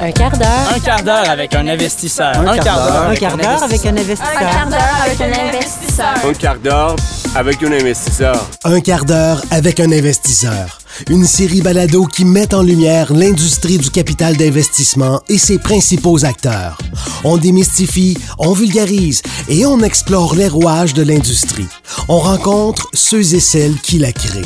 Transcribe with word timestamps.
Un 0.00 0.12
quart 0.12 0.38
d'heure. 0.38 0.48
Un 0.74 0.80
quart 0.80 1.02
d'heure 1.02 1.30
avec 1.30 1.54
un 1.54 1.66
investisseur. 1.66 2.38
Un 2.38 2.58
quart 2.58 2.64
d'heure. 2.64 3.08
Un 3.08 3.14
quart 3.16 3.36
d'heure 3.36 3.62
avec 3.62 3.86
un 3.86 3.96
investisseur. 3.96 4.28
Un 4.36 4.44
quart 4.44 4.68
d'heure 4.68 4.96
avec 5.04 5.20
un 5.20 5.32
investisseur. 5.32 6.06
Un 6.24 6.34
quart 6.34 6.58
d'heure 6.58 6.96
avec 7.34 7.62
un 7.62 7.72
investisseur. 7.72 8.48
Un 8.64 8.80
quart 8.80 9.04
d'heure 9.04 9.42
avec 9.50 9.80
un 9.80 9.90
investisseur. 9.92 10.78
Une 11.06 11.24
série 11.24 11.62
balado 11.62 12.06
qui 12.06 12.24
met 12.24 12.52
en 12.54 12.62
lumière 12.62 13.12
l'industrie 13.12 13.78
du 13.78 13.90
capital 13.90 14.36
d'investissement 14.36 15.20
et 15.28 15.38
ses 15.38 15.58
principaux 15.58 16.24
acteurs. 16.24 16.78
On 17.24 17.38
démystifie, 17.38 18.18
on 18.38 18.52
vulgarise 18.52 19.22
et 19.48 19.64
on 19.64 19.80
explore 19.80 20.34
les 20.34 20.48
rouages 20.48 20.94
de 20.94 21.02
l'industrie. 21.02 21.68
On 22.08 22.18
rencontre 22.18 22.88
ceux 22.92 23.34
et 23.34 23.40
celles 23.40 23.76
qui 23.80 23.98
la 23.98 24.12
créent. 24.12 24.42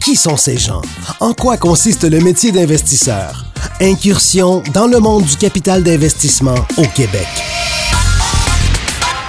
Qui 0.00 0.16
sont 0.16 0.36
ces 0.36 0.58
gens? 0.58 0.82
En 1.20 1.32
quoi 1.32 1.56
consiste 1.56 2.04
le 2.04 2.20
métier 2.20 2.50
d'investisseur? 2.52 3.44
Incursion 3.80 4.62
dans 4.74 4.88
le 4.88 4.98
monde 4.98 5.24
du 5.24 5.36
capital 5.36 5.82
d'investissement 5.82 6.56
au 6.76 6.86
Québec. 6.94 7.28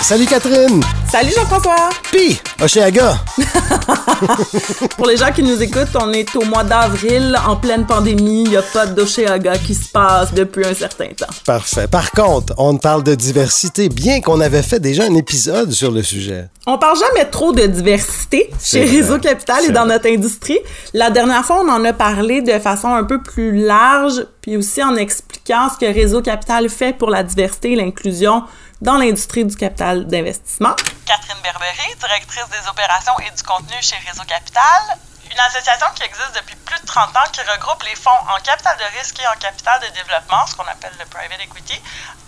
Salut 0.01 0.25
Catherine! 0.25 0.81
Salut 1.13 1.29
Jean-François! 1.29 1.91
Pis, 2.11 2.41
Oshéaga! 2.59 3.13
Pour 4.97 5.05
les 5.05 5.15
gens 5.15 5.31
qui 5.31 5.43
nous 5.43 5.61
écoutent, 5.61 5.95
on 6.01 6.11
est 6.11 6.35
au 6.35 6.43
mois 6.43 6.63
d'avril, 6.63 7.37
en 7.47 7.55
pleine 7.55 7.85
pandémie. 7.85 8.45
Il 8.45 8.49
n'y 8.49 8.57
a 8.57 8.63
pas 8.63 8.87
d'Oshéaga 8.87 9.59
qui 9.59 9.75
se 9.75 9.89
passe 9.89 10.33
depuis 10.33 10.65
un 10.65 10.73
certain 10.73 11.09
temps. 11.09 11.27
Parfait. 11.45 11.87
Par 11.87 12.09
contre, 12.09 12.55
on 12.57 12.77
parle 12.77 13.03
de 13.03 13.13
diversité, 13.13 13.89
bien 13.89 14.21
qu'on 14.21 14.41
avait 14.41 14.63
fait 14.63 14.79
déjà 14.79 15.03
un 15.03 15.13
épisode 15.13 15.71
sur 15.71 15.91
le 15.91 16.01
sujet. 16.01 16.47
On 16.65 16.79
parle 16.79 16.97
jamais 16.97 17.29
trop 17.29 17.51
de 17.51 17.67
diversité 17.67 18.49
chez 18.59 18.83
vrai. 18.83 18.97
Réseau 18.97 19.19
Capital 19.19 19.65
et 19.65 19.71
dans 19.71 19.85
vrai. 19.85 19.93
notre 19.93 20.09
industrie. 20.09 20.57
La 20.95 21.11
dernière 21.11 21.45
fois, 21.45 21.61
on 21.63 21.69
en 21.69 21.85
a 21.85 21.93
parlé 21.93 22.41
de 22.41 22.53
façon 22.53 22.87
un 22.87 23.03
peu 23.03 23.21
plus 23.21 23.63
large, 23.63 24.25
puis 24.41 24.57
aussi 24.57 24.81
en 24.83 24.95
expliquant 24.95 25.67
ce 25.69 25.85
que 25.85 25.93
Réseau 25.93 26.23
Capital 26.23 26.69
fait 26.69 26.97
pour 26.97 27.11
la 27.11 27.21
diversité 27.21 27.73
et 27.73 27.75
l'inclusion 27.75 28.41
dans 28.83 28.97
l'industrie 28.97 29.45
du 29.45 29.55
capital 29.55 30.05
d'investissement. 30.07 30.75
Catherine 31.07 31.41
Berbery, 31.41 31.95
directrice 31.97 32.47
des 32.51 32.67
opérations 32.69 33.13
et 33.19 33.31
du 33.31 33.41
contenu 33.41 33.79
chez 33.79 33.95
Réseau 34.05 34.27
Capital, 34.27 34.99
une 35.31 35.39
association 35.39 35.87
qui 35.95 36.03
existe 36.03 36.35
depuis 36.35 36.57
plus 36.67 36.79
de 36.81 36.85
30 36.85 37.15
ans 37.15 37.29
qui 37.31 37.39
regroupe 37.39 37.81
les 37.87 37.95
fonds 37.95 38.11
en 38.27 38.35
capital 38.43 38.75
de 38.77 38.99
risque 38.99 39.15
et 39.23 39.27
en 39.27 39.39
capital 39.39 39.79
de 39.79 39.87
développement, 39.95 40.45
ce 40.45 40.55
qu'on 40.55 40.67
appelle 40.67 40.91
le 40.99 41.05
private 41.07 41.39
equity, 41.39 41.79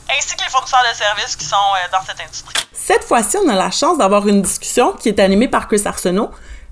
ainsi 0.10 0.36
que 0.38 0.44
les 0.46 0.50
fournisseurs 0.50 0.84
de 0.90 0.96
services 0.96 1.36
qui 1.36 1.44
sont 1.46 1.56
euh, 1.76 1.92
dans 1.92 2.04
cette 2.08 2.22
industrie. 2.24 2.56
Cette 2.72 3.04
fois-ci, 3.04 3.36
on 3.44 3.50
a 3.50 3.56
la 3.56 3.72
chance 3.72 3.98
d'avoir 3.98 4.26
une 4.26 4.42
discussion 4.42 4.94
qui 4.94 5.10
est 5.10 5.20
animée 5.20 5.50
par 5.50 5.68
Chris 5.68 5.82
Arsenault, 5.84 6.32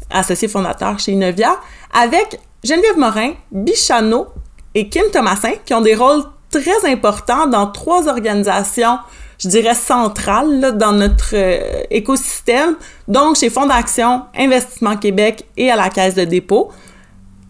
associé 0.10 0.48
fondateur 0.48 0.98
chez 0.98 1.12
Inovia, 1.12 1.60
avec 1.94 2.40
Geneviève 2.64 2.98
Morin, 2.98 3.34
Bichano 3.52 4.34
et 4.74 4.88
Kim 4.88 5.12
Thomasin, 5.12 5.56
qui 5.66 5.74
ont 5.74 5.82
des 5.82 5.96
rôles 5.96 6.24
très 6.50 6.90
importants 6.90 7.48
dans 7.48 7.68
trois 7.68 8.08
organisations, 8.08 9.00
je 9.44 9.50
dirais 9.50 9.76
centrales, 9.76 10.60
là, 10.60 10.72
dans 10.72 10.94
notre 10.94 11.32
euh, 11.34 11.84
écosystème, 11.90 12.76
donc 13.08 13.36
chez 13.36 13.50
Fonds 13.50 13.66
d'action, 13.66 14.24
Investissement 14.38 14.96
Québec 14.96 15.46
et 15.58 15.70
à 15.70 15.76
la 15.76 15.90
Caisse 15.90 16.16
de 16.16 16.24
dépôt, 16.24 16.72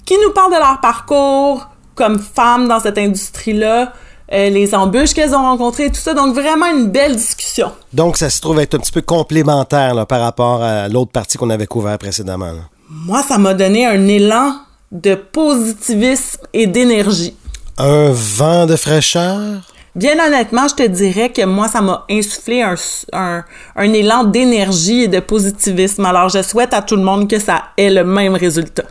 qui 0.05 0.16
nous 0.25 0.31
parlent 0.33 0.53
de 0.53 0.58
leur 0.58 0.81
parcours 0.81 1.69
comme 1.95 2.17
femmes 2.17 2.67
dans 2.67 2.80
cette 2.80 2.97
industrie-là, 2.97 3.94
euh, 4.31 4.50
les 4.50 4.73
embûches 4.73 5.13
qu'elles 5.13 5.35
ont 5.35 5.44
rencontrées, 5.44 5.89
tout 5.89 6.00
ça. 6.00 6.16
Donc, 6.16 6.33
vraiment 6.33 6.66
une 6.66 6.88
belle 6.88 7.16
discussion. 7.16 7.72
Donc, 7.94 8.17
ça 8.17 8.31
se 8.31 8.41
trouve 8.41 8.59
être 8.59 8.73
un 8.73 8.79
petit 8.79 8.91
peu 8.91 9.01
complémentaire 9.01 9.94
là, 9.94 10.07
par 10.07 10.22
rapport 10.22 10.63
à 10.63 10.88
l'autre 10.88 11.12
partie 11.12 11.38
qu'on 11.38 11.51
avait 11.51 11.67
couvert 11.67 12.00
précédemment. 12.00 12.47
là. 12.53 12.62
Moi, 12.90 13.22
ça 13.22 13.38
m'a 13.38 13.53
donné 13.53 13.85
un 13.85 14.07
élan 14.07 14.56
de 14.91 15.13
positivisme 15.13 16.41
et 16.53 16.66
d'énergie. 16.66 17.35
Un 17.78 18.12
vent 18.12 18.66
de 18.66 18.75
fraîcheur? 18.75 19.62
Bien 19.95 20.17
honnêtement, 20.25 20.67
je 20.67 20.73
te 20.73 20.87
dirais 20.87 21.31
que 21.31 21.45
moi, 21.45 21.67
ça 21.67 21.79
m'a 21.79 22.03
insufflé 22.09 22.63
un, 22.63 22.73
un, 23.13 23.43
un 23.75 23.93
élan 23.93 24.23
d'énergie 24.23 25.03
et 25.03 25.07
de 25.07 25.19
positivisme. 25.19 26.03
Alors, 26.05 26.29
je 26.29 26.41
souhaite 26.41 26.73
à 26.73 26.81
tout 26.81 26.95
le 26.95 27.03
monde 27.03 27.29
que 27.29 27.37
ça 27.37 27.65
ait 27.77 27.91
le 27.91 28.03
même 28.03 28.33
résultat. 28.33 28.85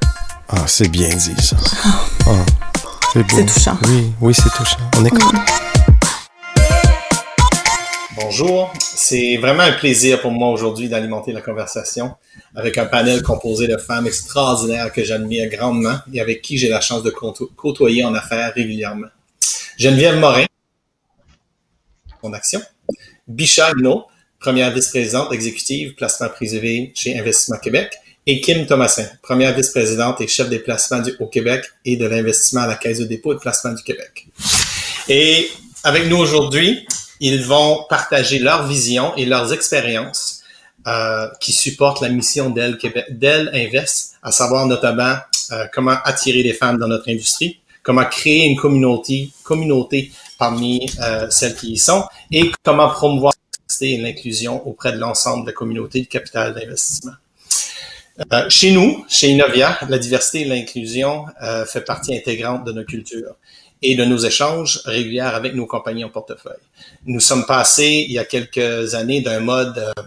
Ah, 0.48 0.64
c'est 0.68 0.88
bien 0.88 1.08
dit, 1.08 1.34
ça. 1.42 1.56
Ah, 2.26 2.30
c'est 3.12 3.24
beau. 3.24 3.36
C'est 3.36 3.46
touchant. 3.46 3.76
Oui, 3.88 4.12
oui, 4.20 4.32
c'est 4.32 4.50
touchant. 4.50 4.78
On 4.96 5.04
écoute. 5.04 5.34
Bonjour, 8.14 8.72
c'est 8.78 9.38
vraiment 9.38 9.64
un 9.64 9.72
plaisir 9.72 10.20
pour 10.20 10.30
moi 10.30 10.50
aujourd'hui 10.50 10.88
d'alimenter 10.88 11.32
la 11.32 11.40
conversation 11.40 12.14
avec 12.54 12.78
un 12.78 12.86
panel 12.86 13.22
composé 13.22 13.66
de 13.66 13.76
femmes 13.76 14.06
extraordinaires 14.06 14.92
que 14.92 15.02
j'admire 15.02 15.50
grandement 15.50 15.96
et 16.12 16.20
avec 16.20 16.42
qui 16.42 16.58
j'ai 16.58 16.68
la 16.68 16.80
chance 16.80 17.02
de 17.02 17.10
côto- 17.10 17.50
côtoyer 17.56 18.04
en 18.04 18.14
affaires 18.14 18.52
régulièrement. 18.54 19.08
Geneviève 19.76 20.18
Morin, 20.18 20.44
mon 22.22 22.32
action. 22.32 22.60
Bicha 23.26 23.70
Hinault, 23.78 24.06
première 24.38 24.72
vice-présidente 24.72 25.32
exécutive 25.32 25.94
placement 25.94 26.28
privé 26.28 26.92
chez 26.94 27.18
Investissement 27.18 27.58
Québec. 27.58 27.94
Et 28.26 28.40
Kim 28.40 28.66
Thomasin, 28.66 29.06
première 29.20 29.54
vice-présidente 29.54 30.20
et 30.20 30.28
chef 30.28 30.48
des 30.48 30.60
placements 30.60 31.00
du, 31.00 31.12
au 31.18 31.26
Québec 31.26 31.64
et 31.84 31.96
de 31.96 32.06
l'investissement 32.06 32.62
à 32.62 32.66
la 32.68 32.76
Caisse 32.76 33.00
de 33.00 33.04
dépôt 33.04 33.32
et 33.32 33.34
de 33.34 33.40
placement 33.40 33.72
du 33.72 33.82
Québec. 33.82 34.28
Et 35.08 35.50
avec 35.82 36.06
nous 36.06 36.18
aujourd'hui, 36.18 36.86
ils 37.18 37.42
vont 37.42 37.84
partager 37.88 38.38
leur 38.38 38.66
vision 38.66 39.14
et 39.16 39.26
leurs 39.26 39.52
expériences 39.52 40.42
euh, 40.86 41.28
qui 41.40 41.52
supportent 41.52 42.00
la 42.00 42.08
mission 42.08 42.50
d'Elle 42.50 43.50
Invest, 43.54 44.14
à 44.22 44.32
savoir 44.32 44.66
notamment 44.66 45.16
euh, 45.52 45.66
comment 45.72 45.96
attirer 46.04 46.42
les 46.42 46.52
femmes 46.52 46.78
dans 46.78 46.88
notre 46.88 47.08
industrie, 47.08 47.60
comment 47.82 48.04
créer 48.04 48.46
une 48.46 48.56
communauté, 48.56 49.30
communauté 49.42 50.12
parmi 50.38 50.90
euh, 51.00 51.28
celles 51.30 51.54
qui 51.54 51.72
y 51.72 51.78
sont 51.78 52.04
et 52.30 52.50
comment 52.62 52.88
promouvoir 52.88 53.32
l'inclusion 53.80 54.64
auprès 54.68 54.92
de 54.92 54.98
l'ensemble 54.98 55.44
de 55.44 55.50
la 55.50 55.54
communauté 55.54 56.02
de 56.02 56.06
capital 56.06 56.54
d'investissement. 56.54 57.14
Euh, 58.32 58.48
chez 58.50 58.70
nous, 58.70 59.04
chez 59.08 59.30
Innovia, 59.30 59.78
la 59.88 59.98
diversité 59.98 60.42
et 60.42 60.44
l'inclusion 60.44 61.24
euh, 61.42 61.64
fait 61.64 61.80
partie 61.80 62.14
intégrante 62.14 62.64
de 62.64 62.72
nos 62.72 62.84
cultures 62.84 63.34
et 63.80 63.96
de 63.96 64.04
nos 64.04 64.18
échanges 64.18 64.82
réguliers 64.84 65.20
avec 65.20 65.54
nos 65.54 65.66
compagnies 65.66 66.04
en 66.04 66.10
portefeuille. 66.10 66.52
Nous 67.06 67.18
sommes 67.18 67.46
passés 67.46 68.04
il 68.06 68.12
y 68.12 68.18
a 68.18 68.24
quelques 68.24 68.94
années 68.94 69.22
d'un 69.22 69.40
mode, 69.40 69.78
euh, 69.78 70.02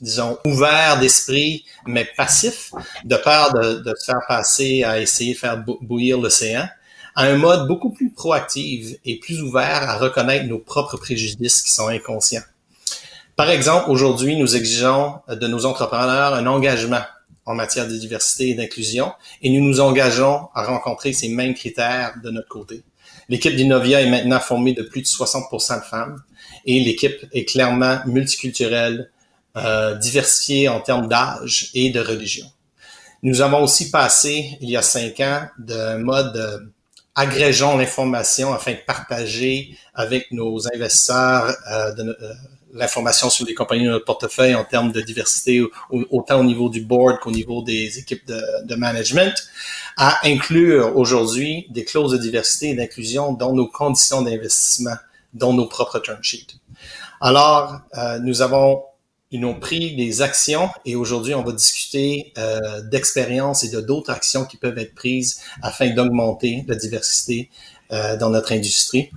disons, 0.00 0.38
ouvert 0.46 0.98
d'esprit, 0.98 1.64
mais 1.86 2.08
passif, 2.16 2.72
de 3.04 3.16
peur 3.16 3.52
de, 3.52 3.74
de 3.74 3.94
faire 4.04 4.22
passer 4.26 4.82
à 4.82 4.98
essayer 4.98 5.34
de 5.34 5.38
faire 5.38 5.58
bou- 5.58 5.78
bouillir 5.82 6.18
l'océan, 6.18 6.66
à 7.14 7.24
un 7.24 7.36
mode 7.36 7.66
beaucoup 7.66 7.90
plus 7.90 8.10
proactif 8.10 8.96
et 9.04 9.18
plus 9.18 9.42
ouvert 9.42 9.88
à 9.88 9.98
reconnaître 9.98 10.46
nos 10.46 10.58
propres 10.58 10.96
préjudices 10.96 11.62
qui 11.62 11.72
sont 11.72 11.88
inconscients. 11.88 12.42
Par 13.36 13.50
exemple, 13.50 13.90
aujourd'hui, 13.90 14.36
nous 14.36 14.56
exigeons 14.56 15.14
de 15.28 15.46
nos 15.46 15.64
entrepreneurs 15.64 16.34
un 16.34 16.46
engagement 16.46 17.02
en 17.46 17.54
matière 17.54 17.88
de 17.88 17.96
diversité 17.96 18.50
et 18.50 18.54
d'inclusion 18.54 19.12
et 19.42 19.50
nous 19.50 19.66
nous 19.66 19.80
engageons 19.80 20.48
à 20.54 20.64
rencontrer 20.64 21.12
ces 21.12 21.28
mêmes 21.28 21.54
critères 21.54 22.14
de 22.22 22.30
notre 22.30 22.48
côté. 22.48 22.82
L'équipe 23.28 23.54
d'Innovia 23.54 24.00
est 24.00 24.10
maintenant 24.10 24.40
formée 24.40 24.72
de 24.72 24.82
plus 24.82 25.02
de 25.02 25.06
60% 25.06 25.80
de 25.80 25.84
femmes 25.84 26.22
et 26.66 26.80
l'équipe 26.80 27.26
est 27.32 27.44
clairement 27.44 28.00
multiculturelle, 28.06 29.10
euh, 29.56 29.94
diversifiée 29.94 30.68
en 30.68 30.80
termes 30.80 31.08
d'âge 31.08 31.70
et 31.74 31.90
de 31.90 32.00
religion. 32.00 32.46
Nous 33.22 33.40
avons 33.40 33.62
aussi 33.62 33.90
passé, 33.90 34.56
il 34.60 34.70
y 34.70 34.76
a 34.76 34.82
cinq 34.82 35.20
ans, 35.20 35.46
d'un 35.58 35.98
mode 35.98 36.36
euh, 36.36 36.58
agrégeons 37.14 37.76
l'information 37.76 38.52
afin 38.52 38.72
de 38.72 38.78
partager 38.86 39.76
avec 39.94 40.30
nos 40.32 40.66
investisseurs 40.74 41.54
euh, 41.70 41.92
euh, 41.98 42.14
l'information 42.72 43.30
sur 43.30 43.44
les 43.46 43.54
compagnies 43.54 43.84
de 43.86 43.90
notre 43.90 44.04
portefeuille 44.04 44.54
en 44.54 44.64
termes 44.64 44.92
de 44.92 45.00
diversité, 45.00 45.60
au- 45.60 45.72
autant 46.10 46.38
au 46.40 46.44
niveau 46.44 46.68
du 46.68 46.80
board 46.82 47.18
qu'au 47.18 47.32
niveau 47.32 47.62
des 47.62 47.98
équipes 47.98 48.24
de, 48.28 48.40
de 48.64 48.74
management, 48.76 49.34
à 49.96 50.24
inclure 50.26 50.96
aujourd'hui 50.96 51.66
des 51.70 51.84
clauses 51.84 52.12
de 52.12 52.18
diversité 52.18 52.68
et 52.70 52.74
d'inclusion 52.74 53.32
dans 53.32 53.52
nos 53.52 53.66
conditions 53.66 54.22
d'investissement, 54.22 54.94
dans 55.34 55.52
nos 55.52 55.66
propres 55.66 55.98
term 55.98 56.22
sheets. 56.22 56.58
Alors, 57.20 57.80
euh, 57.98 58.18
nous 58.20 58.40
avons 58.40 58.82
ils 59.30 59.44
ont 59.44 59.54
pris 59.54 59.94
des 59.94 60.22
actions 60.22 60.68
et 60.84 60.96
aujourd'hui, 60.96 61.34
on 61.34 61.42
va 61.42 61.52
discuter 61.52 62.32
euh, 62.38 62.80
d'expériences 62.82 63.62
et 63.64 63.70
de 63.70 63.80
d'autres 63.80 64.10
actions 64.10 64.44
qui 64.44 64.56
peuvent 64.56 64.78
être 64.78 64.94
prises 64.94 65.40
afin 65.62 65.90
d'augmenter 65.90 66.64
la 66.66 66.74
diversité 66.74 67.48
euh, 67.92 68.16
dans 68.16 68.30
notre 68.30 68.52
industrie. 68.52 69.10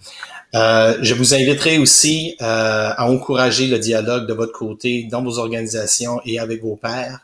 Euh, 0.56 0.98
je 1.01 1.15
vous 1.15 1.33
inviterai 1.33 1.80
aussi 1.80 2.36
euh, 2.42 2.92
à 2.95 3.10
encourager 3.10 3.68
le 3.68 3.80
dialogue 3.80 4.27
de 4.27 4.33
votre 4.33 4.54
côté 4.54 5.07
dans 5.10 5.24
vos 5.24 5.39
organisations 5.39 6.21
et 6.25 6.39
avec 6.39 6.62
vos 6.62 6.75
pairs. 6.75 7.21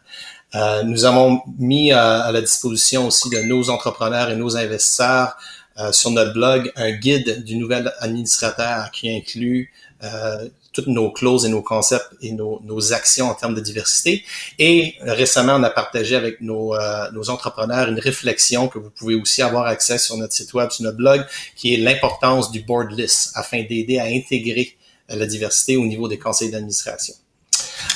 Euh, 0.56 0.84
nous 0.84 1.06
avons 1.06 1.42
mis 1.60 1.92
à, 1.92 2.22
à 2.22 2.32
la 2.32 2.42
disposition 2.42 3.08
aussi 3.08 3.30
de 3.30 3.40
nos 3.42 3.70
entrepreneurs 3.70 4.32
et 4.32 4.36
nos 4.36 4.58
investisseurs 4.58 5.38
euh, 5.80 5.92
sur 5.92 6.10
notre 6.12 6.34
blog 6.34 6.72
un 6.76 6.92
guide 6.92 7.44
du 7.44 7.56
nouvel 7.58 7.94
administrateur 8.00 8.90
qui 8.92 9.16
inclut 9.16 9.72
euh, 10.04 10.50
toutes 10.80 10.88
nos 10.88 11.12
clauses 11.12 11.46
et 11.46 11.50
nos 11.50 11.62
concepts 11.62 12.10
et 12.22 12.32
nos, 12.32 12.62
nos, 12.64 12.94
actions 12.94 13.30
en 13.30 13.34
termes 13.34 13.56
de 13.56 13.62
diversité. 13.62 14.24
Et 14.58 14.96
récemment, 15.02 15.56
on 15.56 15.64
a 15.64 15.70
partagé 15.70 16.16
avec 16.16 16.42
nos, 16.42 16.76
euh, 16.76 17.12
nos 17.12 17.30
entrepreneurs 17.30 17.90
une 17.90 18.00
réflexion 18.00 18.68
que 18.68 18.80
vous 18.80 18.90
pouvez 18.90 19.16
aussi 19.16 19.42
avoir 19.42 19.66
accès 19.66 19.98
sur 19.98 20.18
notre 20.18 20.34
site 20.34 20.54
web, 20.54 20.70
sur 20.72 20.84
notre 20.84 20.98
blog, 20.98 21.26
qui 21.56 21.74
est 21.74 21.78
l'importance 21.78 22.52
du 22.52 22.62
board 22.62 22.92
list 22.92 23.32
afin 23.36 23.64
d'aider 23.64 24.00
à 24.00 24.06
intégrer 24.06 24.76
la 25.10 25.26
diversité 25.26 25.76
au 25.76 25.86
niveau 25.86 26.08
des 26.08 26.20
conseils 26.20 26.52
d'administration. 26.52 27.16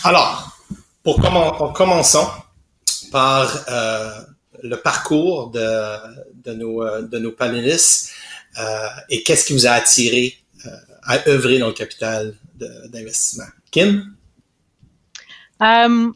Alors, 0.04 0.58
pour 1.04 1.22
commen 1.22 1.52
commençons 1.74 2.28
par 3.12 3.66
euh, 3.70 4.12
le 4.64 4.78
parcours 4.78 5.52
de, 5.52 5.98
de, 6.44 6.54
nos, 6.54 6.84
euh, 6.84 7.02
de 7.02 7.20
nos 7.20 7.32
panélistes 7.32 8.10
euh, 8.60 8.88
et 9.10 9.24
qu'est-ce 9.24 9.46
qui 9.46 9.54
vous 9.54 9.68
a 9.68 9.72
attiré 9.72 10.36
euh, 10.66 10.70
à 11.06 11.28
œuvrer 11.28 11.60
dans 11.60 11.68
le 11.68 11.74
capital 11.74 12.36
d'investissement. 12.56 13.46
Kim? 13.72 14.16
Um, 15.60 16.14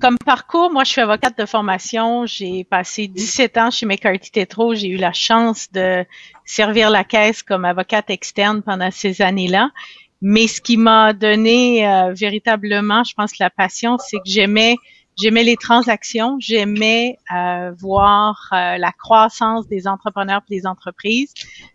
comme 0.00 0.16
parcours, 0.18 0.70
moi, 0.70 0.84
je 0.84 0.92
suis 0.92 1.00
avocate 1.00 1.38
de 1.38 1.46
formation. 1.46 2.26
J'ai 2.26 2.64
passé 2.64 3.08
17 3.08 3.58
ans 3.58 3.70
chez 3.70 3.86
McCarthy 3.86 4.30
Tétro. 4.30 4.74
J'ai 4.74 4.88
eu 4.88 4.96
la 4.96 5.12
chance 5.12 5.70
de 5.72 6.04
servir 6.44 6.90
la 6.90 7.04
caisse 7.04 7.42
comme 7.42 7.64
avocate 7.64 8.10
externe 8.10 8.62
pendant 8.62 8.90
ces 8.90 9.20
années-là. 9.20 9.70
Mais 10.22 10.46
ce 10.46 10.60
qui 10.60 10.76
m'a 10.76 11.12
donné 11.12 11.86
euh, 11.86 12.12
véritablement, 12.12 13.04
je 13.04 13.14
pense, 13.14 13.38
la 13.38 13.50
passion, 13.50 13.98
c'est 13.98 14.18
que 14.18 14.22
j'aimais 14.26 14.76
j'aimais 15.18 15.44
les 15.44 15.56
transactions, 15.56 16.36
j'aimais 16.38 17.18
euh, 17.34 17.72
voir 17.78 18.48
euh, 18.52 18.78
la 18.78 18.92
croissance 18.92 19.68
des 19.68 19.86
entrepreneurs 19.86 20.42
et 20.50 20.56
des 20.56 20.66
entreprises. 20.66 21.32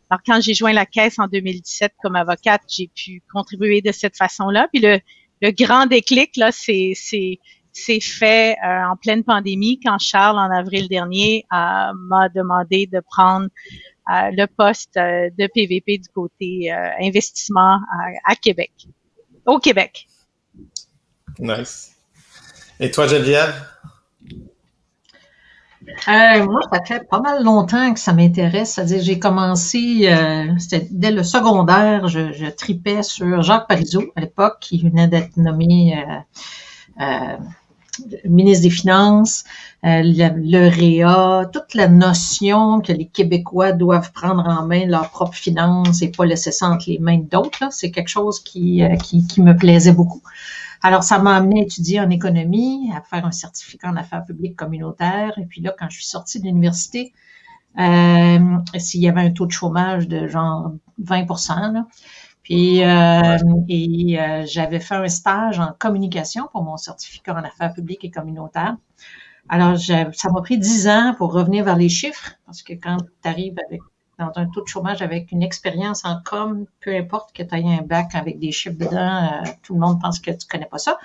Alors 0.10 0.22
quand 0.26 0.42
j'ai 0.42 0.54
joint 0.54 0.74
la 0.74 0.86
caisse 0.86 1.20
en 1.20 1.28
2017 1.28 1.94
comme 2.02 2.16
avocate, 2.16 2.62
j'ai 2.68 2.90
pu 2.94 3.22
contribuer 3.32 3.82
de 3.82 3.92
cette 3.92 4.18
façon-là. 4.18 4.68
Puis 4.72 4.82
le, 4.82 5.00
le 5.42 5.52
grand 5.52 5.86
déclic 5.86 6.36
là, 6.38 6.52
c'est 6.52 6.94
c'est 6.96 7.40
c'est 7.72 8.00
fait 8.00 8.58
euh, 8.66 8.86
en 8.86 8.96
pleine 8.96 9.24
pandémie 9.24 9.80
quand 9.80 10.00
Charles 10.00 10.40
en 10.40 10.50
avril 10.50 10.88
dernier 10.88 11.46
m'a 11.52 12.30
demandé 12.34 12.88
de 12.88 13.00
prendre 13.02 13.48
le 14.10 14.46
poste 14.46 14.96
de 14.96 15.48
PVP 15.54 16.00
du 16.00 16.08
côté 16.10 16.72
investissement 16.72 17.80
à 18.26 18.36
Québec, 18.36 18.72
au 19.46 19.60
Québec. 19.60 20.08
Nice. 21.40 21.97
Et 22.80 22.92
toi, 22.92 23.08
Geneviève? 23.08 23.54
Euh, 26.08 26.46
moi, 26.46 26.62
ça 26.72 26.84
fait 26.84 27.08
pas 27.10 27.20
mal 27.20 27.44
longtemps 27.44 27.94
que 27.94 28.00
ça 28.00 28.14
m'intéresse. 28.14 28.74
C'est-à-dire, 28.74 29.02
j'ai 29.02 29.20
commencé, 29.20 30.02
euh, 30.04 30.46
c'était 30.60 30.88
dès 30.92 31.12
le 31.12 31.24
secondaire, 31.24 32.08
je, 32.08 32.50
tripais 32.52 33.02
sur 33.02 33.42
Jacques 33.42 33.68
Parizeau 33.68 34.04
à 34.16 34.22
l'époque, 34.22 34.58
qui 34.60 34.80
venait 34.80 35.08
d'être 35.08 35.38
nommé 35.38 36.04
euh, 37.02 37.38
ministre 38.26 38.64
des 38.64 38.70
Finances, 38.70 39.44
le, 39.82 40.70
REA, 40.70 41.48
toute 41.52 41.74
la 41.74 41.88
notion 41.88 42.80
que 42.82 42.92
les 42.92 43.08
Québécois 43.08 43.72
doivent 43.72 44.12
prendre 44.12 44.48
en 44.48 44.68
main 44.68 44.86
leurs 44.86 45.10
propres 45.10 45.36
finances 45.36 46.04
et 46.04 46.12
pas 46.12 46.26
laisser 46.26 46.52
ça 46.52 46.68
entre 46.68 46.86
les 46.88 47.00
mains 47.00 47.20
d'autres. 47.20 47.64
C'est 47.72 47.90
quelque 47.90 48.10
chose 48.10 48.40
qui 48.40 48.84
me 48.84 49.54
plaisait 49.54 49.94
beaucoup. 49.94 50.22
Alors, 50.82 51.04
ça 51.04 51.20
m'a 51.20 51.36
amené 51.36 51.62
à 51.62 51.64
étudier 51.64 52.00
en 52.00 52.10
économie, 52.10 52.92
à 52.96 53.02
faire 53.02 53.26
un 53.26 53.32
certificat 53.32 53.90
en 53.90 53.96
affaires 53.96 54.24
publiques 54.26 54.56
communautaires. 54.56 55.34
Et 55.38 55.46
puis 55.46 55.62
là, 55.62 55.74
quand 55.78 55.90
je 55.90 55.96
suis 55.96 56.06
sortie 56.06 56.40
de 56.40 56.46
l'université, 56.46 57.14
euh, 57.80 58.58
s'il 58.78 59.02
y 59.02 59.10
avait 59.10 59.22
un 59.22 59.32
taux 59.32 59.46
de 59.46 59.52
chômage 59.52 60.08
de 60.08 60.28
genre 60.28 60.72
20 60.98 61.28
là, 61.74 61.86
puis 62.42 62.84
euh, 62.84 63.38
et 63.68 64.20
euh, 64.20 64.46
j'avais 64.48 64.80
fait 64.80 64.96
un 64.96 65.08
stage 65.08 65.60
en 65.60 65.74
communication 65.78 66.48
pour 66.52 66.64
mon 66.64 66.78
certificat 66.78 67.36
en 67.36 67.44
affaires 67.44 67.74
publiques 67.74 68.04
et 68.04 68.10
communautaires. 68.10 68.78
Alors, 69.50 69.78
ça 69.80 70.30
m'a 70.32 70.42
pris 70.42 70.58
dix 70.58 70.88
ans 70.88 71.14
pour 71.18 71.32
revenir 71.34 71.64
vers 71.64 71.78
les 71.78 71.88
chiffres, 71.88 72.34
parce 72.46 72.64
que 72.64 72.74
quand 72.74 72.98
tu 72.98 73.30
arrives 73.30 73.56
avec 73.70 73.82
dans 74.18 74.32
un 74.36 74.48
taux 74.48 74.62
de 74.62 74.68
chômage 74.68 75.02
avec 75.02 75.32
une 75.32 75.44
expérience 75.44 76.04
en 76.04 76.20
com, 76.24 76.66
peu 76.82 76.96
importe 76.96 77.34
que 77.34 77.44
tu 77.44 77.56
aies 77.56 77.78
un 77.80 77.84
bac 77.84 78.16
avec 78.16 78.40
des 78.40 78.52
chiffres 78.52 78.78
dedans, 78.78 79.44
euh, 79.44 79.50
tout 79.64 79.74
le 79.74 79.80
monde 79.80 80.02
pense 80.02 80.20
que 80.20 80.32
tu 80.32 80.48
connais 80.48 80.66
pas 80.66 80.80
ça. 80.80 80.98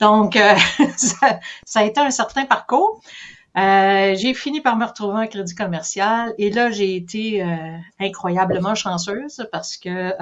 Donc, 0.00 0.36
euh, 0.36 0.54
ça, 0.96 1.40
ça, 1.64 1.80
a 1.80 1.84
été 1.84 2.00
un 2.00 2.10
certain 2.10 2.46
parcours. 2.46 3.00
Euh, 3.56 4.14
j'ai 4.16 4.34
fini 4.34 4.60
par 4.60 4.76
me 4.76 4.84
retrouver 4.84 5.18
en 5.18 5.26
crédit 5.26 5.54
commercial 5.54 6.34
et 6.38 6.50
là, 6.50 6.70
j'ai 6.70 6.96
été 6.96 7.46
incroyablement 8.00 8.74
chanceuse 8.74 9.46
parce 9.52 9.76
que 9.76 10.12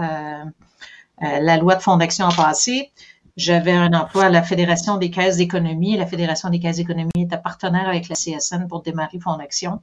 la 1.21 1.57
loi 1.57 1.77
de 1.77 1.83
fondation 1.83 2.27
a 2.27 2.35
passé. 2.35 2.91
J'avais 3.39 3.73
un 3.73 3.95
emploi 3.95 4.25
à 4.25 4.29
la 4.29 4.43
Fédération 4.43 4.99
des 4.99 5.11
caisses 5.11 5.39
d'économie. 5.39 5.97
La 5.97 6.05
Fédération 6.05 6.51
des 6.51 6.61
caisses 6.61 6.77
d'économie 6.77 7.11
était 7.17 7.39
partenaire 7.39 7.89
avec 7.89 8.09
la 8.11 8.15
CSN 8.15 8.69
pour 8.69 8.83
démarrer 8.83 9.19
Fondation. 9.19 9.81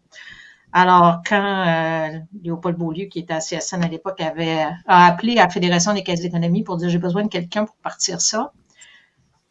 Alors, 0.72 1.22
quand 1.28 1.66
euh, 1.68 2.20
Léopold 2.44 2.78
Beaulieu, 2.78 3.06
qui 3.06 3.20
était 3.20 3.34
à 3.34 3.40
CSN 3.40 3.84
à 3.84 3.88
l'époque, 3.88 4.22
avait 4.22 4.68
a 4.88 5.06
appelé 5.08 5.38
à 5.38 5.44
la 5.44 5.50
Fédération 5.50 5.94
des 5.94 6.04
caisses 6.04 6.22
d'économie 6.22 6.64
pour 6.64 6.78
dire 6.78 6.90
j'ai 6.90 7.00
besoin 7.00 7.24
de 7.24 7.28
quelqu'un 7.28 7.66
pour 7.66 7.76
partir 7.78 8.22
ça, 8.22 8.54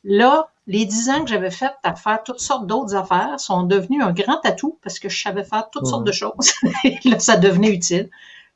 là, 0.04 0.48
les 0.68 0.84
dix 0.84 1.10
ans 1.10 1.24
que 1.24 1.30
j'avais 1.30 1.50
fait 1.50 1.72
à 1.82 1.94
faire 1.94 2.22
toutes 2.22 2.40
sortes 2.40 2.66
d'autres 2.66 2.94
affaires 2.94 3.40
sont 3.40 3.62
devenus 3.62 4.02
un 4.02 4.12
grand 4.12 4.40
atout 4.44 4.78
parce 4.82 4.98
que 4.98 5.08
je 5.08 5.20
savais 5.20 5.42
faire 5.42 5.70
toutes 5.70 5.86
sortes 5.86 6.04
de 6.04 6.12
choses. 6.12 6.52
et 6.84 6.98
là, 7.04 7.18
ça 7.18 7.36
devenait 7.36 7.70
utile. 7.70 8.10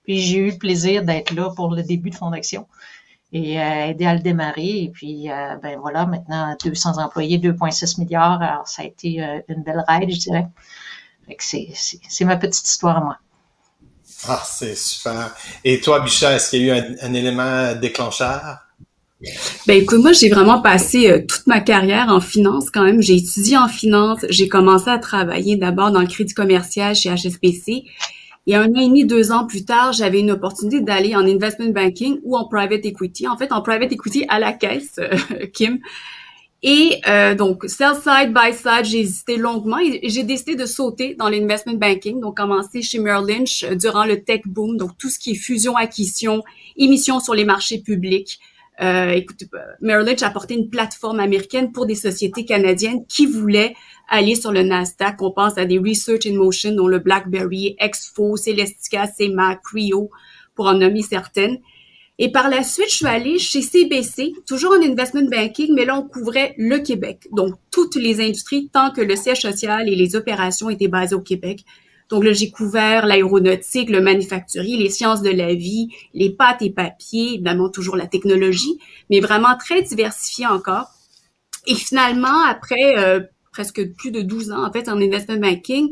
Puis 0.05 0.21
j'ai 0.21 0.39
eu 0.39 0.51
le 0.51 0.59
plaisir 0.59 1.05
d'être 1.05 1.33
là 1.33 1.51
pour 1.57 1.75
le 1.75 1.83
début 1.83 2.11
de 2.11 2.15
Fondation 2.15 2.67
et 3.33 3.61
euh, 3.61 3.87
aider 3.87 4.05
à 4.05 4.15
le 4.15 4.21
démarrer. 4.21 4.83
Et 4.83 4.91
puis, 4.91 5.31
euh, 5.31 5.57
ben 5.57 5.79
voilà, 5.81 6.07
maintenant 6.07 6.55
200 6.63 6.99
employés, 7.03 7.39
2,6 7.39 7.99
milliards. 7.99 8.43
Alors, 8.43 8.69
ça 8.69 8.83
a 8.83 8.85
été 8.85 9.23
euh, 9.23 9.41
une 9.49 9.63
belle 9.63 9.85
ride, 9.89 10.11
je 10.11 10.19
dirais. 10.19 10.47
C'est 11.39 12.25
ma 12.25 12.37
petite 12.37 12.69
histoire 12.69 12.97
à 12.99 13.01
moi. 13.01 13.19
Ah, 14.29 14.43
c'est 14.45 14.77
super. 14.77 15.35
Et 15.65 15.81
toi, 15.81 16.01
Bichat, 16.01 16.37
est-ce 16.37 16.51
qu'il 16.51 16.63
y 16.63 16.71
a 16.71 16.79
eu 16.79 16.97
un, 17.01 17.15
élément 17.15 17.75
déclencheur? 17.75 18.59
Ben 19.67 19.81
écoute, 19.81 20.01
moi 20.01 20.11
j'ai 20.13 20.29
vraiment 20.29 20.61
passé 20.61 21.09
euh, 21.09 21.21
toute 21.21 21.47
ma 21.47 21.61
carrière 21.61 22.09
en 22.09 22.21
finance 22.21 22.71
quand 22.71 22.83
même. 22.83 23.01
J'ai 23.01 23.17
étudié 23.17 23.57
en 23.57 23.69
finance. 23.69 24.21
J'ai 24.31 24.49
commencé 24.49 24.91
à 24.91 24.99
travailler 24.99 25.57
d'abord 25.57 25.93
dans 25.93 26.01
le 26.01 26.09
crédit 26.09 26.35
commercial 26.35 26.95
chez 26.97 27.09
HSBC. 27.09 27.85
Et 28.49 28.57
un 28.57 28.65
an 28.65 28.81
et 28.81 28.89
demi, 28.89 29.05
deux 29.05 29.31
ans 29.31 29.47
plus 29.47 29.65
tard, 29.65 29.93
j'avais 29.93 30.19
une 30.19 30.33
opportunité 30.33 30.81
d'aller 30.81 31.15
en 31.15 31.25
investment 31.25 31.71
banking 31.71 32.19
ou 32.25 32.37
en 32.37 32.49
private 32.49 32.85
equity. 32.85 33.29
En 33.29 33.37
fait, 33.37 33.53
en 33.53 33.63
private 33.63 33.93
equity 33.93 34.25
à 34.29 34.41
la 34.41 34.53
caisse, 34.53 34.99
euh, 34.99 35.47
Kim. 35.53 35.79
Et 36.65 37.01
euh, 37.09 37.35
donc, 37.35 37.65
sell 37.67 37.95
side, 37.97 38.33
buy 38.33 38.53
side, 38.53 38.85
j'ai 38.85 39.01
hésité 39.01 39.37
longuement 39.37 39.79
et 39.81 40.09
j'ai 40.09 40.23
décidé 40.23 40.55
de 40.55 40.65
sauter 40.65 41.17
dans 41.17 41.29
l'investment 41.29 41.75
banking, 41.75 42.21
donc 42.21 42.37
commencer 42.37 42.83
chez 42.83 43.01
Merrill 43.01 43.27
Lynch 43.27 43.65
euh, 43.65 43.75
durant 43.75 44.05
le 44.05 44.23
tech 44.23 44.43
boom, 44.47 44.77
donc 44.77 44.97
tout 44.97 45.09
ce 45.09 45.19
qui 45.19 45.33
est 45.33 45.35
fusion, 45.35 45.77
acquisition, 45.77 46.45
émission 46.77 47.19
sur 47.19 47.35
les 47.35 47.45
marchés 47.45 47.79
publics. 47.81 48.39
Euh, 48.81 49.11
écoute, 49.11 49.45
euh, 49.55 49.59
Merrill 49.81 50.07
Lynch 50.07 50.23
a 50.23 50.29
apporté 50.29 50.55
une 50.55 50.71
plateforme 50.71 51.19
américaine 51.19 51.73
pour 51.73 51.85
des 51.85 51.97
sociétés 51.97 52.45
canadiennes 52.45 53.07
qui 53.07 53.27
voulaient 53.27 53.75
aller 54.09 54.37
sur 54.37 54.53
le 54.53 54.63
Nasdaq. 54.63 55.21
On 55.21 55.33
pense 55.33 55.59
à 55.59 55.65
des 55.65 55.79
Research 55.79 56.27
in 56.27 56.35
Motion, 56.35 56.73
dont 56.73 56.87
le 56.87 57.01
BlackBerry, 57.01 57.75
Expo, 57.81 58.37
Celestica, 58.37 59.09
CEMA, 59.09 59.57
Creo, 59.57 60.11
pour 60.55 60.67
en 60.67 60.75
nommer 60.75 61.03
certaines. 61.03 61.59
Et 62.19 62.31
par 62.31 62.49
la 62.49 62.63
suite, 62.63 62.91
je 62.91 62.97
suis 62.97 63.07
allée 63.07 63.39
chez 63.39 63.63
CBC, 63.63 64.35
toujours 64.47 64.73
en 64.73 64.83
investment 64.83 65.29
banking, 65.31 65.75
mais 65.75 65.85
là, 65.85 65.99
on 65.99 66.07
couvrait 66.07 66.55
le 66.59 66.79
Québec. 66.79 67.27
Donc, 67.33 67.55
toutes 67.71 67.97
les 67.97 68.21
industries, 68.21 68.69
tant 68.73 68.91
que 68.91 69.01
le 69.01 69.17
siège 69.17 69.41
social 69.41 69.89
et 69.89 69.97
les 69.97 70.15
opérations 70.15 70.71
étaient 70.71 70.89
basées 70.89 71.15
au 71.15 71.21
Québec. 71.21 71.65
Donc 72.11 72.25
là, 72.25 72.33
j'ai 72.35 72.51
couvert 72.51 73.07
l'aéronautique, 73.07 73.89
le 73.89 74.03
manufacturier, 74.03 74.77
les 74.77 74.91
sciences 74.91 75.23
de 75.23 75.31
la 75.31 75.55
vie, 75.55 75.89
les 76.13 76.29
pâtes 76.29 76.61
et 76.61 76.71
papiers, 76.71 77.35
évidemment 77.35 77.71
toujours 77.71 77.97
la 77.97 78.07
technologie, 78.07 78.79
mais 79.09 79.21
vraiment 79.21 79.57
très 79.57 79.81
diversifié 79.81 80.47
encore. 80.47 80.91
Et 81.67 81.75
finalement, 81.75 82.45
après 82.47 82.99
euh, 82.99 83.21
presque 83.53 83.95
plus 83.95 84.11
de 84.11 84.21
12 84.21 84.53
ans, 84.53 84.67
en 84.67 84.71
fait, 84.71 84.91
en 84.91 85.01
investment 85.01 85.39
banking, 85.39 85.89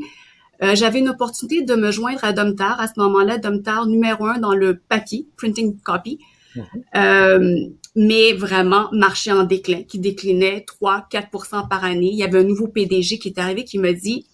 euh, 0.62 0.74
j'avais 0.74 0.98
une 0.98 1.08
opportunité 1.08 1.62
de 1.62 1.74
me 1.74 1.90
joindre 1.90 2.24
à 2.24 2.32
Domtar. 2.32 2.80
À 2.80 2.86
ce 2.86 2.92
moment-là, 2.98 3.38
Domtar 3.38 3.86
numéro 3.86 4.26
un 4.26 4.38
dans 4.38 4.54
le 4.54 4.76
papier, 4.76 5.26
printing 5.36 5.78
copy. 5.80 6.18
Mhm. 6.56 6.64
Euh, 6.96 7.54
mais 7.96 8.32
vraiment 8.32 8.88
marché 8.92 9.32
en 9.32 9.44
déclin, 9.44 9.82
qui 9.82 9.98
déclinait 9.98 10.64
3-4% 10.66 11.68
par 11.68 11.84
année. 11.84 12.10
Il 12.12 12.18
y 12.18 12.22
avait 12.22 12.38
un 12.38 12.44
nouveau 12.44 12.68
PDG 12.68 13.18
qui 13.18 13.28
est 13.28 13.38
arrivé 13.38 13.64
qui 13.64 13.78
m'a 13.78 13.92
dit 13.92 14.26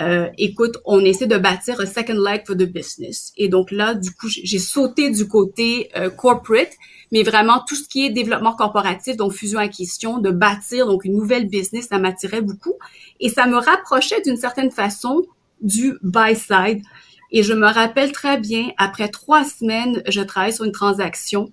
euh, 0.00 0.28
écoute, 0.38 0.78
on 0.84 1.00
essaie 1.04 1.26
de 1.26 1.36
bâtir 1.36 1.80
un 1.80 1.86
second 1.86 2.20
leg 2.20 2.42
for 2.46 2.56
the 2.56 2.64
business. 2.64 3.32
Et 3.36 3.48
donc 3.48 3.70
là, 3.70 3.94
du 3.94 4.10
coup, 4.12 4.28
j'ai 4.28 4.58
sauté 4.58 5.10
du 5.10 5.28
côté 5.28 5.88
euh, 5.96 6.10
corporate, 6.10 6.72
mais 7.12 7.22
vraiment 7.22 7.62
tout 7.66 7.76
ce 7.76 7.88
qui 7.88 8.04
est 8.04 8.10
développement 8.10 8.54
corporatif, 8.54 9.16
donc 9.16 9.32
fusion-acquisition, 9.32 10.18
de 10.18 10.30
bâtir 10.30 10.86
donc 10.86 11.04
une 11.04 11.14
nouvelle 11.14 11.48
business, 11.48 11.88
ça 11.88 11.98
m'attirait 11.98 12.42
beaucoup. 12.42 12.74
Et 13.20 13.28
ça 13.28 13.46
me 13.46 13.56
rapprochait 13.56 14.20
d'une 14.22 14.36
certaine 14.36 14.72
façon 14.72 15.22
du 15.60 15.94
buy 16.02 16.34
side. 16.36 16.82
Et 17.30 17.42
je 17.42 17.52
me 17.52 17.66
rappelle 17.66 18.12
très 18.12 18.38
bien, 18.38 18.70
après 18.76 19.08
trois 19.08 19.44
semaines, 19.44 20.02
je 20.08 20.20
travaille 20.20 20.52
sur 20.52 20.64
une 20.64 20.72
transaction 20.72 21.50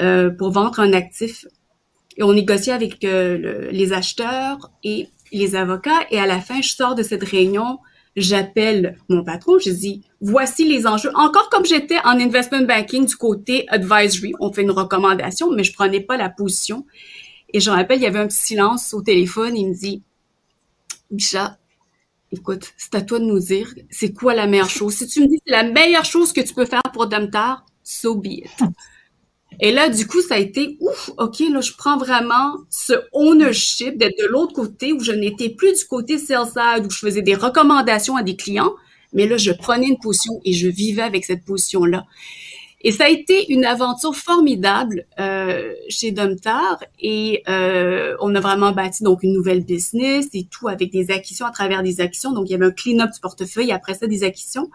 euh, 0.00 0.30
pour 0.30 0.50
vendre 0.52 0.80
un 0.80 0.92
actif. 0.92 1.46
Et 2.16 2.22
on 2.22 2.32
négociait 2.32 2.72
avec 2.72 3.04
euh, 3.04 3.36
le- 3.38 3.70
les 3.70 3.92
acheteurs 3.92 4.70
et 4.84 5.08
les 5.32 5.56
avocats. 5.56 6.06
Et 6.10 6.18
à 6.18 6.26
la 6.26 6.40
fin, 6.40 6.60
je 6.62 6.70
sors 6.70 6.94
de 6.94 7.02
cette 7.02 7.24
réunion, 7.24 7.78
j'appelle 8.14 8.96
mon 9.08 9.24
patron, 9.24 9.58
je 9.58 9.70
dis, 9.70 10.02
voici 10.20 10.68
les 10.68 10.86
enjeux. 10.86 11.10
Encore 11.16 11.48
comme 11.50 11.64
j'étais 11.64 11.98
en 12.04 12.20
investment 12.20 12.62
banking 12.62 13.04
du 13.06 13.16
côté 13.16 13.68
advisory, 13.68 14.32
on 14.38 14.52
fait 14.52 14.62
une 14.62 14.70
recommandation, 14.70 15.50
mais 15.50 15.64
je 15.64 15.72
prenais 15.72 16.00
pas 16.00 16.16
la 16.16 16.28
position. 16.28 16.86
Et 17.52 17.58
je 17.58 17.70
rappelle, 17.70 17.98
il 17.98 18.02
y 18.02 18.06
avait 18.06 18.20
un 18.20 18.28
petit 18.28 18.36
silence 18.36 18.94
au 18.94 19.02
téléphone. 19.02 19.56
Il 19.56 19.68
me 19.70 19.74
dit, 19.74 20.02
Bicha, 21.10 21.58
écoute, 22.32 22.72
c'est 22.76 22.94
à 22.94 23.02
toi 23.02 23.18
de 23.18 23.24
nous 23.24 23.38
dire, 23.38 23.72
c'est 23.90 24.12
quoi 24.12 24.34
la 24.34 24.46
meilleure 24.46 24.70
chose? 24.78 24.94
Si 24.94 25.06
tu 25.06 25.22
me 25.22 25.26
dis 25.26 25.40
c'est 25.46 25.52
la 25.52 25.64
meilleure 25.64 26.04
chose 26.04 26.32
que 26.32 26.40
tu 26.40 26.54
peux 26.54 26.66
faire 26.66 26.82
pour 26.92 27.06
Domtar, 27.06 27.64
so 27.82 28.14
be 28.16 28.26
it. 28.26 28.50
Et 29.60 29.72
là, 29.72 29.88
du 29.88 30.06
coup, 30.06 30.20
ça 30.20 30.34
a 30.34 30.38
été, 30.38 30.76
ouf, 30.80 31.10
OK, 31.16 31.38
là, 31.38 31.60
je 31.60 31.72
prends 31.76 31.96
vraiment 31.96 32.56
ce 32.70 32.92
ownership 33.12 33.96
d'être 33.96 34.18
de 34.18 34.26
l'autre 34.26 34.52
côté 34.52 34.92
où 34.92 35.00
je 35.00 35.12
n'étais 35.12 35.50
plus 35.50 35.78
du 35.78 35.84
côté 35.86 36.18
sell 36.18 36.44
side 36.44 36.86
où 36.86 36.90
je 36.90 36.98
faisais 36.98 37.22
des 37.22 37.34
recommandations 37.34 38.16
à 38.16 38.22
des 38.22 38.36
clients, 38.36 38.74
mais 39.12 39.26
là, 39.26 39.36
je 39.36 39.52
prenais 39.52 39.86
une 39.86 39.98
position 39.98 40.40
et 40.44 40.52
je 40.52 40.68
vivais 40.68 41.02
avec 41.02 41.24
cette 41.24 41.44
position-là. 41.44 42.04
Et 42.86 42.92
ça 42.92 43.06
a 43.06 43.08
été 43.08 43.50
une 43.50 43.64
aventure 43.64 44.14
formidable 44.14 45.06
euh, 45.18 45.72
chez 45.88 46.12
Domtar 46.12 46.84
et 47.00 47.42
euh, 47.48 48.14
on 48.20 48.34
a 48.34 48.40
vraiment 48.40 48.72
bâti 48.72 49.02
donc 49.02 49.22
une 49.22 49.32
nouvelle 49.32 49.64
business 49.64 50.26
et 50.34 50.46
tout 50.50 50.68
avec 50.68 50.92
des 50.92 51.10
acquisitions 51.10 51.46
à 51.46 51.50
travers 51.50 51.82
des 51.82 52.02
acquisitions. 52.02 52.32
Donc 52.32 52.44
il 52.46 52.52
y 52.52 52.54
avait 52.54 52.66
un 52.66 52.70
clean-up 52.70 53.10
du 53.10 53.20
portefeuille 53.20 53.72
après 53.72 53.94
ça 53.94 54.06
des 54.06 54.22
acquisitions. 54.22 54.68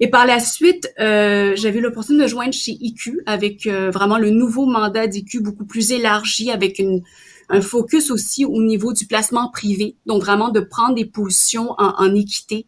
Et 0.00 0.08
par 0.08 0.24
la 0.24 0.40
suite, 0.40 0.90
euh, 1.00 1.54
j'avais 1.54 1.80
l'opportunité 1.80 2.24
de 2.24 2.28
joindre 2.28 2.54
chez 2.54 2.72
IQ 2.80 3.20
avec 3.26 3.66
euh, 3.66 3.90
vraiment 3.90 4.16
le 4.16 4.30
nouveau 4.30 4.64
mandat 4.64 5.06
d'IQ 5.06 5.40
beaucoup 5.40 5.66
plus 5.66 5.92
élargi 5.92 6.50
avec 6.50 6.78
une, 6.78 7.02
un 7.50 7.60
focus 7.60 8.10
aussi 8.10 8.46
au 8.46 8.62
niveau 8.62 8.94
du 8.94 9.06
placement 9.06 9.50
privé. 9.50 9.96
Donc 10.06 10.22
vraiment 10.22 10.48
de 10.48 10.60
prendre 10.60 10.94
des 10.94 11.04
positions 11.04 11.74
en, 11.76 11.92
en 11.98 12.14
équité. 12.14 12.64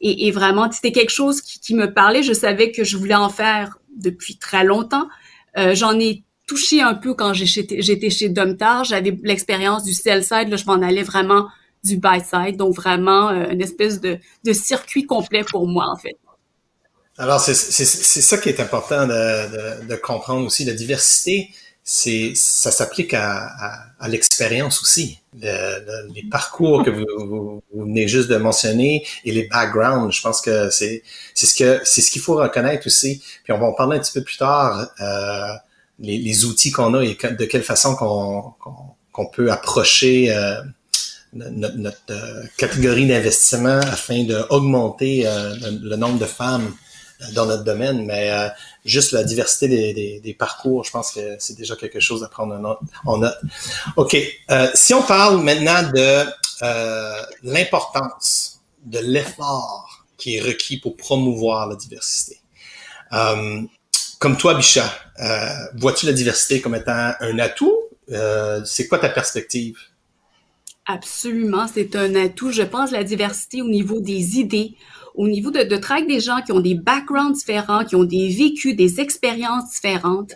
Et, 0.00 0.26
et 0.26 0.30
vraiment, 0.32 0.68
c'était 0.72 0.90
quelque 0.90 1.10
chose 1.10 1.42
qui, 1.42 1.60
qui 1.60 1.74
me 1.74 1.92
parlait. 1.92 2.24
Je 2.24 2.32
savais 2.32 2.72
que 2.72 2.82
je 2.82 2.96
voulais 2.96 3.14
en 3.14 3.28
faire 3.28 3.76
depuis 3.96 4.38
très 4.38 4.64
longtemps. 4.64 5.08
Euh, 5.58 5.74
J'en 5.74 5.98
ai 5.98 6.24
touché 6.46 6.80
un 6.80 6.94
peu 6.94 7.14
quand 7.14 7.32
j'étais 7.32 8.10
chez 8.10 8.28
Domtar. 8.28 8.84
J'avais 8.84 9.16
l'expérience 9.22 9.84
du 9.84 9.94
sell 9.94 10.24
side. 10.24 10.48
Là, 10.48 10.56
je 10.56 10.64
m'en 10.66 10.82
allais 10.82 11.02
vraiment 11.02 11.48
du 11.84 11.96
buy 11.96 12.20
side. 12.20 12.56
Donc 12.56 12.74
vraiment 12.74 13.28
euh, 13.28 13.50
une 13.50 13.60
espèce 13.60 14.00
de, 14.00 14.18
circuit 14.52 15.06
complet 15.06 15.44
pour 15.44 15.66
moi 15.66 15.86
en 15.88 15.96
fait. 15.96 16.16
Alors, 17.18 17.38
c'est 17.38 17.54
ça 17.54 18.38
qui 18.38 18.48
est 18.48 18.60
important 18.60 19.06
de 19.06 19.96
comprendre 19.96 20.46
aussi. 20.46 20.64
La 20.64 20.72
diversité, 20.72 21.50
c'est 21.84 22.32
ça 22.34 22.70
s'applique 22.70 23.14
à, 23.14 23.46
à, 23.46 23.84
à 24.00 24.08
l'expérience 24.08 24.82
aussi. 24.82 25.18
Le- 25.40 26.08
les 26.14 26.22
parcours 26.24 26.84
que 26.84 26.90
vous, 26.90 27.06
vous, 27.18 27.62
vous 27.72 27.84
venez 27.84 28.06
juste 28.08 28.28
de 28.28 28.36
mentionner 28.36 29.06
et 29.24 29.32
les 29.32 29.44
backgrounds, 29.48 30.12
je 30.14 30.20
pense 30.22 30.40
que 30.40 30.70
c'est 30.70 31.02
c'est 31.34 31.46
ce 31.46 31.54
que 31.54 31.80
c'est 31.84 32.00
ce 32.00 32.10
qu'il 32.10 32.22
faut 32.22 32.36
reconnaître 32.36 32.86
aussi. 32.86 33.22
Puis 33.44 33.52
on 33.52 33.58
va 33.58 33.66
en 33.66 33.72
parler 33.72 33.96
un 33.96 34.00
petit 34.00 34.12
peu 34.12 34.22
plus 34.22 34.36
tard. 34.38 34.88
Euh, 35.00 35.52
les, 35.98 36.18
les 36.18 36.44
outils 36.46 36.70
qu'on 36.70 36.94
a 36.94 37.02
et 37.02 37.14
de 37.14 37.44
quelle 37.44 37.62
façon 37.62 37.94
qu'on 37.96 38.54
qu'on 39.12 39.26
peut 39.26 39.50
approcher 39.52 40.32
euh, 40.32 40.62
notre, 41.32 41.76
notre, 41.76 41.98
euh, 42.10 42.44
catégorie 42.56 43.06
d'investissement 43.06 43.78
afin 43.80 44.24
d'augmenter 44.24 45.26
euh, 45.26 45.54
le, 45.62 45.90
le 45.90 45.96
nombre 45.96 46.18
de 46.18 46.24
femmes 46.26 46.72
euh, 47.22 47.24
dans 47.34 47.46
notre 47.46 47.64
domaine, 47.64 48.04
mais 48.04 48.30
euh, 48.32 48.48
juste 48.84 49.12
la 49.12 49.24
diversité 49.24 50.20
des, 50.22 50.36
parcours, 50.38 50.84
je 50.84 50.90
pense 50.90 51.12
que 51.12 51.36
c'est 51.38 51.56
déjà 51.56 51.76
quelque 51.76 52.00
chose 52.00 52.22
à 52.24 52.28
prendre 52.28 52.78
en 53.04 53.18
note. 53.18 53.38
OK. 53.96 54.16
Euh, 54.50 54.70
si 54.74 54.94
on 54.94 55.02
parle 55.02 55.42
maintenant 55.42 55.82
de 55.90 56.24
euh, 56.62 57.22
l'importance 57.42 58.60
de 58.84 58.98
l'effort 58.98 60.04
qui 60.16 60.36
est 60.36 60.40
requis 60.40 60.78
pour 60.78 60.96
promouvoir 60.96 61.66
la 61.66 61.76
diversité. 61.76 62.40
Euh, 63.12 63.62
comme 64.18 64.36
toi, 64.36 64.54
Bichat, 64.54 64.90
vois-tu 65.74 66.06
la 66.06 66.12
diversité 66.12 66.60
comme 66.60 66.74
étant 66.74 67.12
un 67.20 67.38
atout? 67.38 67.74
C'est 68.64 68.88
quoi 68.88 68.98
ta 68.98 69.08
perspective? 69.08 69.76
Absolument, 70.86 71.66
c'est 71.72 71.94
un 71.96 72.14
atout. 72.16 72.50
Je 72.50 72.62
pense 72.62 72.90
la 72.90 73.04
diversité 73.04 73.62
au 73.62 73.68
niveau 73.68 74.00
des 74.00 74.38
idées, 74.38 74.74
au 75.14 75.28
niveau 75.28 75.50
de, 75.50 75.62
de 75.62 75.76
travailler 75.76 76.06
avec 76.06 76.16
des 76.16 76.20
gens 76.20 76.40
qui 76.44 76.52
ont 76.52 76.60
des 76.60 76.74
backgrounds 76.74 77.36
différents, 77.38 77.84
qui 77.84 77.96
ont 77.96 78.04
des 78.04 78.28
vécus, 78.28 78.76
des 78.76 79.00
expériences 79.00 79.70
différentes. 79.70 80.34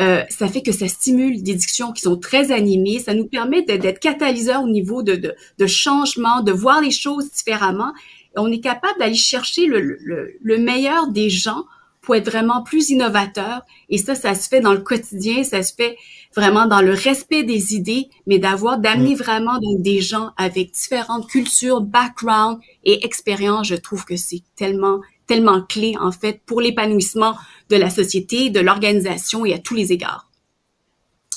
Euh, 0.00 0.22
ça 0.28 0.46
fait 0.46 0.62
que 0.62 0.70
ça 0.70 0.86
stimule 0.86 1.42
des 1.42 1.54
discussions 1.54 1.92
qui 1.92 2.02
sont 2.02 2.16
très 2.16 2.52
animées. 2.52 3.00
Ça 3.00 3.14
nous 3.14 3.26
permet 3.26 3.62
d'être 3.62 3.98
catalyseur 3.98 4.62
au 4.62 4.68
niveau 4.68 5.02
de, 5.02 5.16
de, 5.16 5.34
de 5.58 5.66
changement, 5.66 6.42
de 6.42 6.52
voir 6.52 6.80
les 6.80 6.92
choses 6.92 7.32
différemment. 7.32 7.92
Et 8.36 8.38
on 8.38 8.50
est 8.52 8.60
capable 8.60 8.98
d'aller 9.00 9.14
chercher 9.14 9.66
le, 9.66 9.80
le, 9.80 10.36
le 10.40 10.58
meilleur 10.58 11.08
des 11.08 11.30
gens 11.30 11.64
pour 12.00 12.14
être 12.14 12.30
vraiment 12.30 12.62
plus 12.62 12.90
innovateur. 12.90 13.62
Et 13.88 13.98
ça, 13.98 14.14
ça 14.14 14.34
se 14.34 14.48
fait 14.48 14.60
dans 14.60 14.72
le 14.72 14.80
quotidien, 14.80 15.42
ça 15.42 15.62
se 15.62 15.74
fait 15.74 15.96
vraiment 16.38 16.66
dans 16.66 16.80
le 16.80 16.92
respect 16.92 17.42
des 17.42 17.74
idées, 17.74 18.08
mais 18.26 18.38
d'avoir, 18.38 18.78
d'amener 18.78 19.16
vraiment 19.16 19.58
donc 19.58 19.82
des 19.82 20.00
gens 20.00 20.30
avec 20.36 20.70
différentes 20.70 21.28
cultures, 21.28 21.80
backgrounds 21.80 22.60
et 22.84 23.04
expériences. 23.04 23.66
Je 23.66 23.74
trouve 23.74 24.04
que 24.04 24.16
c'est 24.16 24.42
tellement, 24.54 25.00
tellement 25.26 25.62
clé, 25.62 25.94
en 26.00 26.12
fait, 26.12 26.40
pour 26.46 26.60
l'épanouissement 26.60 27.34
de 27.70 27.76
la 27.76 27.90
société, 27.90 28.50
de 28.50 28.60
l'organisation 28.60 29.44
et 29.44 29.52
à 29.52 29.58
tous 29.58 29.74
les 29.74 29.92
égards. 29.92 30.30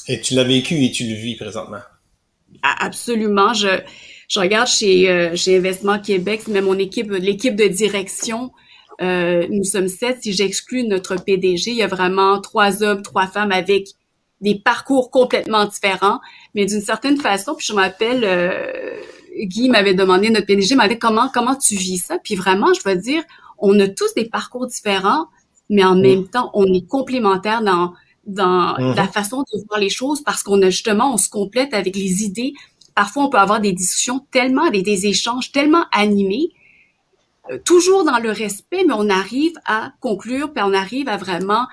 Et 0.07 0.21
tu 0.21 0.35
l'as 0.35 0.43
vécu 0.43 0.83
et 0.83 0.91
tu 0.91 1.07
le 1.07 1.15
vis 1.15 1.35
présentement? 1.35 1.81
Absolument. 2.61 3.53
Je, 3.53 3.81
je 4.29 4.39
regarde 4.39 4.67
chez, 4.67 5.09
euh, 5.09 5.35
chez 5.35 5.57
Investissement 5.57 5.99
Québec, 5.99 6.43
mais 6.47 6.61
mon 6.61 6.77
équipe, 6.77 7.09
l'équipe 7.11 7.55
de 7.55 7.67
direction, 7.67 8.51
euh, 9.01 9.47
nous 9.49 9.63
sommes 9.63 9.87
sept. 9.87 10.21
Si 10.21 10.33
j'exclus 10.33 10.83
notre 10.83 11.15
PDG, 11.15 11.71
il 11.71 11.77
y 11.77 11.83
a 11.83 11.87
vraiment 11.87 12.39
trois 12.39 12.83
hommes, 12.83 13.01
trois 13.01 13.25
femmes 13.25 13.51
avec 13.51 13.87
des 14.41 14.55
parcours 14.55 15.11
complètement 15.11 15.65
différents, 15.65 16.19
mais 16.55 16.65
d'une 16.65 16.81
certaine 16.81 17.17
façon. 17.17 17.55
Puis 17.55 17.67
je 17.67 17.73
m'appelle 17.73 18.23
euh, 18.23 18.71
Guy 19.39 19.69
m'avait 19.69 19.93
demandé, 19.93 20.29
notre 20.29 20.47
PDG 20.47 20.75
m'avait 20.75 20.97
comment 20.97 21.29
comment 21.33 21.55
tu 21.55 21.75
vis 21.75 21.97
ça? 21.99 22.17
Puis 22.23 22.35
vraiment, 22.35 22.73
je 22.73 22.81
veux 22.87 22.95
dire, 22.95 23.23
on 23.59 23.79
a 23.79 23.87
tous 23.87 24.13
des 24.15 24.25
parcours 24.25 24.67
différents, 24.67 25.27
mais 25.69 25.83
en 25.83 25.95
même 25.95 26.27
temps, 26.27 26.49
on 26.53 26.65
est 26.73 26.87
complémentaires 26.87 27.61
dans 27.61 27.93
dans 28.27 28.75
Mhm. 28.77 28.95
la 28.95 29.07
façon 29.07 29.41
de 29.41 29.65
voir 29.67 29.79
les 29.79 29.89
choses 29.89 30.21
parce 30.21 30.43
qu'on 30.43 30.61
a 30.61 30.69
justement, 30.69 31.13
on 31.13 31.17
se 31.17 31.29
complète 31.29 31.73
avec 31.73 31.95
les 31.95 32.23
idées. 32.23 32.53
Parfois, 32.93 33.23
on 33.25 33.29
peut 33.29 33.39
avoir 33.39 33.59
des 33.61 33.71
discussions 33.73 34.19
tellement, 34.31 34.69
des, 34.69 34.83
des 34.83 35.07
échanges 35.07 35.51
tellement 35.51 35.85
animés, 35.91 36.49
euh, 37.51 37.57
toujours 37.65 38.03
dans 38.03 38.19
le 38.19 38.29
respect, 38.31 38.83
mais 38.85 38.93
on 38.95 39.09
arrive 39.09 39.53
à 39.65 39.93
conclure, 40.01 40.53
puis 40.53 40.63
on 40.63 40.73
arrive 40.73 41.07
à 41.07 41.17
vraiment 41.17 41.65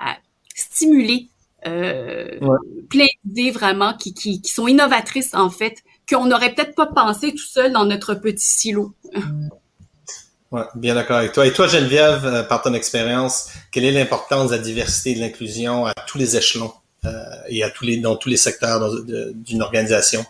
à 0.00 0.16
stimuler 0.54 1.28
euh, 1.66 2.38
Ouais. 2.40 2.58
plein 2.88 3.06
d'idées 3.24 3.50
vraiment 3.50 3.94
qui, 3.94 4.14
qui, 4.14 4.40
qui 4.40 4.52
sont 4.52 4.66
innovatrices 4.66 5.34
en 5.34 5.50
fait, 5.50 5.82
qu'on 6.08 6.26
n'aurait 6.26 6.54
peut-être 6.54 6.74
pas 6.74 6.86
pensé 6.86 7.30
tout 7.32 7.38
seul 7.38 7.72
dans 7.72 7.84
notre 7.84 8.14
petit 8.14 8.44
silo. 8.44 8.94
Ouais, 10.50 10.64
bien 10.74 10.94
d'accord 10.94 11.16
avec 11.16 11.32
toi. 11.32 11.46
Et 11.46 11.52
toi, 11.52 11.66
Geneviève, 11.66 12.26
euh, 12.26 12.42
par 12.42 12.60
ton 12.62 12.74
expérience, 12.74 13.48
quelle 13.70 13.84
est 13.84 13.92
l'importance 13.92 14.50
de 14.50 14.56
la 14.56 14.62
diversité 14.62 15.12
et 15.12 15.14
de 15.14 15.20
l'inclusion 15.20 15.86
à 15.86 15.94
tous 16.06 16.18
les 16.18 16.36
échelons 16.36 16.72
euh, 17.06 17.10
et 17.48 17.62
à 17.62 17.70
tous 17.70 17.84
les 17.84 17.96
dans 17.96 18.16
tous 18.16 18.28
les 18.28 18.36
secteurs 18.36 18.80
d'une 19.34 19.62
organisation? 19.62 20.24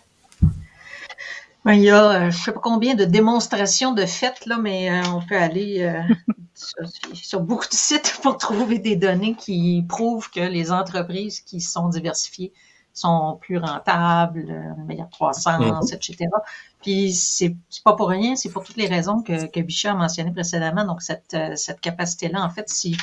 Il 1.67 1.81
y 1.81 1.91
a, 1.91 2.27
euh, 2.27 2.31
je 2.31 2.37
sais 2.37 2.53
pas 2.53 2.61
combien 2.61 2.95
de 2.95 3.05
démonstrations 3.05 3.93
de 3.93 4.05
faits, 4.05 4.47
là, 4.47 4.59
mais 4.59 4.91
euh, 4.91 5.03
on 5.15 5.21
peut 5.25 5.37
aller 5.37 5.83
euh, 5.83 6.03
sur, 6.55 7.17
sur 7.17 7.41
beaucoup 7.41 7.69
de 7.69 7.75
sites 7.75 8.19
pour 8.23 8.37
trouver 8.37 8.79
des 8.81 8.97
données 8.97 9.35
qui 9.37 9.85
prouvent 9.89 10.29
que 10.31 10.41
les 10.41 10.73
entreprises 10.73 11.41
qui 11.41 11.61
sont 11.61 11.89
diversifiées 11.89 12.53
sont 12.95 13.39
plus 13.41 13.59
rentables, 13.59 14.47
euh, 14.51 14.75
une 14.77 14.87
meilleure 14.87 15.11
croissance, 15.11 15.93
etc. 15.93 16.29
Puis 16.83 17.13
c'est 17.13 17.57
c'est 17.71 17.83
pas 17.85 17.95
pour 17.95 18.09
rien, 18.09 18.37
c'est 18.37 18.51
pour 18.51 18.65
toutes 18.65 18.77
les 18.77 18.89
raisons 18.89 19.23
que, 19.23 19.47
que 19.47 19.61
Bichat 19.61 19.93
a 19.93 19.95
mentionnées 19.95 20.33
précédemment. 20.33 20.85
Donc 20.85 21.01
cette, 21.03 21.33
euh, 21.35 21.57
cette 21.57 21.81
capacité-là, 21.81 22.43
en 22.43 22.51
fait, 22.51 22.69
si 22.69 22.97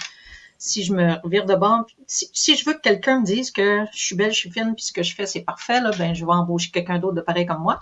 si 0.57 0.83
je 0.83 0.93
me 0.93 1.13
revire 1.23 1.45
de 1.45 1.55
bord, 1.55 1.85
si, 2.05 2.29
si 2.33 2.57
je 2.57 2.65
veux 2.65 2.73
que 2.73 2.81
quelqu'un 2.81 3.21
me 3.21 3.25
dise 3.25 3.49
que 3.51 3.85
je 3.93 4.05
suis 4.05 4.15
belle, 4.15 4.33
je 4.33 4.37
suis 4.39 4.51
fine, 4.51 4.73
puis 4.75 4.83
ce 4.83 4.91
que 4.93 5.03
je 5.03 5.15
fais 5.15 5.25
c'est 5.25 5.41
parfait, 5.41 5.79
là, 5.81 5.91
ben 5.97 6.13
je 6.13 6.25
vais 6.25 6.33
embaucher 6.33 6.69
quelqu'un 6.71 6.99
d'autre 6.99 7.15
de 7.15 7.21
pareil 7.21 7.45
comme 7.45 7.61
moi 7.61 7.81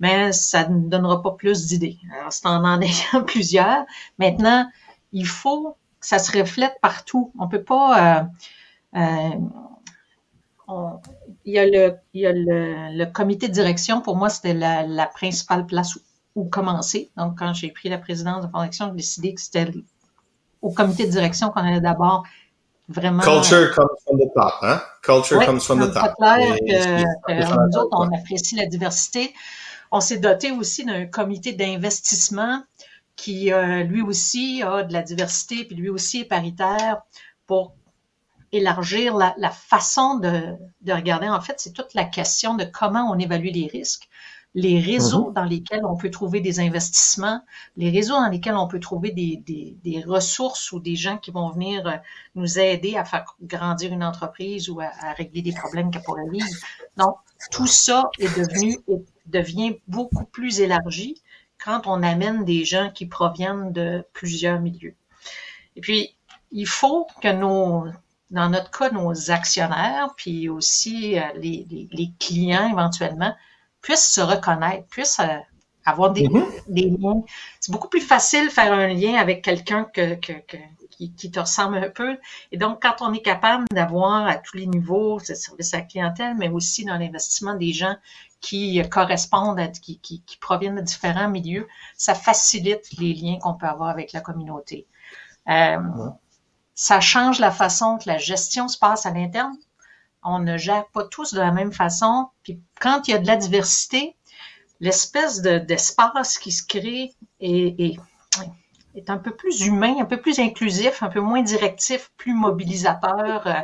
mais 0.00 0.32
ça 0.32 0.68
ne 0.68 0.88
donnera 0.88 1.22
pas 1.22 1.32
plus 1.32 1.66
d'idées. 1.66 1.98
Alors, 2.18 2.32
c'est 2.32 2.46
en 2.46 2.64
en 2.64 2.80
ayant 2.80 3.22
plusieurs. 3.26 3.84
Maintenant, 4.18 4.68
il 5.12 5.26
faut 5.26 5.76
que 6.00 6.06
ça 6.06 6.18
se 6.18 6.36
reflète 6.36 6.74
partout. 6.82 7.32
On 7.38 7.48
peut 7.48 7.62
pas... 7.62 8.20
euh, 8.20 8.24
euh, 8.98 9.30
on- 10.68 11.00
il 11.44 11.54
y 11.54 11.58
a, 11.58 11.66
le, 11.66 11.96
il 12.14 12.20
y 12.22 12.26
a 12.26 12.32
le, 12.32 12.96
le 12.96 13.06
comité 13.06 13.48
de 13.48 13.52
direction. 13.52 14.00
Pour 14.00 14.16
moi, 14.16 14.28
c'était 14.28 14.54
la, 14.54 14.86
la 14.86 15.06
principale 15.06 15.66
place 15.66 15.96
où, 15.96 16.00
où 16.36 16.44
commencer. 16.44 17.10
Donc, 17.16 17.38
quand 17.38 17.52
j'ai 17.52 17.70
pris 17.70 17.88
la 17.88 17.98
présidence 17.98 18.44
de 18.46 18.50
Fondation, 18.50 18.88
j'ai 18.90 18.96
décidé 18.96 19.34
que 19.34 19.40
c'était 19.40 19.66
au 20.60 20.70
comité 20.72 21.06
de 21.06 21.10
direction 21.10 21.50
qu'on 21.50 21.60
allait 21.62 21.80
d'abord 21.80 22.24
vraiment. 22.88 23.22
Culture 23.22 23.72
comes 23.74 23.88
from 24.06 24.18
the 24.18 24.30
top, 24.34 24.54
hein? 24.62 24.80
Culture 25.02 25.44
comes 25.44 25.60
from 25.60 25.80
the 25.80 25.92
c'est 25.92 26.00
top. 26.00 26.14
clair 26.16 26.56
que, 26.56 27.00
et- 27.02 27.04
que 27.26 27.68
nous 27.70 27.78
autres, 27.78 27.88
on 27.98 28.12
apprécie 28.16 28.54
la 28.56 28.66
diversité. 28.66 29.34
On 29.92 30.00
s'est 30.00 30.18
doté 30.18 30.50
aussi 30.50 30.84
d'un 30.84 31.06
comité 31.06 31.52
d'investissement 31.52 32.64
qui, 33.14 33.52
euh, 33.52 33.84
lui 33.84 34.02
aussi, 34.02 34.62
a 34.62 34.82
de 34.82 34.92
la 34.92 35.02
diversité, 35.02 35.64
puis 35.64 35.76
lui 35.76 35.90
aussi 35.90 36.20
est 36.20 36.24
paritaire 36.24 37.02
pour 37.46 37.74
élargir 38.50 39.14
la, 39.16 39.34
la 39.38 39.50
façon 39.50 40.18
de, 40.18 40.54
de 40.80 40.92
regarder. 40.92 41.28
En 41.28 41.40
fait, 41.40 41.56
c'est 41.58 41.72
toute 41.72 41.94
la 41.94 42.04
question 42.04 42.54
de 42.54 42.64
comment 42.64 43.10
on 43.10 43.18
évalue 43.18 43.50
les 43.52 43.66
risques, 43.66 44.08
les 44.54 44.80
réseaux 44.80 45.30
dans 45.34 45.44
lesquels 45.44 45.84
on 45.86 45.96
peut 45.96 46.10
trouver 46.10 46.40
des 46.40 46.60
investissements, 46.60 47.40
les 47.78 47.90
réseaux 47.90 48.14
dans 48.14 48.28
lesquels 48.28 48.56
on 48.56 48.68
peut 48.68 48.80
trouver 48.80 49.10
des, 49.10 49.42
des, 49.46 49.76
des 49.82 50.02
ressources 50.02 50.72
ou 50.72 50.80
des 50.80 50.96
gens 50.96 51.16
qui 51.16 51.30
vont 51.30 51.50
venir 51.50 51.86
euh, 51.86 51.96
nous 52.34 52.58
aider 52.58 52.96
à 52.96 53.04
faire 53.06 53.24
grandir 53.42 53.92
une 53.92 54.04
entreprise 54.04 54.68
ou 54.68 54.80
à, 54.80 54.90
à 55.00 55.12
régler 55.14 55.40
des 55.42 55.52
problèmes 55.52 55.90
qu'elle 55.90 56.02
pourrait 56.02 56.28
vivre. 56.30 56.46
Donc, 56.98 57.16
tout 57.50 57.66
ça 57.66 58.10
est 58.18 58.34
devenu, 58.38 58.78
devient 59.26 59.76
beaucoup 59.88 60.24
plus 60.24 60.60
élargi 60.60 61.20
quand 61.62 61.86
on 61.86 62.02
amène 62.02 62.44
des 62.44 62.64
gens 62.64 62.90
qui 62.90 63.06
proviennent 63.06 63.72
de 63.72 64.04
plusieurs 64.12 64.60
milieux. 64.60 64.94
Et 65.76 65.80
puis, 65.80 66.14
il 66.50 66.66
faut 66.66 67.06
que 67.22 67.32
nos, 67.32 67.86
dans 68.30 68.48
notre 68.50 68.70
cas, 68.70 68.90
nos 68.90 69.30
actionnaires, 69.30 70.14
puis 70.16 70.48
aussi 70.48 71.18
euh, 71.18 71.22
les, 71.36 71.66
les, 71.70 71.88
les 71.92 72.10
clients 72.18 72.68
éventuellement, 72.70 73.34
puissent 73.80 74.10
se 74.10 74.20
reconnaître, 74.20 74.86
puissent 74.88 75.20
euh, 75.20 75.38
avoir 75.84 76.12
des, 76.12 76.28
Mhm. 76.28 76.44
des 76.68 76.90
liens. 76.90 77.22
C'est 77.60 77.72
beaucoup 77.72 77.88
plus 77.88 78.00
facile 78.00 78.46
de 78.46 78.50
faire 78.52 78.72
un 78.72 78.88
lien 78.88 79.14
avec 79.16 79.42
quelqu'un 79.42 79.84
que, 79.84 80.14
que, 80.16 80.32
que- 80.46 80.56
qui, 80.90 81.10
qui 81.14 81.30
te 81.30 81.40
ressemble 81.40 81.78
un 81.78 81.88
peu. 81.88 82.18
Et 82.52 82.58
donc, 82.58 82.82
quand 82.82 82.96
on 83.00 83.12
est 83.14 83.22
capable 83.22 83.64
d'avoir 83.72 84.26
à 84.26 84.36
tous 84.36 84.56
les 84.58 84.66
niveaux 84.66 85.18
ce 85.20 85.34
service 85.34 85.72
à 85.74 85.78
la 85.78 85.84
clientèle, 85.84 86.34
mais 86.38 86.48
aussi 86.50 86.84
dans 86.84 86.98
l'investissement 86.98 87.54
des 87.54 87.72
gens 87.72 87.96
qui 88.42 88.82
correspondent, 88.90 89.60
à, 89.60 89.68
qui, 89.68 89.98
qui, 90.00 90.22
qui 90.26 90.36
proviennent 90.38 90.76
de 90.76 90.82
différents 90.82 91.30
milieux, 91.30 91.68
ça 91.96 92.14
facilite 92.14 92.90
les 92.98 93.14
liens 93.14 93.38
qu'on 93.40 93.54
peut 93.54 93.66
avoir 93.68 93.90
avec 93.90 94.12
la 94.12 94.20
communauté. 94.20 94.86
Euh, 95.48 95.78
Ça 96.74 97.00
change 97.00 97.38
la 97.40 97.50
façon 97.50 97.98
que 97.98 98.08
la 98.08 98.18
gestion 98.18 98.68
se 98.68 98.78
passe 98.78 99.06
à 99.06 99.10
l'interne. 99.12 99.56
On 100.24 100.38
ne 100.40 100.56
gère 100.58 100.86
pas 100.88 101.04
tous 101.04 101.34
de 101.34 101.40
la 101.40 101.52
même 101.52 101.72
façon. 101.72 102.28
Puis 102.42 102.60
quand 102.80 103.08
il 103.08 103.12
y 103.12 103.14
a 103.14 103.18
de 103.18 103.26
la 103.26 103.36
diversité, 103.36 104.16
l'espèce 104.80 105.42
de- 105.42 105.58
d'espace 105.58 106.38
qui 106.38 106.52
se 106.52 106.64
crée 106.66 107.14
est, 107.40 107.80
est, 107.80 107.96
est 108.94 109.10
un 109.10 109.18
peu 109.18 109.34
plus 109.34 109.62
humain, 109.66 109.96
un 110.00 110.04
peu 110.04 110.20
plus 110.20 110.38
inclusif, 110.38 111.02
un 111.02 111.08
peu 111.08 111.20
moins 111.20 111.42
directif, 111.42 112.10
plus 112.16 112.34
mobilisateur. 112.34 113.46
Euh, 113.46 113.60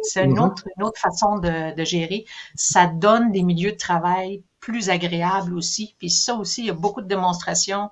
C'est 0.00 0.24
une 0.24 0.38
Mhm. 0.38 0.40
autre, 0.40 0.64
une 0.76 0.82
autre 0.84 1.00
façon 1.00 1.38
de, 1.38 1.74
de 1.74 1.84
gérer. 1.84 2.24
Ça 2.54 2.86
donne 2.86 3.32
des 3.32 3.42
milieux 3.42 3.72
de 3.72 3.76
travail 3.76 4.42
plus 4.60 4.90
agréables 4.90 5.54
aussi. 5.54 5.94
Puis 5.98 6.10
ça 6.10 6.34
aussi, 6.34 6.62
il 6.62 6.66
y 6.66 6.70
a 6.70 6.74
beaucoup 6.74 7.00
de 7.02 7.08
démonstrations 7.08 7.90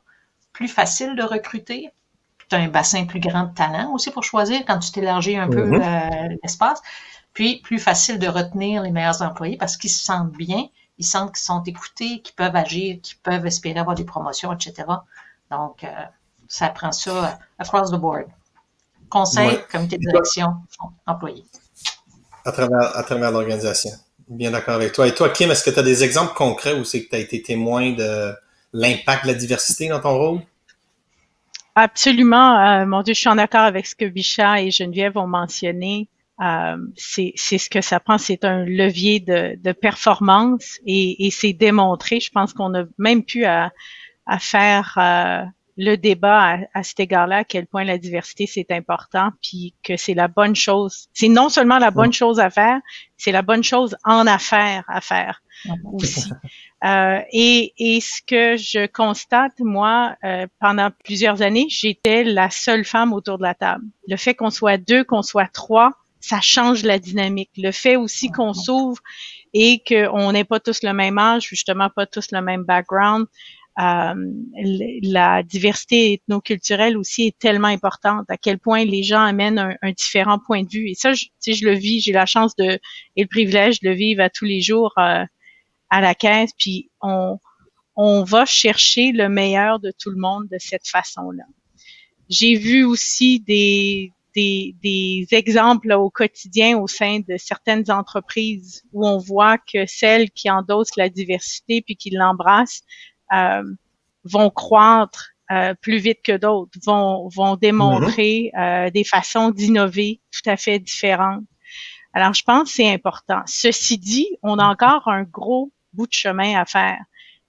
plus 0.52 0.68
faciles 0.68 1.16
de 1.16 1.22
recruter. 1.24 1.90
Tu 2.48 2.56
as 2.56 2.58
un 2.60 2.68
bassin 2.68 3.06
plus 3.06 3.20
grand 3.20 3.44
de 3.44 3.54
talent 3.54 3.92
aussi 3.94 4.10
pour 4.10 4.24
choisir 4.24 4.64
quand 4.66 4.78
tu 4.80 4.90
t'élargis 4.92 5.36
un 5.36 5.48
peu 5.48 5.62
Mhm. 5.66 5.82
euh, 5.82 6.28
l'espace. 6.42 6.82
Puis 7.34 7.60
plus 7.62 7.78
facile 7.78 8.18
de 8.18 8.28
retenir 8.28 8.82
les 8.82 8.90
meilleurs 8.92 9.22
employés 9.22 9.56
parce 9.56 9.76
qu'ils 9.76 9.90
se 9.90 10.04
sentent 10.04 10.32
bien, 10.32 10.66
ils 10.98 11.04
sentent 11.06 11.34
qu'ils 11.34 11.44
sont 11.44 11.62
écoutés, 11.64 12.22
qu'ils 12.22 12.34
peuvent 12.36 12.56
agir, 12.56 13.00
qu'ils 13.02 13.18
peuvent 13.18 13.46
espérer 13.46 13.80
avoir 13.80 13.96
des 13.96 14.04
promotions, 14.04 14.52
etc. 14.52 15.06
Donc, 15.50 15.84
euh, 15.84 15.90
ça 16.50 16.68
prend 16.68 16.92
ça 16.92 17.38
across 17.58 17.90
the 17.90 17.94
board. 17.96 18.26
Conseil, 19.08 19.46
Ouais. 19.48 19.64
comité 19.72 19.96
de 19.96 20.02
direction, 20.10 20.48
employés. 21.06 21.44
à 22.44 22.52
travers, 22.52 22.96
à 22.96 23.02
travers 23.02 23.30
l'organisation. 23.30 23.90
Bien 24.28 24.50
d'accord 24.50 24.74
avec 24.74 24.92
toi. 24.92 25.06
Et 25.08 25.14
toi, 25.14 25.28
Kim, 25.30 25.50
est-ce 25.50 25.64
que 25.64 25.70
tu 25.70 25.78
as 25.78 25.82
des 25.82 26.04
exemples 26.04 26.34
concrets 26.34 26.74
où 26.78 26.84
c'est 26.84 27.04
que 27.04 27.08
tu 27.10 27.16
as 27.16 27.18
été 27.18 27.42
témoin 27.42 27.92
de 27.92 28.32
l'impact 28.72 29.24
de 29.24 29.28
la 29.32 29.34
diversité 29.34 29.88
dans 29.88 30.00
ton 30.00 30.16
rôle? 30.16 30.40
Absolument. 31.74 32.58
euh, 32.82 32.86
mon 32.86 33.02
Dieu, 33.02 33.14
je 33.14 33.20
suis 33.20 33.28
en 33.28 33.38
accord 33.38 33.60
avec 33.62 33.86
ce 33.86 33.94
que 33.94 34.04
Bicha 34.04 34.60
et 34.62 34.70
Geneviève 34.70 35.16
ont 35.16 35.26
mentionné. 35.26 36.08
Euh, 36.40 36.76
c'est 36.96 37.32
c'est 37.36 37.58
ce 37.58 37.68
que 37.68 37.80
ça 37.80 38.00
prend. 38.00 38.18
C'est 38.18 38.44
un 38.44 38.64
levier 38.64 39.20
de, 39.20 39.56
de 39.62 39.72
performance 39.72 40.78
et, 40.86 41.26
et 41.26 41.30
c'est 41.30 41.52
démontré. 41.52 42.18
Je 42.20 42.30
pense 42.30 42.52
qu'on 42.52 42.74
a 42.74 42.84
même 42.98 43.24
pu 43.24 43.44
à, 43.44 43.72
à 44.26 44.38
faire 44.38 44.94
euh, 44.98 45.44
le 45.82 45.96
débat 45.96 46.42
à, 46.42 46.58
à 46.74 46.82
cet 46.82 47.00
égard-là, 47.00 47.38
à 47.38 47.44
quel 47.44 47.66
point 47.66 47.84
la 47.84 47.96
diversité 47.96 48.46
c'est 48.46 48.70
important, 48.70 49.30
puis 49.42 49.74
que 49.82 49.96
c'est 49.96 50.12
la 50.12 50.28
bonne 50.28 50.54
chose. 50.54 51.08
C'est 51.14 51.28
non 51.28 51.48
seulement 51.48 51.78
la 51.78 51.90
bonne 51.90 52.12
chose 52.12 52.38
à 52.38 52.50
faire, 52.50 52.78
c'est 53.16 53.32
la 53.32 53.40
bonne 53.40 53.64
chose 53.64 53.96
en 54.04 54.26
affaires 54.26 54.84
à 54.88 55.00
faire 55.00 55.42
aussi. 55.84 56.30
Euh, 56.84 57.20
et, 57.32 57.72
et 57.78 58.00
ce 58.02 58.20
que 58.26 58.58
je 58.58 58.86
constate, 58.86 59.52
moi, 59.58 60.16
euh, 60.22 60.46
pendant 60.60 60.90
plusieurs 61.04 61.40
années, 61.40 61.66
j'étais 61.70 62.24
la 62.24 62.50
seule 62.50 62.84
femme 62.84 63.14
autour 63.14 63.38
de 63.38 63.42
la 63.42 63.54
table. 63.54 63.84
Le 64.06 64.16
fait 64.16 64.34
qu'on 64.34 64.50
soit 64.50 64.76
deux, 64.76 65.02
qu'on 65.04 65.22
soit 65.22 65.50
trois, 65.50 65.92
ça 66.20 66.42
change 66.42 66.82
la 66.82 66.98
dynamique. 66.98 67.50
Le 67.56 67.72
fait 67.72 67.96
aussi 67.96 68.30
qu'on 68.30 68.52
s'ouvre 68.52 69.00
et 69.54 69.82
qu'on 69.86 70.32
n'ait 70.32 70.44
pas 70.44 70.60
tous 70.60 70.82
le 70.82 70.92
même 70.92 71.18
âge, 71.18 71.48
justement 71.48 71.88
pas 71.88 72.06
tous 72.06 72.32
le 72.32 72.42
même 72.42 72.64
background, 72.64 73.26
la 73.82 75.42
diversité 75.42 76.14
ethnoculturelle 76.14 76.96
aussi 76.96 77.28
est 77.28 77.38
tellement 77.38 77.68
importante, 77.68 78.26
à 78.28 78.36
quel 78.36 78.58
point 78.58 78.84
les 78.84 79.02
gens 79.02 79.22
amènent 79.22 79.76
un, 79.80 79.92
différent 79.92 80.38
point 80.38 80.62
de 80.62 80.68
vue. 80.68 80.90
Et 80.90 80.94
ça, 80.94 81.12
je, 81.12 81.26
je 81.46 81.64
le 81.64 81.74
vis, 81.74 82.00
j'ai 82.00 82.12
la 82.12 82.26
chance 82.26 82.54
de 82.56 82.78
et 83.16 83.22
le 83.22 83.28
privilège 83.28 83.80
de 83.80 83.88
le 83.88 83.94
vivre 83.94 84.22
à 84.22 84.30
tous 84.30 84.44
les 84.44 84.60
jours 84.60 84.92
euh, 84.98 85.24
à 85.88 86.00
la 86.00 86.14
caisse, 86.14 86.50
puis 86.58 86.90
on, 87.00 87.38
on 87.96 88.22
va 88.22 88.44
chercher 88.44 89.12
le 89.12 89.28
meilleur 89.28 89.80
de 89.80 89.92
tout 89.98 90.10
le 90.10 90.18
monde 90.18 90.46
de 90.50 90.58
cette 90.58 90.86
façon-là. 90.86 91.44
J'ai 92.28 92.54
vu 92.54 92.84
aussi 92.84 93.40
des, 93.40 94.12
des, 94.34 94.74
des 94.82 95.26
exemples 95.32 95.92
au 95.92 96.10
quotidien 96.10 96.78
au 96.78 96.86
sein 96.86 97.20
de 97.20 97.36
certaines 97.36 97.90
entreprises 97.90 98.84
où 98.92 99.06
on 99.06 99.18
voit 99.18 99.58
que 99.58 99.86
celles 99.86 100.30
qui 100.30 100.48
endossent 100.50 100.96
la 100.96 101.08
diversité 101.08 101.82
puis 101.82 101.96
qui 101.96 102.10
l'embrassent 102.10 102.82
euh, 102.82 103.19
vont 104.24 104.50
croître 104.50 105.30
euh, 105.50 105.74
plus 105.80 105.98
vite 105.98 106.20
que 106.22 106.36
d'autres, 106.36 106.70
vont, 106.84 107.28
vont 107.28 107.56
démontrer 107.56 108.52
euh, 108.58 108.90
des 108.90 109.04
façons 109.04 109.50
d'innover 109.50 110.20
tout 110.30 110.48
à 110.48 110.56
fait 110.56 110.78
différentes. 110.78 111.42
Alors, 112.12 112.34
je 112.34 112.42
pense 112.44 112.64
que 112.68 112.74
c'est 112.76 112.92
important. 112.92 113.40
Ceci 113.46 113.98
dit, 113.98 114.28
on 114.42 114.58
a 114.58 114.64
encore 114.66 115.08
un 115.08 115.22
gros 115.22 115.72
bout 115.92 116.06
de 116.06 116.12
chemin 116.12 116.58
à 116.60 116.64
faire. 116.66 116.98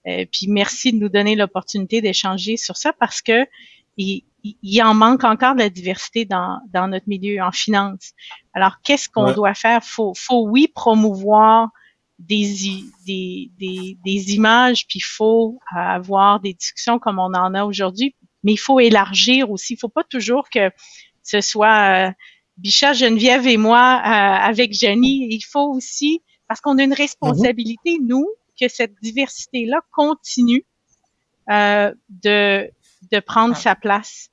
Euh, 0.08 0.26
puis 0.32 0.48
merci 0.48 0.94
de 0.94 0.98
nous 0.98 1.10
donner 1.10 1.36
l'opportunité 1.36 2.02
d'échanger 2.02 2.58
sur 2.58 2.76
ça 2.78 2.92
parce 2.94 3.22
que 3.22 3.46
il, 3.98 4.24
il- 4.44 4.58
il 4.64 4.82
en 4.82 4.96
manque 4.96 5.24
encore 5.24 5.54
de 5.54 5.60
la 5.60 5.70
diversité 5.70 6.26
dans, 6.26 6.60
dans 6.74 6.88
notre 6.88 7.08
milieu 7.08 7.40
en 7.44 7.52
finance. 7.52 8.14
Alors, 8.54 8.78
qu'est-ce 8.84 9.10
qu'on 9.10 9.26
Ouais. 9.26 9.36
doit 9.36 9.54
faire? 9.54 9.84
Faut, 9.84 10.14
faut 10.16 10.48
oui 10.48 10.68
promouvoir 10.74 11.70
des, 12.28 12.84
des, 13.06 13.52
des, 13.60 13.98
des 14.06 14.34
images, 14.36 14.86
puis 14.88 15.00
il 15.00 15.04
faut 15.18 15.60
euh, 15.76 15.80
avoir 15.80 16.40
des 16.40 16.54
discussions 16.54 17.00
comme 17.00 17.20
on 17.20 17.34
en 17.34 17.54
a 17.54 17.64
aujourd'hui, 17.66 18.16
mais 18.44 18.54
il 18.54 18.58
faut 18.68 18.80
élargir 18.80 19.50
aussi. 19.52 19.74
Il 19.74 19.80
faut 19.80 19.90
pas 19.90 20.04
toujours 20.04 20.50
que 20.50 20.72
ce 21.24 21.42
soit 21.42 22.08
euh, 22.10 22.12
Bichat, 22.58 22.94
Geneviève 22.94 23.48
et 23.48 23.58
moi 23.58 24.02
euh, 24.04 24.50
avec 24.50 24.74
Jenny. 24.74 25.28
Il 25.32 25.42
faut 25.42 25.70
aussi, 25.74 26.22
parce 26.48 26.62
qu'on 26.62 26.78
a 26.78 26.84
une 26.84 26.94
responsabilité, 26.94 27.98
nous, 28.06 28.28
que 28.60 28.68
cette 28.68 28.94
diversité-là 29.02 29.80
continue 29.92 30.64
euh, 31.50 31.94
de, 32.24 32.70
de 33.12 33.20
prendre 33.20 33.56
sa 33.56 33.76
place. 33.76 34.30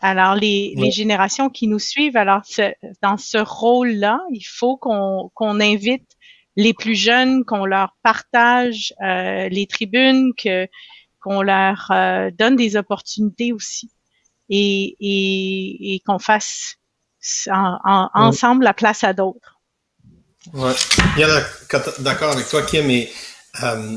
Alors, 0.00 0.34
les, 0.34 0.74
les 0.76 0.90
générations 0.90 1.48
qui 1.48 1.66
nous 1.68 1.78
suivent, 1.78 2.16
alors 2.16 2.42
ce- 2.44 2.74
dans 3.02 3.16
ce 3.16 3.38
rôle-là, 3.38 4.20
il 4.32 4.42
faut 4.44 4.76
qu'on 4.76 5.30
qu'on 5.34 5.60
invite 5.60 6.08
les 6.56 6.74
plus 6.74 6.94
jeunes, 6.94 7.44
qu'on 7.44 7.64
leur 7.64 7.96
partage 8.02 8.94
euh, 9.02 9.48
les 9.48 9.66
tribunes, 9.66 10.32
que 10.36 10.68
qu'on 11.20 11.42
leur 11.42 11.88
euh, 11.90 12.30
donne 12.32 12.56
des 12.56 12.76
opportunités 12.76 13.52
aussi, 13.52 13.90
et, 14.48 14.96
et, 15.00 15.94
et 15.94 16.00
qu'on 16.00 16.18
fasse 16.18 16.76
en- 17.48 17.78
en- 17.84 18.10
ensemble 18.14 18.64
la 18.64 18.74
place 18.74 19.04
à 19.04 19.12
d'autres. 19.12 19.60
Ouais. 20.52 20.72
Bien 21.14 21.28
d'accord 22.00 22.32
avec 22.32 22.48
toi, 22.48 22.62
Kim. 22.62 22.90
Et, 22.90 23.08
euh, 23.62 23.96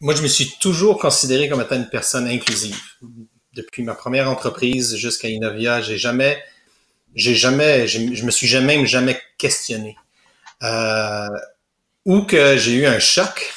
moi, 0.00 0.14
je 0.14 0.22
me 0.22 0.28
suis 0.28 0.56
toujours 0.58 0.98
considéré 0.98 1.48
comme 1.48 1.60
étant 1.60 1.76
une 1.76 1.88
personne 1.88 2.26
inclusive. 2.26 2.80
Depuis 3.52 3.82
ma 3.82 3.94
première 3.94 4.28
entreprise 4.30 4.96
jusqu'à 4.96 5.28
Innovia, 5.28 5.82
j'ai 5.82 5.98
jamais, 5.98 6.42
j'ai 7.14 7.34
jamais, 7.34 7.86
je 7.86 8.24
me 8.24 8.30
suis 8.30 8.46
jamais, 8.46 8.84
jamais 8.86 9.20
questionné. 9.38 9.96
Euh, 10.62 11.28
où 12.04 12.22
que 12.22 12.56
j'ai 12.56 12.74
eu 12.74 12.86
un 12.86 12.98
choc, 12.98 13.52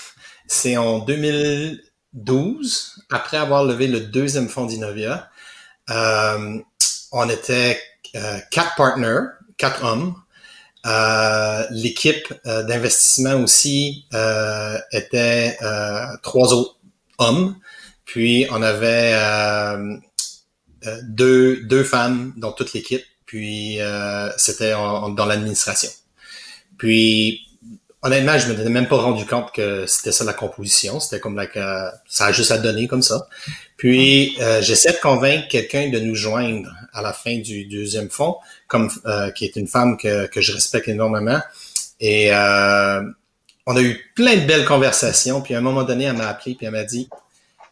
c'est 0.48 0.78
en 0.78 1.00
2012, 1.00 3.04
après 3.10 3.38
avoir 3.38 3.64
levé 3.64 3.88
le 3.88 4.00
deuxième 4.00 4.50
fonds 4.50 4.66
d'Innovia. 4.66 5.30
Euh, 5.90 6.60
on 7.12 7.30
était 7.30 7.80
euh, 8.16 8.40
quatre 8.52 8.76
partners, 8.76 9.28
quatre 9.58 9.84
hommes. 9.84 10.16
Euh, 10.86 11.66
L'équipe 11.72 12.34
euh, 12.46 12.64
d'investissement 12.64 13.36
aussi 13.36 14.06
euh, 14.14 14.78
était 14.92 15.58
euh, 15.62 16.06
trois 16.24 16.54
autres 16.54 16.78
hommes. 17.18 17.58
Puis 18.06 18.48
on 18.52 18.62
avait 18.62 19.14
deux, 21.04 21.64
deux 21.64 21.84
femmes 21.84 22.34
dans 22.38 22.54
toute 22.54 22.72
l'équipe. 22.72 23.04
Puis 23.26 23.80
c'était 24.38 24.72
dans 24.72 25.26
l'administration. 25.26 25.90
Puis 26.78 27.47
honnêtement, 28.08 28.38
je 28.38 28.48
me 28.48 28.54
n'étais 28.54 28.70
même 28.70 28.88
pas 28.88 28.98
rendu 28.98 29.26
compte 29.26 29.52
que 29.54 29.86
c'était 29.86 30.12
ça 30.12 30.24
la 30.24 30.34
composition. 30.34 31.00
C'était 31.00 31.20
comme 31.20 31.36
que 31.48 31.60
ça 32.08 32.26
a 32.26 32.32
juste 32.32 32.52
à 32.52 32.58
donner 32.58 32.88
comme 32.88 33.02
ça. 33.02 33.28
Puis 33.76 34.38
euh, 34.42 34.62
j'essaie 34.62 34.94
de 34.94 34.98
convaincre 34.98 35.48
quelqu'un 35.50 35.90
de 35.90 36.00
nous 36.00 36.16
joindre 36.16 36.70
à 36.94 37.02
la 37.02 37.14
fin 37.14 37.38
du 37.38 37.66
deuxième 37.66 38.10
fond, 38.10 38.38
comme 38.68 38.90
euh, 39.06 39.30
qui 39.32 39.46
est 39.46 39.56
une 39.56 39.68
femme 39.68 39.98
que, 39.98 40.26
que 40.28 40.42
je 40.42 40.54
respecte 40.54 40.88
énormément. 40.88 41.40
Et 42.00 42.34
euh, 42.34 43.02
on 43.66 43.76
a 43.76 43.82
eu 43.82 44.00
plein 44.16 44.38
de 44.38 44.46
belles 44.46 44.66
conversations. 44.66 45.42
Puis 45.42 45.54
à 45.54 45.60
un 45.60 45.62
moment 45.62 45.84
donné, 45.84 46.06
elle 46.06 46.18
m'a 46.18 46.28
appelé 46.28 46.56
puis 46.56 46.66
elle 46.66 46.72
m'a 46.72 46.84
dit, 46.84 47.10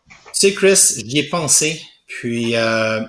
tu 0.09 0.15
sais 0.33 0.53
Chris, 0.53 1.03
j'y 1.05 1.19
ai 1.19 1.23
pensé. 1.23 1.81
Puis 2.07 2.55
euh, 2.55 3.01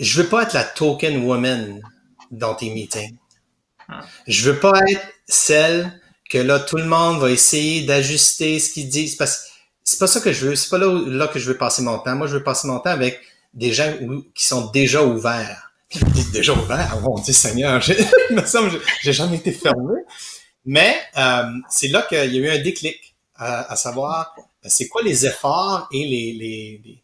je 0.00 0.20
veux 0.20 0.28
pas 0.28 0.42
être 0.42 0.52
la 0.52 0.64
token 0.64 1.24
woman 1.24 1.80
dans 2.30 2.54
tes 2.54 2.70
meetings. 2.70 3.16
Je 4.26 4.50
veux 4.50 4.58
pas 4.58 4.72
être 4.88 5.02
celle 5.28 6.00
que 6.30 6.38
là 6.38 6.58
tout 6.60 6.76
le 6.76 6.84
monde 6.86 7.20
va 7.20 7.30
essayer 7.30 7.82
d'ajuster 7.82 8.58
ce 8.58 8.70
qu'ils 8.72 8.88
disent 8.88 9.16
parce 9.16 9.46
c'est 9.84 9.98
pas 9.98 10.06
ça 10.06 10.20
que 10.20 10.32
je 10.32 10.46
veux. 10.46 10.54
C'est 10.56 10.70
pas 10.70 10.78
là, 10.78 10.86
là 11.06 11.26
que 11.26 11.40
je 11.40 11.48
veux 11.50 11.56
passer 11.56 11.82
mon 11.82 11.98
temps. 11.98 12.14
Moi, 12.14 12.28
je 12.28 12.34
veux 12.36 12.44
passer 12.44 12.68
mon 12.68 12.78
temps 12.78 12.90
avec 12.90 13.20
des 13.52 13.72
gens 13.72 13.92
qui 14.32 14.44
sont 14.44 14.70
déjà 14.70 15.02
ouverts. 15.02 15.72
Déjà 16.32 16.52
ouverts, 16.52 16.98
mon 17.02 17.16
Dieu 17.18 17.32
Seigneur, 17.34 17.80
j'ai- 17.80 17.98
me 18.30 18.46
semble 18.46 18.70
j'ai- 19.02 19.12
jamais 19.12 19.36
été 19.38 19.50
fermé. 19.50 19.94
Mais 20.64 20.96
euh, 21.18 21.42
c'est 21.68 21.88
là 21.88 22.02
qu'il 22.02 22.16
y 22.18 22.20
a 22.20 22.24
eu 22.40 22.48
un 22.48 22.62
déclic 22.62 23.14
à, 23.34 23.72
à 23.72 23.76
savoir 23.76 24.34
euh, 24.38 24.68
c'est 24.68 24.86
quoi 24.86 25.02
les 25.02 25.26
efforts 25.26 25.88
et 25.92 26.04
les, 26.06 26.32
les, 26.32 26.80
les, 26.84 27.02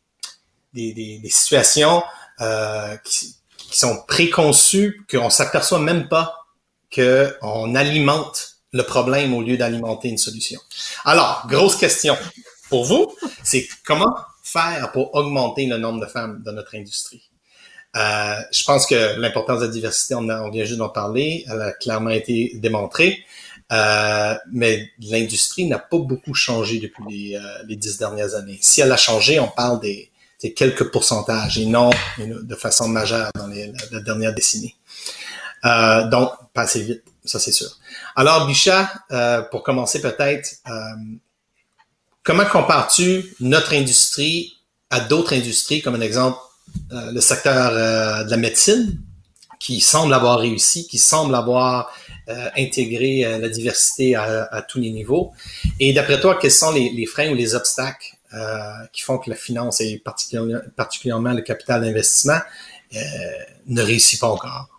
les- 0.74 0.94
les- 0.94 1.20
les 1.22 1.30
situations 1.30 2.02
euh, 2.40 2.96
qui, 3.04 3.34
qui 3.58 3.76
sont 3.76 4.04
préconçues 4.06 5.04
qu'on 5.10 5.30
s'aperçoit 5.30 5.80
même 5.80 6.06
pas 6.08 6.46
qu'on 6.94 7.74
alimente 7.74 8.56
le 8.72 8.82
problème 8.82 9.34
au 9.34 9.42
lieu 9.42 9.56
d'alimenter 9.56 10.08
une 10.08 10.18
solution. 10.18 10.60
Alors, 11.04 11.46
grosse 11.48 11.76
question 11.76 12.16
pour 12.68 12.84
vous, 12.84 13.14
c'est 13.42 13.66
comment 13.84 14.14
faire 14.42 14.92
pour 14.92 15.14
augmenter 15.14 15.66
le 15.66 15.78
nombre 15.78 16.00
de 16.00 16.06
femmes 16.06 16.42
dans 16.44 16.52
notre 16.52 16.74
industrie? 16.74 17.28
Euh, 17.96 18.40
je 18.52 18.64
pense 18.64 18.86
que 18.86 19.18
l'importance 19.18 19.60
de 19.60 19.66
la 19.66 19.72
diversité, 19.72 20.14
on, 20.14 20.50
vient 20.50 20.64
juste 20.64 20.78
d'en 20.78 20.90
parler, 20.90 21.44
elle 21.50 21.62
a 21.62 21.72
clairement 21.72 22.10
été 22.10 22.52
démontrée, 22.56 23.24
euh, 23.72 24.34
mais 24.52 24.90
l'industrie 25.00 25.66
n'a 25.66 25.78
pas 25.78 25.98
beaucoup 25.98 26.34
changé 26.34 26.78
depuis 26.78 27.02
les, 27.08 27.36
euh, 27.36 27.62
les 27.66 27.76
dix 27.76 27.98
dernières 27.98 28.34
années. 28.34 28.58
Si 28.60 28.80
elle 28.82 28.92
a 28.92 28.96
changé, 28.96 29.40
on 29.40 29.48
parle 29.48 29.80
des, 29.80 30.10
des 30.42 30.52
quelques 30.52 30.90
pourcentages 30.90 31.58
et 31.58 31.66
non 31.66 31.90
de 32.18 32.54
façon 32.54 32.88
majeure 32.88 33.30
dans 33.34 33.46
les, 33.46 33.72
la 33.90 34.00
dernière 34.00 34.34
décennie. 34.34 34.76
Euh, 35.64 36.08
donc, 36.08 36.32
pas 36.52 36.62
assez 36.62 36.82
vite, 36.82 37.02
ça 37.24 37.38
c'est 37.38 37.52
sûr. 37.52 37.68
Alors, 38.16 38.46
Bichat, 38.46 38.90
euh, 39.10 39.42
pour 39.42 39.62
commencer 39.62 40.00
peut-être, 40.00 40.56
euh, 40.68 40.72
comment 42.22 42.44
compares-tu 42.44 43.34
notre 43.40 43.74
industrie 43.74 44.54
à 44.90 45.00
d'autres 45.00 45.34
industries, 45.34 45.82
comme 45.82 45.94
un 45.94 46.00
exemple, 46.00 46.38
le 46.90 47.20
secteur 47.20 47.72
de 48.24 48.30
la 48.30 48.36
médecine, 48.36 49.00
qui 49.58 49.80
semble 49.80 50.12
avoir 50.12 50.38
réussi, 50.38 50.86
qui 50.86 50.98
semble 50.98 51.34
avoir 51.34 51.92
intégré 52.56 53.38
la 53.38 53.48
diversité 53.48 54.14
à, 54.14 54.64
tous 54.66 54.78
les 54.78 54.90
niveaux? 54.90 55.32
Et 55.80 55.92
d'après 55.92 56.20
toi, 56.20 56.38
quels 56.40 56.52
sont 56.52 56.72
les, 56.72 57.06
freins 57.06 57.30
ou 57.30 57.34
les 57.34 57.54
obstacles 57.54 58.16
qui 58.92 59.02
font 59.02 59.18
que 59.18 59.30
la 59.30 59.36
finance 59.36 59.80
et 59.80 59.98
particulièrement, 59.98 60.60
particulièrement 60.76 61.32
le 61.32 61.42
capital 61.42 61.82
d'investissement 61.82 62.40
ne 63.66 63.82
réussit 63.82 64.20
pas 64.20 64.28
encore? 64.28 64.77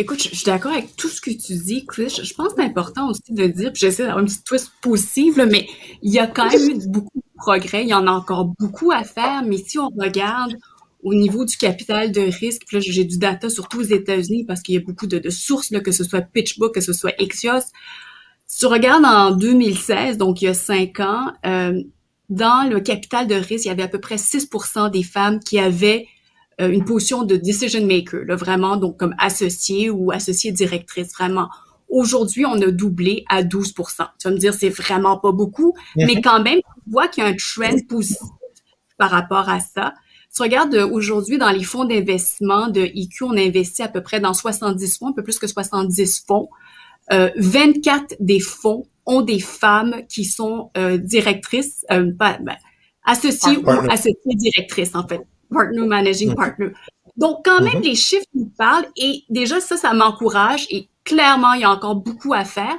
Écoute, 0.00 0.22
je, 0.22 0.28
suis 0.28 0.44
d'accord 0.44 0.70
avec 0.70 0.94
tout 0.94 1.08
ce 1.08 1.20
que 1.20 1.30
tu 1.30 1.54
dis, 1.54 1.84
Chris. 1.84 2.20
Je, 2.22 2.32
pense 2.32 2.50
que 2.50 2.54
c'est 2.58 2.62
important 2.62 3.10
aussi 3.10 3.20
de 3.30 3.48
dire, 3.48 3.72
puis 3.72 3.80
j'essaie 3.80 4.04
d'avoir 4.04 4.20
une 4.20 4.26
petite 4.26 4.44
twist 4.44 4.70
positive, 4.80 5.36
là, 5.38 5.46
mais 5.46 5.68
il 6.02 6.12
y 6.12 6.20
a 6.20 6.28
quand 6.28 6.48
même 6.48 6.70
eu 6.70 6.86
beaucoup 6.86 7.18
de 7.18 7.36
progrès. 7.36 7.82
Il 7.82 7.88
y 7.88 7.94
en 7.94 8.06
a 8.06 8.12
encore 8.12 8.44
beaucoup 8.60 8.92
à 8.92 9.02
faire, 9.02 9.42
mais 9.44 9.56
si 9.56 9.76
on 9.76 9.88
regarde 9.88 10.54
au 11.02 11.14
niveau 11.14 11.44
du 11.44 11.56
capital 11.56 12.12
de 12.12 12.20
risque, 12.20 12.62
puis 12.64 12.76
là, 12.76 12.80
j'ai 12.80 13.04
du 13.04 13.18
data 13.18 13.50
surtout 13.50 13.80
aux 13.80 13.82
États-Unis 13.82 14.44
parce 14.44 14.62
qu'il 14.62 14.76
y 14.76 14.78
a 14.78 14.80
beaucoup 14.80 15.08
de, 15.08 15.30
sources, 15.30 15.72
là, 15.72 15.80
que 15.80 15.90
ce 15.90 16.04
soit 16.04 16.20
PitchBook, 16.20 16.72
que 16.72 16.80
ce 16.80 16.92
soit 16.92 17.20
Axios. 17.20 17.72
Si 18.46 18.60
tu 18.60 18.66
regardes 18.66 19.04
en 19.04 19.32
2016, 19.32 20.16
donc 20.16 20.42
il 20.42 20.44
y 20.44 20.48
a 20.48 20.54
cinq 20.54 21.00
ans, 21.00 21.32
euh, 21.44 21.82
dans 22.28 22.70
le 22.70 22.78
capital 22.78 23.26
de 23.26 23.34
risque, 23.34 23.64
il 23.64 23.68
y 23.68 23.72
avait 23.72 23.82
à 23.82 23.88
peu 23.88 23.98
près 23.98 24.14
6% 24.14 24.92
des 24.92 25.02
femmes 25.02 25.40
qui 25.40 25.58
avaient 25.58 26.06
une 26.58 26.84
position 26.84 27.22
de 27.22 27.36
decision 27.36 27.86
maker, 27.86 28.24
là, 28.26 28.36
vraiment, 28.36 28.76
donc 28.76 28.96
comme 28.98 29.14
associée 29.18 29.90
ou 29.90 30.10
associée 30.10 30.52
directrice, 30.52 31.12
vraiment. 31.12 31.48
Aujourd'hui, 31.88 32.44
on 32.46 32.60
a 32.60 32.70
doublé 32.70 33.24
à 33.28 33.42
12 33.42 33.74
Tu 33.74 34.28
vas 34.28 34.30
me 34.34 34.38
dire, 34.38 34.52
c'est 34.52 34.68
vraiment 34.68 35.18
pas 35.18 35.32
beaucoup, 35.32 35.72
mm 35.96 36.02
-hmm. 36.02 36.06
mais 36.06 36.20
quand 36.20 36.42
même, 36.42 36.58
tu 36.58 36.90
vois 36.90 37.08
qu'il 37.08 37.24
y 37.24 37.26
a 37.26 37.30
un 37.30 37.36
trend 37.36 37.78
positif 37.88 38.28
par 38.98 39.10
rapport 39.10 39.48
à 39.48 39.60
ça. 39.60 39.94
Tu 40.34 40.42
regardes 40.42 40.74
aujourd'hui 40.74 41.38
dans 41.38 41.50
les 41.50 41.64
fonds 41.64 41.84
d'investissement 41.84 42.68
de 42.68 42.82
IQ, 42.94 43.24
on 43.24 43.36
investit 43.36 43.82
à 43.82 43.88
peu 43.88 44.02
près 44.02 44.20
dans 44.20 44.34
70 44.34 44.98
fonds, 44.98 45.08
un 45.08 45.12
peu 45.12 45.22
plus 45.22 45.38
que 45.38 45.46
70 45.46 46.24
fonds. 46.26 46.48
Euh, 47.12 47.30
24 47.36 48.16
des 48.20 48.40
fonds 48.40 48.86
ont 49.06 49.22
des 49.22 49.40
femmes 49.40 50.02
qui 50.08 50.24
sont 50.24 50.70
euh, 50.76 50.98
directrices, 50.98 51.86
euh, 51.90 52.12
ben, 52.14 52.38
associées 53.04 53.56
ou 53.56 53.68
associées 53.90 54.34
directrices, 54.34 54.94
en 54.94 55.06
fait. 55.08 55.22
Partner 55.50 55.86
Managing 55.86 56.34
Partner. 56.34 56.70
Donc, 57.16 57.44
quand 57.44 57.60
même, 57.60 57.78
mm 57.78 57.80
-hmm. 57.80 57.90
les 57.90 57.94
chiffres 57.96 58.32
nous 58.34 58.50
parlent 58.56 58.88
et 58.96 59.24
déjà, 59.28 59.60
ça, 59.60 59.76
ça 59.76 59.92
m'encourage 59.92 60.66
et 60.70 60.88
clairement, 61.04 61.52
il 61.54 61.62
y 61.62 61.64
a 61.64 61.70
encore 61.70 61.96
beaucoup 61.96 62.32
à 62.34 62.44
faire. 62.44 62.78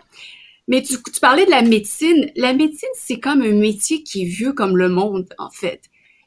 Mais 0.69 0.82
tu, 0.84 0.93
tu 1.13 1.19
parlais 1.19 1.45
de 1.45 1.51
la 1.51 1.63
médecine. 1.63 2.32
La 2.36 2.53
médecine, 2.53 2.93
c'est 2.95 3.19
comme 3.19 3.41
un 3.41 3.53
métier 3.53 4.03
qui 4.03 4.21
est 4.21 4.32
vieux 4.39 4.53
comme 4.53 4.77
le 4.77 4.88
monde, 4.88 5.27
en 5.39 5.49
fait. 5.62 5.82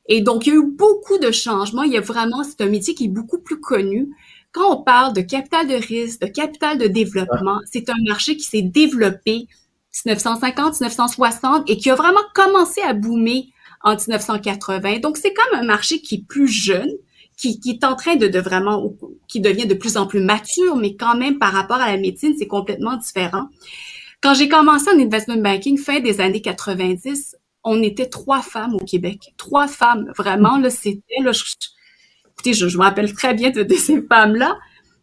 Et 0.07 0.21
donc, 0.21 0.47
il 0.47 0.53
y 0.53 0.57
a 0.57 0.59
eu 0.61 0.67
beaucoup 0.67 1.19
de 1.19 1.31
changements. 1.31 1.85
Il 1.85 1.93
y 1.93 1.97
a 1.97 2.01
vraiment, 2.01 2.43
c'est 2.45 2.61
un 2.61 2.69
métier 2.69 2.95
qui 2.95 3.05
est 3.05 3.15
beaucoup 3.21 3.39
plus 3.39 3.61
connu. 3.61 4.09
Quand 4.53 4.69
on 4.75 4.83
parle 4.83 5.13
de 5.15 5.23
capital 5.23 5.67
de 5.69 5.75
risque, 5.75 6.21
de 6.21 6.27
capital 6.27 6.77
de 6.77 6.89
développement, 6.89 7.61
c'est 7.71 7.89
un 7.89 8.01
marché 8.07 8.37
qui 8.37 8.45
s'est 8.45 8.63
développé 8.63 9.47
1950, 10.05 10.81
1960 10.81 11.71
et 11.71 11.77
qui 11.77 11.89
a 11.91 11.95
vraiment 11.95 12.21
commencé 12.35 12.81
à 12.83 12.93
boomer 12.93 13.45
en 13.83 13.97
1980. 13.97 14.99
Donc, 14.99 15.17
c'est 15.17 15.33
comme 15.33 15.59
un 15.59 15.65
marché 15.65 16.01
qui 16.01 16.17
est 16.17 16.27
plus 16.27 16.49
jeune, 16.49 16.91
qui, 17.37 17.59
est 17.67 17.85
en 17.85 17.97
train 17.97 18.17
de, 18.17 18.29
de, 18.29 18.39
vraiment, 18.39 18.95
qui 19.27 19.41
devient 19.41 19.67
de 19.67 19.75
plus 19.75 19.97
en 19.97 20.07
plus 20.07 20.21
mature, 20.21 20.77
mais 20.77 20.95
quand 20.95 21.17
même, 21.17 21.39
par 21.39 21.53
rapport 21.53 21.79
à 21.79 21.91
la 21.91 21.99
médecine, 21.99 22.35
c'est 22.39 22.47
complètement 22.47 22.97
différent. 22.97 23.49
Quand 24.21 24.35
j'ai 24.35 24.49
commencé 24.49 24.89
en 24.91 24.99
investment 25.01 25.39
banking, 25.39 25.77
fin 25.77 25.99
des 25.99 26.21
années 26.21 26.43
90, 26.43 27.37
on 27.65 27.83
était 27.83 28.07
trois 28.07 28.43
femmes 28.43 28.75
au 28.75 28.85
Québec. 28.85 29.35
Trois 29.37 29.67
femmes, 29.67 30.13
vraiment, 30.17 30.59
là, 30.59 30.71
c'était, 30.71 31.21
là, 31.23 31.33
je, 31.33 31.43
écoutez, 32.31 32.53
je, 32.53 32.69
je 32.69 32.79
me 32.79 32.83
rappelle 32.83 33.13
très 33.13 33.35
bien 33.35 33.51
de, 33.51 33.63
de 33.63 33.75
ces 33.75 34.01
femmes-là. 34.03 34.59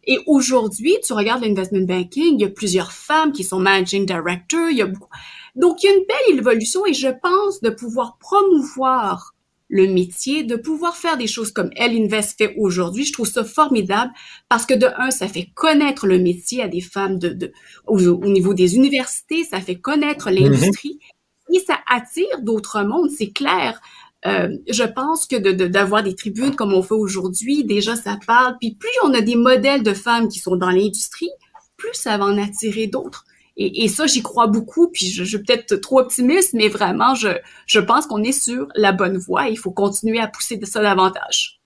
Et 0.06 0.20
aujourd'hui, 0.26 0.96
tu 1.06 1.14
regardes 1.14 1.44
l'investment 1.44 1.86
banking, 1.86 2.36
il 2.36 2.42
y 2.42 2.46
a 2.46 2.50
plusieurs 2.50 2.92
femmes 2.92 3.32
qui 3.32 3.44
sont 3.44 3.60
managing 3.60 4.06
director, 4.06 4.70
il 4.70 4.78
y 4.78 4.82
a 4.82 4.88
beaucoup. 4.88 5.10
Donc, 5.56 5.84
il 5.84 5.88
y 5.88 5.90
a 5.90 5.94
une 5.94 6.06
belle 6.06 6.40
évolution 6.40 6.86
et 6.86 6.94
je 6.94 7.10
pense 7.10 7.62
de 7.62 7.70
pouvoir 7.70 8.18
promouvoir 8.20 9.34
le 9.70 9.86
métier, 9.88 10.44
de 10.44 10.56
pouvoir 10.56 10.96
faire 10.96 11.16
des 11.18 11.28
choses 11.28 11.52
comme 11.52 11.70
Elle 11.76 11.96
Invest 11.96 12.38
fait 12.38 12.56
aujourd'hui. 12.58 13.06
Je 13.06 13.14
trouve 13.14 13.28
ça 13.28 13.44
formidable 13.44 14.12
parce 14.50 14.66
que 14.66 14.74
de 14.74 14.88
un, 14.98 15.12
ça 15.12 15.28
fait 15.28 15.50
connaître 15.54 16.08
le 16.08 16.18
métier 16.18 16.64
à 16.64 16.68
des 16.68 16.82
femmes 16.82 17.20
de, 17.20 17.30
de 17.30 17.52
au, 17.86 18.00
au 18.00 18.30
niveau 18.30 18.56
des 18.56 18.76
universités, 18.76 19.44
ça 19.44 19.62
fait 19.62 19.76
connaître 19.76 20.32
l'industrie 20.32 20.98
mm 21.00 21.54
-hmm. 21.54 21.58
et 21.58 21.60
ça 21.68 21.78
attire 21.88 22.42
d'autres 22.42 22.82
mondes, 22.84 23.12
c'est 23.12 23.32
clair. 23.32 23.80
Euh, 24.26 24.50
je 24.68 24.84
pense 24.84 25.28
que 25.28 25.38
d'avoir 25.38 26.04
de, 26.04 26.08
de, 26.08 26.12
des 26.12 26.16
tribunes 26.16 26.56
comme 26.56 26.74
on 26.74 26.84
fait 26.84 26.96
aujourd'hui, 26.96 27.64
déjà 27.64 27.96
ça 27.96 28.18
parle. 28.28 28.58
Puis 28.60 28.72
plus 28.76 28.98
on 29.06 29.14
a 29.14 29.22
des 29.22 29.36
modèles 29.36 29.84
de 29.84 29.94
femmes 29.94 30.28
qui 30.28 30.40
sont 30.40 30.58
dans 30.58 30.72
l'industrie, 30.72 31.32
plus 31.78 31.94
ça 31.94 32.18
va 32.18 32.26
en 32.26 32.38
attirer 32.38 32.88
d'autres. 32.88 33.24
Et, 33.62 33.90
ça, 33.90 34.08
j'y 34.08 34.24
crois 34.24 34.48
beaucoup. 34.48 34.88
Puis 34.88 35.12
je, 35.12 35.24
suis 35.24 35.40
peut-être 35.40 35.76
trop 35.76 36.00
optimiste, 36.00 36.54
mais 36.54 36.70
vraiment, 36.70 37.14
je, 37.14 37.28
je 37.66 37.80
pense 37.80 38.08
qu'on 38.08 38.24
est 38.24 38.32
sur 38.32 38.68
la 38.74 38.94
bonne 38.94 39.18
voie. 39.18 39.50
Et 39.50 39.52
il 39.52 39.58
faut 39.58 39.72
continuer 39.72 40.20
à 40.20 40.28
pousser 40.28 40.56
de 40.56 40.66
ça 40.66 40.82
davantage. 40.82 41.60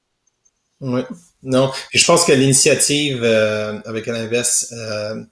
Oui, 0.82 1.02
non. 1.44 1.72
Puis 1.90 2.00
je 2.00 2.06
pense 2.06 2.26
que 2.26 2.32
l'initiative 2.32 3.22
euh, 3.24 3.80
avec 3.86 4.08
l'invest 4.08 4.74
euh, 4.74 5.24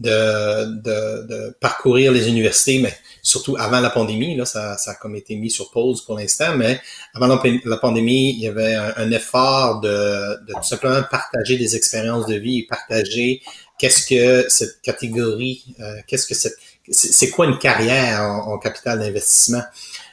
de, 0.00 1.26
de, 1.26 1.56
parcourir 1.60 2.10
les 2.10 2.28
universités, 2.28 2.80
mais 2.80 2.92
surtout 3.22 3.56
avant 3.56 3.80
la 3.80 3.90
pandémie, 3.90 4.34
là, 4.34 4.44
ça, 4.46 4.76
ça 4.78 4.92
a 4.92 4.94
comme 4.94 5.14
été 5.14 5.36
mis 5.36 5.50
sur 5.50 5.70
pause 5.70 6.04
pour 6.04 6.18
l'instant, 6.18 6.56
mais 6.56 6.80
avant 7.14 7.28
la, 7.28 7.76
pandémie, 7.76 8.30
il 8.30 8.40
y 8.40 8.48
avait 8.48 8.74
un, 8.74 9.10
effort 9.12 9.80
de, 9.80 10.44
de, 10.46 10.54
tout 10.54 10.62
simplement 10.62 11.02
partager 11.08 11.56
des 11.56 11.76
expériences 11.76 12.26
de 12.26 12.34
vie 12.34 12.66
partager 12.66 13.42
qu'est-ce 13.80 14.06
que 14.06 14.46
cette 14.50 14.82
catégorie, 14.82 15.64
euh, 15.80 15.96
qu'est-ce 16.06 16.26
que 16.26 16.34
cette, 16.34 16.58
c'est 16.90 17.30
quoi 17.30 17.46
une 17.46 17.56
carrière 17.56 18.22
en, 18.22 18.58
capital 18.58 18.98
d'investissement? 18.98 19.62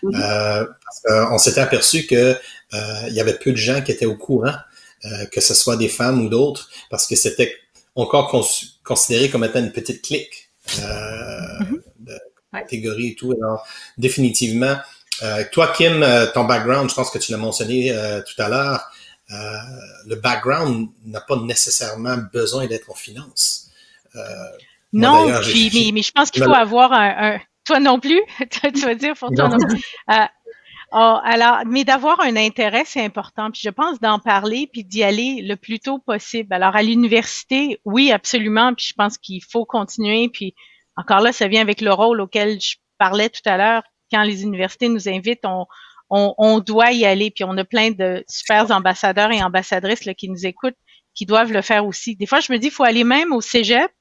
Euh, 0.06 0.66
on 1.32 1.38
s'était 1.38 1.60
aperçu 1.60 2.06
que 2.06 2.38
il 2.72 3.14
y 3.14 3.20
avait 3.20 3.38
peu 3.38 3.52
de 3.52 3.58
gens 3.58 3.82
qui 3.82 3.92
étaient 3.92 4.06
au 4.06 4.16
courant, 4.16 4.56
que 5.32 5.42
ce 5.42 5.54
soit 5.54 5.76
des 5.76 5.90
femmes 5.90 6.26
ou 6.26 6.30
d'autres, 6.30 6.70
parce 6.90 7.08
que 7.08 7.16
c'était 7.16 7.56
encore 7.96 8.34
considéré 8.84 9.30
comme 9.30 9.44
étant 9.44 9.60
une 9.60 9.72
petite 9.72 10.02
clique 10.02 10.50
mm-hmm. 10.68 11.82
de 12.00 12.20
catégorie 12.54 13.10
et 13.10 13.16
tout. 13.16 13.34
Alors, 13.34 13.66
définitivement, 13.98 14.78
toi, 15.52 15.74
Kim, 15.76 16.06
ton 16.34 16.46
background, 16.46 16.90
je 16.90 16.96
pense 16.96 17.10
que 17.10 17.18
tu 17.18 17.32
l'as 17.32 17.38
mentionné 17.38 17.94
tout 18.28 18.42
à 18.42 18.50
l'heure, 18.50 18.92
euh, 19.32 19.58
le 20.06 20.16
background 20.16 20.90
n'a 21.06 21.20
pas 21.20 21.36
nécessairement 21.36 22.18
besoin 22.32 22.66
d'être 22.68 22.90
en 22.90 22.96
finance. 22.96 23.70
Euh, 24.16 24.20
non, 24.94 25.28
puis, 25.42 25.92
mais, 25.92 26.02
je 26.02 26.12
pense 26.12 26.32
qu'il 26.32 26.44
faut 26.44 26.54
avoir 26.54 26.94
un, 26.94 27.40
Toi 27.66 27.80
non 27.80 28.00
plus, 28.00 28.22
tu 28.50 28.80
vas 28.80 28.96
dire 28.96 29.16
pour 29.16 29.30
toi 29.32 29.50
non, 29.50 29.58
plus. 29.58 29.84
Euh, 30.12 30.26
oh, 30.94 31.18
alors, 31.26 31.64
mais 31.66 31.84
d'avoir 31.84 32.22
un 32.22 32.38
intérêt, 32.38 32.84
c'est 32.86 33.04
important. 33.04 33.52
Puis 33.52 33.62
je 33.66 33.70
pense 33.70 34.00
d'en 34.00 34.20
parler 34.20 34.70
puis 34.72 34.86
d'y 34.86 35.04
aller 35.04 35.42
le 35.42 35.56
plus 35.58 35.80
tôt 35.80 36.00
possible. 36.00 36.54
Alors, 36.54 36.78
à 36.78 36.84
l'université, 36.84 37.82
oui, 37.84 38.14
absolument. 38.14 38.74
Puis 38.74 38.88
je 38.90 38.94
pense 38.94 39.18
qu'il 39.18 39.44
faut 39.44 39.66
continuer. 39.66 40.30
Puis 40.30 40.56
encore 40.96 41.20
là, 41.20 41.34
ça 41.34 41.50
vient 41.50 41.62
avec 41.62 41.82
le 41.82 41.92
rôle 41.92 42.22
auquel 42.22 42.62
je 42.62 42.78
parlais 42.98 43.30
tout 43.30 43.42
à 43.44 43.58
l'heure. 43.58 43.84
Quand 44.10 44.24
les 44.24 44.44
universités 44.44 44.88
nous 44.88 45.10
invitent, 45.10 45.46
on, 45.46 45.66
on, 46.10 46.60
doit 46.60 46.92
y 46.92 47.06
aller. 47.06 47.32
Puis 47.32 47.44
on 47.44 47.58
a 47.58 47.66
plein 47.66 47.92
de 47.92 48.24
super 48.28 48.70
ambassadeurs 48.72 49.32
et 49.32 49.44
ambassadrices 49.44 50.06
là, 50.06 50.14
qui 50.14 50.30
nous 50.30 50.46
écoutent, 50.46 50.78
qui 51.14 51.26
doivent 51.26 51.52
le 51.52 51.62
faire 51.62 51.86
aussi. 51.86 52.16
Des 52.16 52.26
fois, 52.26 52.40
je 52.40 52.52
me 52.52 52.58
dis, 52.58 52.68
il 52.68 52.74
faut 52.74 52.84
aller 52.84 53.04
même 53.04 53.34
au 53.34 53.42
cégep, 53.42 53.92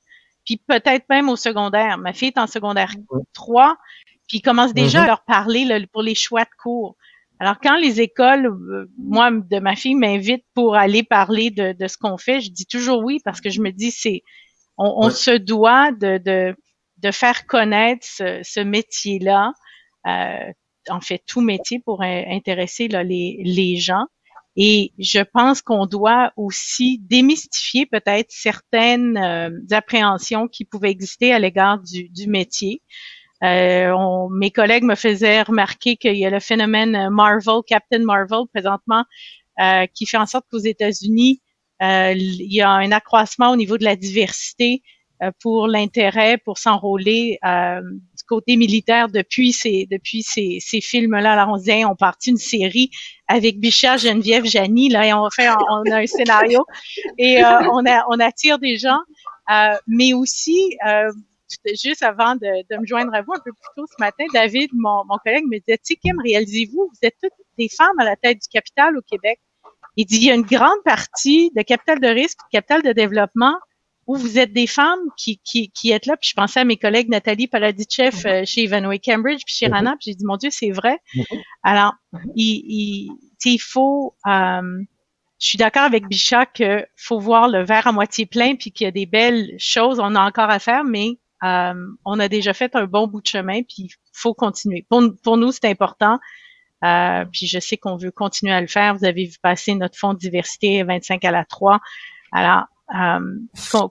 puis 0.45 0.61
peut-être 0.69 1.07
même 1.09 1.29
au 1.29 1.37
secondaire. 1.37 1.99
Ma 1.99 2.13
fille 2.13 2.29
est 2.29 2.39
en 2.39 2.47
secondaire 2.47 2.95
3, 3.33 3.77
puis 4.29 4.39
ils 4.39 4.43
commencent 4.43 4.75
déjà 4.75 5.01
à 5.01 5.03
mhm. 5.03 5.09
leur 5.09 5.25
parler 5.25 5.65
là, 5.65 5.81
pour 5.93 6.03
les 6.03 6.15
choix 6.15 6.45
de 6.45 6.51
cours. 6.63 6.97
Alors, 7.39 7.57
quand 7.63 7.77
les 7.77 8.01
écoles, 8.01 8.47
euh, 8.47 8.91
moi, 8.97 9.31
de 9.31 9.59
ma 9.59 9.77
fille, 9.77 9.95
m'invitent 9.95 10.47
pour 10.55 10.75
aller 10.75 11.03
parler 11.03 11.51
de, 11.51 11.73
de 11.73 11.87
ce 11.87 11.99
qu'on 11.99 12.17
fait, 12.17 12.41
je 12.41 12.51
dis 12.51 12.67
toujours 12.67 13.05
oui 13.05 13.21
parce 13.25 13.41
que 13.41 13.51
je 13.51 13.61
me 13.61 13.71
dis, 13.71 13.91
c'est, 13.91 14.23
on, 14.79 15.11
se 15.11 15.31
doit 15.31 15.93
de, 15.93 16.19
de, 16.19 16.57
de 16.99 17.11
faire 17.11 17.47
connaître 17.47 18.07
ce, 18.07 18.41
ce 18.43 18.61
métier-là. 18.61 19.53
Euh, 20.07 20.53
en 20.89 21.01
fait 21.01 21.23
tout 21.27 21.41
métier 21.41 21.79
pour 21.79 22.03
intéresser 22.03 22.89
les, 22.89 23.77
gens. 23.77 24.07
Et 24.57 24.93
je 24.99 25.21
pense 25.21 25.61
qu'on 25.61 25.87
doit 25.87 26.33
aussi 26.37 26.99
démystifier 26.99 27.85
peut-être 27.85 28.31
certaines 28.31 29.19
euh, 29.19 29.51
appréhensions 29.71 30.49
qui 30.49 30.65
pouvaient 30.65 30.91
exister 30.91 31.35
à 31.35 31.39
l'égard 31.39 31.79
du, 31.81 32.27
métier. 32.27 32.81
Euh, 33.43 33.95
mes 34.31 34.51
collègues 34.51 34.85
me 34.85 34.95
faisaient 34.95 35.43
remarquer 35.43 35.97
qu'il 35.97 36.17
y 36.17 36.25
a 36.25 36.31
le 36.31 36.41
phénomène 36.41 37.11
Marvel, 37.11 37.61
Captain 37.67 37.99
Marvel 37.99 38.45
présentement, 38.51 39.05
euh, 39.61 39.87
qui 39.93 40.07
fait 40.07 40.17
en 40.17 40.27
sorte 40.27 40.47
qu'aux 40.51 40.59
États-Unis, 40.59 41.43
il 41.81 42.53
y 42.53 42.63
a 42.63 42.71
un 42.71 42.93
accroissement 42.93 43.51
au 43.51 43.57
niveau 43.57 43.77
de 43.77 43.85
la 43.85 43.97
diversité 43.97 44.83
pour 45.41 45.67
l'intérêt 45.67 46.39
pour 46.39 46.59
s'enrôler 46.59 47.39
euh, 47.45 47.81
du 47.81 48.25
côté 48.29 48.57
militaire 48.57 49.09
depuis 49.09 49.53
ces 49.53 49.87
depuis 49.91 50.23
ces, 50.23 50.59
ces 50.61 50.81
films-là. 50.81 51.33
Alors 51.33 51.55
on 51.55 51.57
disait, 51.57 51.85
on 51.85 51.97
partit 51.97 52.31
une 52.31 52.37
série 52.37 52.91
avec 53.29 53.59
Bichat, 53.59 53.97
Geneviève, 53.97 54.45
Janie, 54.45 54.89
là, 54.89 55.07
et 55.07 55.13
on 55.13 55.29
fait 55.31 55.49
on 55.49 55.91
a 55.91 55.99
un 55.99 56.07
scénario 56.07 56.65
et 57.19 57.43
euh, 57.45 57.71
on 57.73 57.85
a 57.87 58.05
on 58.09 58.21
attire 58.21 58.59
des 58.59 58.77
gens, 58.77 59.01
mais 59.87 60.13
aussi 60.13 60.77
juste 61.83 62.03
avant 62.03 62.35
de, 62.35 62.69
de, 62.71 62.81
me 62.81 62.87
joindre 62.87 63.15
à 63.15 63.23
vous 63.23 63.33
un 63.33 63.41
peu 63.45 63.53
plus 63.53 63.69
tôt 63.77 63.87
ce 63.87 63.95
matin, 63.99 64.25
David, 64.33 64.71
mon, 64.75 65.05
mon 65.07 65.17
collègue, 65.19 65.45
me 65.45 65.59
disait, 65.59 65.79
tu 65.79 65.95
sais, 65.95 65.97
Kim, 65.97 66.21
réalisez-vous, 66.21 66.91
vous 66.93 66.99
êtes 67.03 67.17
toutes 67.23 67.33
des 67.59 67.69
femmes 67.69 67.99
à 67.99 68.05
la 68.05 68.17
tête 68.17 68.39
du 68.39 68.49
capital 68.49 68.97
au 68.97 69.03
Québec. 69.03 69.41
Il 69.97 70.07
dit, 70.07 70.17
il 70.17 70.25
y 70.25 70.31
a 70.31 70.35
une 70.35 70.43
grande 70.43 70.83
partie 70.85 71.51
de 71.55 71.63
capital 71.63 72.01
de 72.01 72.09
risque, 72.09 72.39
de 72.39 72.59
capital 72.59 72.83
de 72.83 72.93
développement 72.93 73.55
où 74.07 74.17
vous 74.17 74.39
êtes 74.39 74.53
des 74.53 74.67
femmes 74.67 75.01
qui, 75.17 75.39
qui, 75.45 75.71
qui 75.71 75.91
êtes 75.91 76.07
là. 76.07 76.17
Puis 76.17 76.31
je 76.31 76.35
pensais 76.35 76.61
à 76.61 76.65
mes 76.65 76.77
collègues 76.77 77.09
Nathalie 77.09 77.49
Paladichev 77.49 78.17
mm-hmm. 78.17 78.43
euh, 78.43 78.45
chez 78.45 78.65
Evanway 78.65 78.99
Cambridge, 78.99 79.43
puis 79.45 79.55
chez 79.55 79.67
mm-hmm. 79.67 79.73
Rana, 79.73 79.97
puis 80.01 80.11
j'ai 80.11 80.15
dit, 80.15 80.25
mon 80.25 80.37
Dieu, 80.37 80.51
c'est 80.51 80.71
vrai. 80.71 80.99
Mm-hmm. 81.15 81.43
Alors, 81.63 81.95
il, 82.35 82.63
il, 82.67 83.11
il 83.45 83.59
faut... 83.59 84.15
Euh, 84.27 84.83
je 85.39 85.49
suis 85.49 85.59
d'accord 85.59 85.83
avec 85.83 86.09
Bichat 86.09 86.47
qu'il 86.47 86.87
faut 86.97 87.19
voir 87.19 87.49
le 87.49 87.63
verre 87.63 87.87
à 87.87 87.93
moitié 87.93 88.25
plein, 88.25 88.55
puis 88.55 88.73
qu'il 88.73 88.87
y 88.87 88.89
a 88.89 88.91
des 88.91 89.05
belles 89.05 89.55
choses, 89.59 90.01
on 90.01 90.15
a 90.15 90.21
encore 90.21 90.49
à 90.49 90.59
faire, 90.59 90.83
mais 90.83 91.19
euh, 91.45 91.75
on 92.05 92.19
a 92.19 92.29
déjà 92.29 92.55
fait 92.55 92.75
un 92.75 92.87
bon 92.87 93.07
bout 93.07 93.21
de 93.21 93.27
chemin, 93.27 93.63
puis 93.63 93.85
il 93.85 93.91
faut 94.13 94.33
continuer. 94.33 94.87
Pour, 94.89 95.03
pour 95.23 95.37
nous, 95.37 95.53
c'est 95.53 95.67
important. 95.67 96.19
Euh, 96.85 97.25
puis 97.33 97.47
je 97.47 97.59
sais 97.59 97.77
qu'on 97.77 97.97
veut 97.97 98.11
continuer 98.11 98.53
à 98.53 98.61
le 98.61 98.67
faire. 98.67 98.95
Vous 98.95 99.05
avez 99.05 99.27
vu 99.27 99.37
passer 99.43 99.75
notre 99.75 99.99
fonds 99.99 100.15
de 100.15 100.19
diversité 100.19 100.83
25 100.83 101.25
à 101.25 101.31
la 101.31 101.45
3. 101.45 101.81
Alors, 102.33 102.65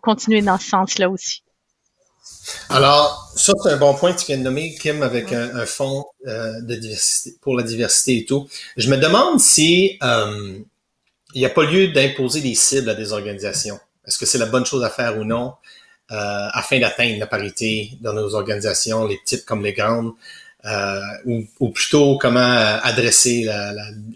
continuer 0.01 0.41
dans 0.41 0.57
ce 0.57 0.69
sens-là 0.69 1.09
aussi. 1.09 1.43
Alors, 2.69 3.31
ça, 3.35 3.53
c'est 3.61 3.71
un 3.71 3.77
bon 3.77 3.93
point 3.93 4.13
que 4.13 4.19
tu 4.19 4.25
viens 4.27 4.37
de 4.37 4.43
nommer, 4.43 4.75
Kim, 4.75 5.03
avec 5.03 5.31
un, 5.31 5.65
fonds 5.65 6.05
euh, 6.27 6.61
de 6.61 6.79
pour 7.41 7.55
la 7.55 7.63
diversité 7.63 8.17
et 8.17 8.25
tout. 8.25 8.47
Je 8.77 8.89
me 8.89 8.97
demande 8.97 9.39
si 9.39 9.97
euh, 10.03 10.59
il 11.33 11.39
n'y 11.39 11.45
a 11.45 11.49
pas 11.49 11.63
lieu 11.63 11.89
d'imposer 11.89 12.41
des 12.41 12.55
cibles 12.55 12.89
à 12.89 12.95
des 12.95 13.13
organisations. 13.13 13.79
Est-ce 14.07 14.17
que 14.17 14.25
c'est 14.25 14.37
la 14.37 14.45
bonne 14.45 14.65
chose 14.65 14.83
à 14.83 14.89
faire 14.89 15.17
ou 15.17 15.23
non 15.23 15.53
afin 16.07 16.79
d'atteindre 16.79 17.17
la 17.19 17.25
parité 17.25 17.97
dans 17.99 18.13
nos 18.13 18.35
organisations, 18.35 19.07
les 19.07 19.17
petites 19.17 19.43
comme 19.43 19.63
les 19.63 19.73
grandes, 19.73 20.13
ou, 21.25 21.69
plutôt 21.69 22.19
comment 22.19 22.77
adresser 22.83 23.45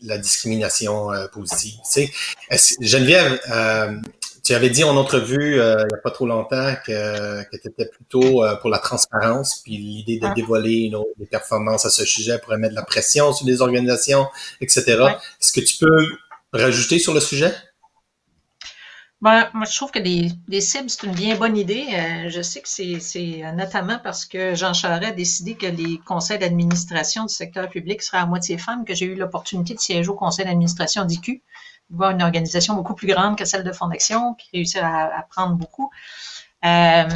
la, 0.04 0.18
discrimination 0.20 1.10
positive. 1.34 1.74
Geneviève, 2.80 3.39
tu 4.49 4.55
avais 4.55 4.71
dit 4.71 4.83
en 4.83 4.97
entrevue 4.97 5.59
euh, 5.59 5.75
il 5.83 5.88
n'y 5.89 5.93
a 5.93 6.01
pas 6.01 6.09
trop 6.09 6.25
longtemps 6.25 6.73
que, 6.83 7.43
que 7.43 7.57
tu 7.57 7.67
étais 7.67 7.85
plutôt 7.85 8.43
euh, 8.43 8.55
pour 8.55 8.71
la 8.71 8.79
transparence, 8.79 9.62
puis 9.63 9.77
l'idée 9.77 10.17
de 10.17 10.25
ah. 10.25 10.33
dévoiler 10.33 10.91
des 11.19 11.27
performances 11.27 11.85
à 11.85 11.91
ce 11.91 12.03
sujet 12.03 12.39
pourrait 12.39 12.57
mettre 12.57 12.71
de 12.71 12.79
la 12.79 12.83
pression 12.83 13.31
sur 13.31 13.45
les 13.45 13.62
organisations, 13.62 14.25
etc. 14.59 15.03
Est-ce 15.39 15.51
que 15.51 15.59
tu 15.59 15.77
peux 15.77 16.17
rajouter 16.51 16.97
sur 16.97 17.13
le 17.13 17.19
sujet? 17.19 17.53
Ben, 19.21 19.51
moi, 19.53 19.65
je 19.69 19.75
trouve 19.75 19.91
que 19.91 19.99
des, 19.99 20.31
des 20.47 20.62
cibles, 20.62 20.89
c'est 20.89 21.05
une 21.05 21.13
bien 21.13 21.35
bonne 21.35 21.55
idée. 21.55 21.85
Euh, 21.93 22.29
je 22.29 22.41
sais 22.41 22.62
que 22.62 22.69
c'est 22.69 23.43
notamment 23.53 23.99
parce 24.03 24.25
que 24.25 24.55
Jean 24.55 24.73
Charest 24.73 25.12
a 25.12 25.12
décidé 25.12 25.53
que 25.53 25.67
les 25.67 25.99
conseils 26.07 26.39
d'administration 26.39 27.25
du 27.25 27.33
secteur 27.35 27.69
public 27.69 28.01
seraient 28.01 28.17
à 28.17 28.25
moitié 28.25 28.57
femmes, 28.57 28.83
que 28.83 28.95
j'ai 28.95 29.05
eu 29.05 29.15
l'opportunité 29.15 29.75
de 29.75 29.79
siéger 29.79 30.09
au 30.09 30.15
conseil 30.15 30.45
d'administration 30.45 31.05
d'IQ 31.05 31.43
voir 31.89 32.12
une 32.12 32.21
organisation 32.21 32.75
beaucoup 32.75 32.95
plus 32.95 33.08
grande 33.08 33.38
que 33.38 33.45
celle 33.45 33.63
de 33.63 33.71
Fondation, 33.71 34.36
puis 34.36 34.47
réussir 34.54 34.86
à, 34.86 35.25
prendre 35.30 35.56
beaucoup. 35.56 35.89
Euh, 36.65 37.08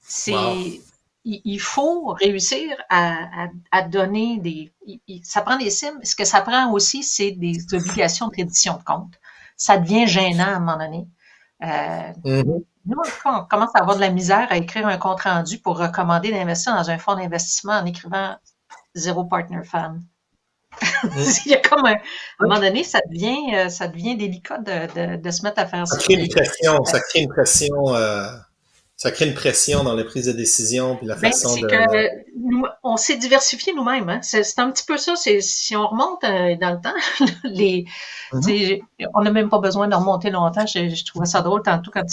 c'est, 0.00 0.80
il, 1.24 1.58
faut 1.58 2.12
réussir 2.12 2.76
à, 2.88 3.48
à, 3.72 3.82
donner 3.82 4.38
des. 4.38 4.72
ça 5.22 5.42
prend 5.42 5.56
des 5.56 5.70
cibles. 5.70 5.98
Ce 6.04 6.14
que 6.14 6.24
ça 6.24 6.40
prend 6.40 6.70
aussi, 6.72 7.02
c'est 7.02 7.32
des 7.32 7.58
obligations 7.74 8.28
de 8.28 8.36
reddition 8.36 8.76
de 8.76 8.84
compte. 8.84 9.14
Ça 9.56 9.78
devient 9.78 10.06
gênant 10.06 10.44
à 10.44 10.56
un 10.56 10.60
moment 10.60 10.78
donné. 10.78 11.08
Euh, 11.62 12.12
mm-hmm. 12.24 12.64
Nous, 12.86 12.98
on 13.24 13.44
commence 13.44 13.74
à 13.74 13.80
avoir 13.80 13.96
de 13.96 14.00
la 14.00 14.10
misère 14.10 14.46
à 14.50 14.56
écrire 14.56 14.86
un 14.86 14.98
compte 14.98 15.22
rendu 15.22 15.58
pour 15.58 15.78
recommander 15.78 16.30
d'investir 16.30 16.74
dans 16.74 16.88
un 16.88 16.98
fonds 16.98 17.16
d'investissement 17.16 17.72
en 17.72 17.84
écrivant 17.84 18.36
zéro 18.94 19.24
partner 19.24 19.64
fund. 19.64 20.02
Il 21.46 21.52
y 21.52 21.54
a 21.54 21.58
comme 21.58 21.86
un, 21.86 21.94
à 21.94 21.98
un 22.40 22.46
moment 22.46 22.60
donné, 22.60 22.84
ça 22.84 23.00
devient, 23.08 23.54
euh, 23.54 23.68
ça 23.68 23.88
devient 23.88 24.16
délicat 24.16 24.58
de, 24.58 25.16
de, 25.16 25.16
de 25.16 25.30
se 25.30 25.42
mettre 25.42 25.58
à 25.60 25.66
faire 25.66 25.86
ça. 25.86 25.96
Ça 25.96 26.02
crée 26.02 26.14
une 26.14 26.28
pression, 26.28 26.84
ça 26.84 27.00
crée 27.00 27.20
une 27.20 27.28
pression, 27.28 27.94
euh, 27.94 28.28
ça 28.96 29.10
crée 29.10 29.26
une 29.26 29.34
pression 29.34 29.84
dans 29.84 29.94
les 29.94 30.04
prises 30.04 30.26
de 30.26 30.32
décision 30.32 30.96
puis 30.96 31.06
la 31.06 31.16
ben, 31.16 31.32
façon 31.32 31.56
de. 31.56 31.66
Que 31.66 32.08
nous, 32.38 32.64
on 32.82 32.96
s'est 32.96 33.16
diversifié 33.16 33.74
nous-mêmes. 33.74 34.08
Hein. 34.08 34.20
C'est 34.22 34.58
un 34.58 34.70
petit 34.70 34.84
peu 34.84 34.96
ça. 34.96 35.14
Si 35.16 35.76
on 35.76 35.86
remonte 35.86 36.24
euh, 36.24 36.56
dans 36.56 36.72
le 36.72 36.80
temps, 36.80 37.26
les, 37.44 37.84
mm-hmm. 38.32 38.82
on 39.14 39.22
n'a 39.22 39.30
même 39.30 39.48
pas 39.48 39.58
besoin 39.58 39.88
de 39.88 39.94
remonter 39.94 40.30
longtemps. 40.30 40.66
Je, 40.66 40.88
je 40.88 41.04
trouvais 41.04 41.26
ça 41.26 41.42
drôle 41.42 41.62
tantôt 41.62 41.90
quand 41.92 42.04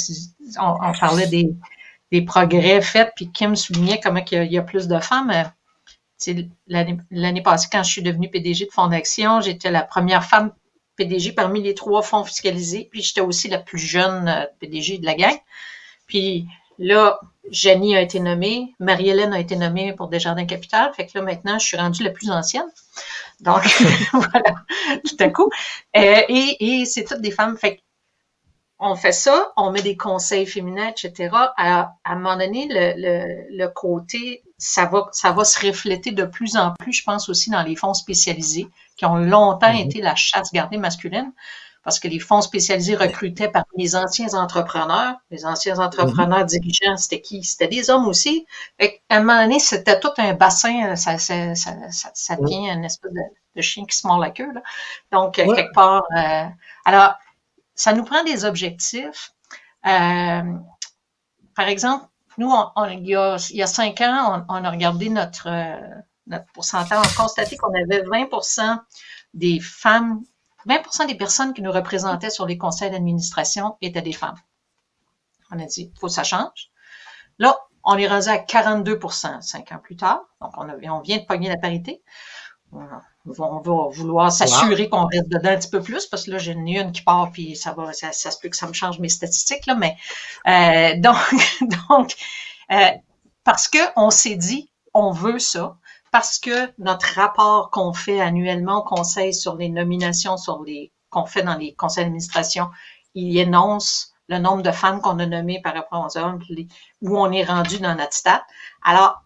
on, 0.60 0.76
on, 0.82 0.94
parlait 1.00 1.28
des, 1.28 1.54
des 2.14 2.22
progrès 2.22 2.80
faits, 2.82 3.12
puis 3.16 3.32
Kim 3.32 3.56
soulignait 3.56 4.00
comment 4.00 4.24
il 4.32 4.52
y, 4.52 4.58
a, 4.58 4.62
plus 4.62 4.88
de 4.88 5.00
femmes. 5.00 5.32
L'année 6.68 7.42
passée, 7.42 7.68
quand 7.72 7.84
je 7.84 7.92
suis 7.92 8.02
devenue 8.02 8.30
PDG 8.30 8.66
de 8.66 8.72
Fonds 8.72 8.88
d'Action, 8.88 9.42
j'étais 9.42 9.72
la 9.72 9.82
première 9.84 10.24
femme 10.24 10.52
PDG 10.96 11.32
parmi 11.32 11.62
les 11.62 11.74
trois 11.74 12.02
fonds 12.02 12.24
fiscalisés, 12.24 12.88
puis 12.92 13.02
j'étais 13.02 13.22
aussi 13.22 13.48
la 13.48 13.58
plus 13.58 13.80
jeune 13.80 14.28
euh, 14.28 14.46
PDG 14.60 15.00
de 15.00 15.06
la 15.06 15.16
gang. 15.16 15.36
Puis 16.06 16.46
là, 16.78 17.20
Janie 17.50 17.96
a 17.96 18.02
été 18.02 18.20
nommée, 18.20 18.74
Marie-Hélène 18.80 19.34
a 19.34 19.40
été 19.40 19.56
nommée 19.56 19.94
pour 19.94 20.08
Desjardins 20.08 20.46
Capital, 20.46 20.94
fait 20.94 21.08
que 21.08 21.18
là, 21.18 21.24
maintenant, 21.24 21.60
je 21.60 21.66
suis 21.66 21.78
rendue 21.78 22.04
la 22.04 22.12
plus 22.12 22.30
ancienne. 22.30 22.68
Donc, 23.40 23.64
voilà, 24.14 24.56
tout 25.06 25.18
à 25.20 25.30
coup. 25.30 25.50
Euh, 25.98 26.22
et, 26.30 26.58
et 26.60 26.86
c'est 26.86 27.04
toutes 27.04 27.22
des 27.22 27.32
femmes. 27.32 27.58
Fait 27.58 27.83
on 28.80 28.96
fait 28.96 29.12
ça, 29.12 29.54
on 29.56 29.72
met 29.72 29.82
des 29.82 29.96
conseils 29.96 30.46
féminins, 30.46 30.90
etc. 30.90 31.30
À, 31.34 31.94
à 32.04 32.12
un 32.12 32.16
moment 32.16 32.38
donné, 32.38 32.68
le, 32.70 32.94
le, 32.98 33.58
le, 33.58 33.68
côté, 33.70 34.44
ça 34.58 34.86
va, 34.86 35.08
ça 35.12 35.32
va 35.32 35.46
se 35.46 35.66
refléter 35.66 36.12
de 36.12 36.26
plus 36.26 36.58
en 36.58 36.74
plus, 36.74 36.94
je 36.94 37.04
pense 37.04 37.30
aussi 37.30 37.50
dans 37.50 37.64
les 37.64 37.76
fonds 37.76 37.94
spécialisés, 37.94 38.68
qui 38.98 39.06
ont 39.06 39.16
longtemps 39.16 39.72
mm-hmm. 39.72 39.86
été 39.86 40.02
la 40.02 40.16
chasse 40.16 40.52
gardée 40.52 40.78
masculine, 40.78 41.32
parce 41.84 42.00
que 42.00 42.08
les 42.08 42.20
fonds 42.20 42.42
spécialisés 42.42 42.96
recrutaient 42.96 43.50
par 43.50 43.66
les 43.76 43.96
anciens 43.96 44.34
entrepreneurs. 44.34 45.16
Les 45.32 45.46
anciens 45.46 45.80
entrepreneurs 45.80 46.46
dirigeants, 46.46 46.96
c'était 46.96 47.20
qui? 47.20 47.44
C'était 47.44 47.68
des 47.68 47.90
hommes 47.90 48.08
aussi. 48.08 48.48
Et 48.80 49.02
à 49.10 49.18
un 49.18 49.20
moment 49.20 49.44
donné, 49.44 49.60
c'était 49.60 50.00
tout 50.00 50.12
un 50.18 50.34
bassin, 50.34 50.96
ça, 50.96 51.18
ça, 51.18 51.56
ça, 51.56 51.74
ça, 51.92 52.36
devient 52.38 52.70
une 52.70 52.86
espèce 52.86 53.12
de, 53.12 53.20
de, 53.58 53.62
chien 53.62 53.86
qui 53.86 53.98
se 53.98 54.08
mord 54.08 54.18
la 54.18 54.30
queue. 54.30 54.52
Là. 54.54 54.62
Donc, 55.12 55.36
quelque 55.36 55.74
part... 55.74 56.04
Euh, 56.18 56.46
alors, 56.86 57.16
ça 57.76 57.94
nous 57.94 58.04
prend 58.04 58.24
des 58.24 58.46
objectifs. 58.46 59.34
Euh, 59.86 60.54
par 61.56 61.68
exemple, 61.68 62.06
nous, 62.38 62.52
on, 62.76 62.86
il, 62.88 63.08
y 63.08 63.16
a, 63.16 63.38
il, 63.50 63.58
y 63.58 63.62
a, 63.62 63.68
cinq 63.68 64.02
ans, 64.02 64.46
on, 64.48 64.56
on 64.56 64.64
a 64.64 64.72
regardé 64.72 65.10
notre, 65.10 65.48
euh, 65.48 65.80
notre 66.28 66.46
pourcentage. 66.54 66.98
On 66.98 67.02
a 67.02 67.24
constaté 67.24 67.58
qu'on 67.58 67.74
avait 67.74 68.04
20% 68.04 68.80
des 69.34 69.60
femmes, 69.60 70.24
20% 70.68 71.08
des 71.08 71.16
personnes 71.16 71.54
qui 71.54 71.62
nous 71.62 71.72
représentaient 71.72 72.30
sur 72.30 72.46
les 72.46 72.58
conseils 72.58 72.92
d'administration 72.92 73.78
étaient 73.82 74.02
des 74.02 74.14
femmes. 74.14 74.38
On 75.52 75.60
a 75.60 75.66
dit, 75.66 75.92
il 75.94 76.00
faut 76.00 76.08
que 76.08 76.14
ça 76.14 76.24
change. 76.24 76.72
Là, 77.38 77.58
on 77.84 77.98
est 77.98 78.08
rendu 78.08 78.30
à 78.30 78.38
42% 78.38 79.42
cinq 79.42 79.72
ans 79.72 79.80
plus 79.80 79.98
tard. 79.98 80.24
Donc, 80.42 80.52
on, 80.58 80.70
a, 80.70 80.76
on 80.92 81.02
vient 81.02 81.18
de 81.18 81.26
pogner 81.26 81.50
la 81.50 81.58
parité 81.58 82.02
on 83.26 83.60
va 83.60 83.90
vouloir 83.90 84.32
s'assurer 84.32 84.90
qu'on 84.90 85.06
reste 85.08 85.30
dedans 85.30 85.52
un 85.52 85.58
petit 85.58 85.70
peu 85.70 85.82
plus 85.82 86.06
parce 86.08 86.26
que 86.26 86.32
là, 86.32 86.38
j'ai 86.38 86.52
une 86.52 86.92
qui 86.92 87.02
part 87.02 87.32
puis 87.32 87.56
ça 87.56 87.74
va, 87.74 87.94
ça, 87.94 88.12
se 88.12 88.38
peut 88.40 88.50
que 88.50 88.58
ça 88.58 88.68
me 88.68 88.74
change 88.74 89.00
mes 89.00 89.10
statistiques, 89.10 89.66
là, 89.66 89.76
mais 89.76 89.96
euh, 90.48 90.96
donc, 91.00 91.18
donc 91.62 92.16
euh, 92.72 92.92
parce 93.44 93.68
que 93.68 93.80
on 93.96 94.10
s'est 94.10 94.36
dit, 94.36 94.70
on 94.94 95.12
veut 95.12 95.40
ça, 95.40 95.78
parce 96.12 96.38
que 96.38 96.72
notre 96.78 97.16
rapport 97.16 97.70
qu'on 97.72 97.94
fait 97.94 98.22
annuellement 98.22 98.80
au 98.80 98.84
conseil 98.84 99.34
sur 99.34 99.56
les 99.56 99.70
nominations, 99.70 100.38
sur 100.38 100.62
les 100.64 100.92
qu'on 101.10 101.26
fait 101.26 101.44
dans 101.44 101.56
les 101.56 101.76
conseils 101.76 102.06
d'administration, 102.06 102.70
il 103.14 103.38
énonce 103.38 104.14
le 104.28 104.40
nombre 104.40 104.64
de 104.64 104.72
femmes 104.72 105.02
qu'on 105.02 105.20
a 105.20 105.26
nommées 105.26 105.62
par 105.62 105.74
rapport 105.74 106.08
aux 106.08 106.18
hommes, 106.18 106.40
où 107.02 107.18
on 107.18 107.32
est 107.32 107.44
rendu 107.44 107.80
dans 107.80 107.96
notre 107.96 108.14
stat. 108.14 108.44
Alors, 108.84 109.22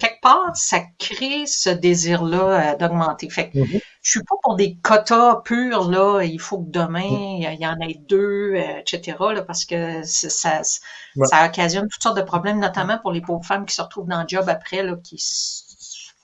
quelque 0.00 0.20
part, 0.20 0.50
ça 0.54 0.80
crée 0.98 1.46
ce 1.46 1.70
désir-là 1.70 2.72
euh, 2.72 2.76
d'augmenter. 2.76 3.30
Fait 3.30 3.50
que 3.50 3.58
mm-hmm. 3.58 3.80
je 4.02 4.10
suis 4.10 4.22
pas 4.24 4.34
pour 4.42 4.56
des 4.56 4.76
quotas 4.82 5.36
purs, 5.44 5.88
là, 5.88 6.22
il 6.22 6.40
faut 6.40 6.58
que 6.58 6.70
demain, 6.70 7.08
mm. 7.10 7.52
il 7.52 7.60
y 7.60 7.66
en 7.66 7.78
ait 7.80 8.00
deux, 8.08 8.54
euh, 8.56 8.80
etc., 8.80 9.16
là, 9.32 9.42
parce 9.42 9.64
que 9.64 10.02
ça, 10.02 10.62
ça 10.64 11.46
occasionne 11.46 11.86
toutes 11.88 12.02
sortes 12.02 12.16
de 12.16 12.22
problèmes, 12.22 12.58
notamment 12.58 12.98
pour 12.98 13.12
les 13.12 13.20
pauvres 13.20 13.44
femmes 13.44 13.66
qui 13.66 13.74
se 13.74 13.82
retrouvent 13.82 14.08
dans 14.08 14.22
le 14.22 14.28
job 14.28 14.48
après, 14.48 14.82
là, 14.82 14.96
qui 15.04 15.22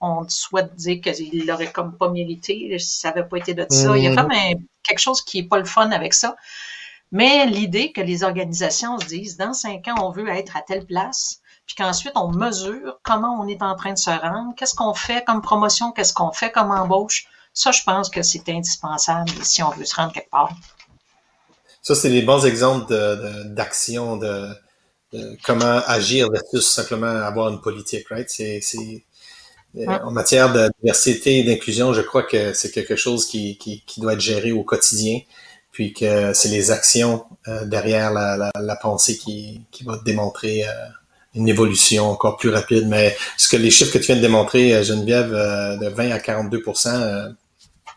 font 0.00 0.26
souhaitent 0.28 0.74
dire 0.74 1.00
qu'ils 1.00 1.46
l'auraient 1.46 1.72
comme 1.72 1.96
pas 1.96 2.10
mérité 2.10 2.78
si 2.78 2.98
ça 2.98 3.10
n'avait 3.10 3.28
pas 3.28 3.36
été 3.36 3.54
de 3.54 3.66
ça. 3.70 3.96
Il 3.96 4.04
y 4.04 4.08
a 4.08 4.16
comme 4.16 4.32
mm-hmm. 4.32 4.62
quelque 4.82 4.98
chose 4.98 5.22
qui 5.22 5.38
est 5.38 5.48
pas 5.48 5.58
le 5.58 5.64
fun 5.64 5.90
avec 5.92 6.14
ça. 6.14 6.36
Mais 7.12 7.46
l'idée 7.46 7.92
que 7.92 8.00
les 8.00 8.24
organisations 8.24 8.98
se 8.98 9.06
disent, 9.06 9.36
dans 9.36 9.52
cinq 9.52 9.86
ans, 9.88 9.94
on 10.02 10.10
veut 10.10 10.28
être 10.28 10.56
à 10.56 10.62
telle 10.62 10.84
place, 10.84 11.40
puis 11.66 11.74
qu'ensuite 11.76 12.12
on 12.14 12.28
mesure 12.28 12.98
comment 13.02 13.38
on 13.40 13.48
est 13.48 13.62
en 13.62 13.74
train 13.74 13.92
de 13.92 13.98
se 13.98 14.10
rendre, 14.10 14.54
qu'est-ce 14.56 14.74
qu'on 14.74 14.94
fait 14.94 15.24
comme 15.24 15.42
promotion, 15.42 15.92
qu'est-ce 15.92 16.14
qu'on 16.14 16.32
fait 16.32 16.52
comme 16.52 16.70
embauche. 16.70 17.26
Ça, 17.52 17.72
je 17.72 17.82
pense 17.84 18.10
que 18.10 18.22
c'est 18.22 18.48
indispensable 18.48 19.30
si 19.42 19.62
on 19.62 19.70
veut 19.70 19.84
se 19.84 19.96
rendre 19.96 20.12
quelque 20.12 20.30
part. 20.30 20.52
Ça, 21.82 21.94
c'est 21.94 22.10
des 22.10 22.22
bons 22.22 22.44
exemples 22.44 22.92
d'action, 23.46 24.16
de, 24.16 24.48
comment 25.44 25.80
agir 25.86 26.30
versus 26.30 26.68
simplement 26.68 27.06
avoir 27.06 27.48
une 27.48 27.60
politique, 27.60 28.08
right? 28.08 28.28
C'est, 28.28 28.60
euh, 29.76 29.86
En 30.04 30.10
matière 30.10 30.52
de 30.52 30.70
diversité 30.82 31.38
et 31.38 31.44
d'inclusion, 31.44 31.92
je 31.92 32.02
crois 32.02 32.22
que 32.22 32.52
c'est 32.52 32.70
quelque 32.70 32.96
chose 32.96 33.26
qui, 33.26 33.56
qui, 33.58 34.00
doit 34.00 34.14
être 34.14 34.20
géré 34.20 34.52
au 34.52 34.64
quotidien, 34.64 35.20
puis 35.70 35.92
que 35.92 36.32
c'est 36.32 36.48
les 36.48 36.70
actions 36.70 37.24
euh, 37.48 37.64
derrière 37.64 38.12
la, 38.12 38.50
la, 38.54 38.76
pensée 38.76 39.16
qui, 39.16 39.62
qui 39.70 39.84
va 39.84 39.98
démontrer 40.04 40.66
euh, 40.66 40.72
une 41.36 41.48
évolution 41.48 42.10
encore 42.10 42.36
plus 42.36 42.50
rapide. 42.50 42.88
Mais 42.88 43.16
ce 43.36 43.48
que 43.48 43.56
les 43.56 43.70
chiffres 43.70 43.92
que 43.92 43.98
tu 43.98 44.06
viens 44.06 44.16
de 44.16 44.20
démontrer, 44.20 44.74
euh, 44.74 44.82
Geneviève, 44.82 45.32
euh, 45.32 45.76
de 45.76 45.88
20 45.88 46.10
à 46.10 46.18
42% 46.18 46.88
euh, 46.88 47.28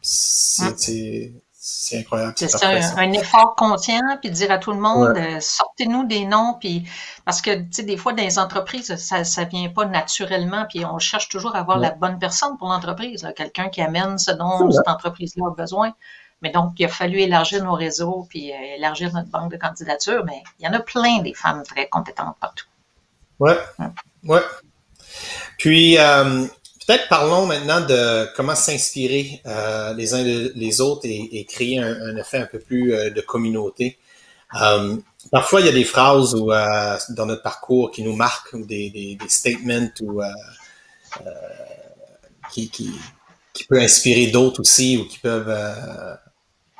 c'est 0.01 1.99
incroyable. 1.99 2.33
C'est 2.37 2.49
ça, 2.49 2.69
un, 2.69 3.11
effort 3.11 3.55
conscient, 3.55 3.99
puis 4.21 4.31
dire 4.31 4.51
à 4.51 4.59
tout 4.59 4.71
le 4.71 4.79
monde, 4.79 5.13
sortez-nous 5.41 6.05
des 6.07 6.25
noms, 6.25 6.55
puis 6.59 6.87
parce 7.25 7.41
que, 7.41 7.53
tu 7.53 7.67
sais, 7.71 7.83
des 7.83 7.97
fois, 7.97 8.13
dans 8.13 8.23
les 8.23 8.39
entreprises, 8.39 8.95
ça 8.95 9.23
ça 9.23 9.43
vient 9.43 9.69
pas 9.69 9.85
naturellement, 9.85 10.65
puis 10.69 10.85
on 10.85 10.99
cherche 10.99 11.27
toujours 11.29 11.55
à 11.55 11.59
avoir 11.59 11.77
la 11.77 11.91
bonne 11.91 12.17
personne 12.17 12.57
pour 12.57 12.69
l'entreprise, 12.69 13.27
quelqu'un 13.35 13.69
qui 13.69 13.81
amène 13.81 14.17
ce 14.17 14.31
dont 14.31 14.71
cette 14.71 14.87
entreprise-là 14.87 15.47
a 15.47 15.55
besoin. 15.55 15.93
Mais 16.41 16.51
donc, 16.51 16.73
il 16.77 16.85
a 16.85 16.89
fallu 16.89 17.19
élargir 17.19 17.63
nos 17.63 17.73
réseaux, 17.73 18.25
puis 18.29 18.51
élargir 18.77 19.11
notre 19.13 19.29
banque 19.29 19.51
de 19.51 19.57
candidatures, 19.57 20.23
mais 20.25 20.43
il 20.59 20.65
y 20.65 20.69
en 20.69 20.73
a 20.73 20.79
plein 20.79 21.19
des 21.21 21.33
femmes 21.33 21.63
très 21.63 21.87
compétentes 21.89 22.37
partout. 22.39 22.68
Ouais. 23.39 23.57
Ouais. 24.25 24.41
Puis, 25.57 25.97
euh, 25.97 26.45
peut-être 26.85 27.07
parlons 27.07 27.45
maintenant 27.45 27.81
de 27.81 28.27
comment 28.35 28.55
s'inspirer 28.55 29.41
euh, 29.45 29.93
les 29.93 30.13
uns 30.13 30.23
les 30.23 30.81
autres 30.81 31.01
et, 31.05 31.45
créer 31.45 31.79
un, 31.79 32.15
effet 32.17 32.39
un 32.39 32.45
peu 32.45 32.59
plus 32.59 32.93
euh, 32.93 33.09
de 33.09 33.21
communauté. 33.21 33.97
parfois, 35.31 35.61
il 35.61 35.65
y 35.65 35.69
a 35.69 35.73
des 35.73 35.83
phrases 35.83 36.35
ou 36.35 36.47
dans 36.47 37.25
notre 37.25 37.43
parcours 37.43 37.91
qui 37.91 38.03
nous 38.03 38.15
marquent 38.15 38.53
ou 38.53 38.65
des, 38.65 38.89
des, 38.89 39.15
des 39.15 39.29
statements 39.29 39.91
ou 40.01 40.21
qui, 42.51 42.69
qui, 42.69 42.91
qui 43.53 43.63
peut 43.65 43.79
inspirer 43.79 44.27
d'autres 44.27 44.61
aussi 44.61 44.97
ou 44.97 45.05
qui 45.07 45.19
peuvent 45.19 45.55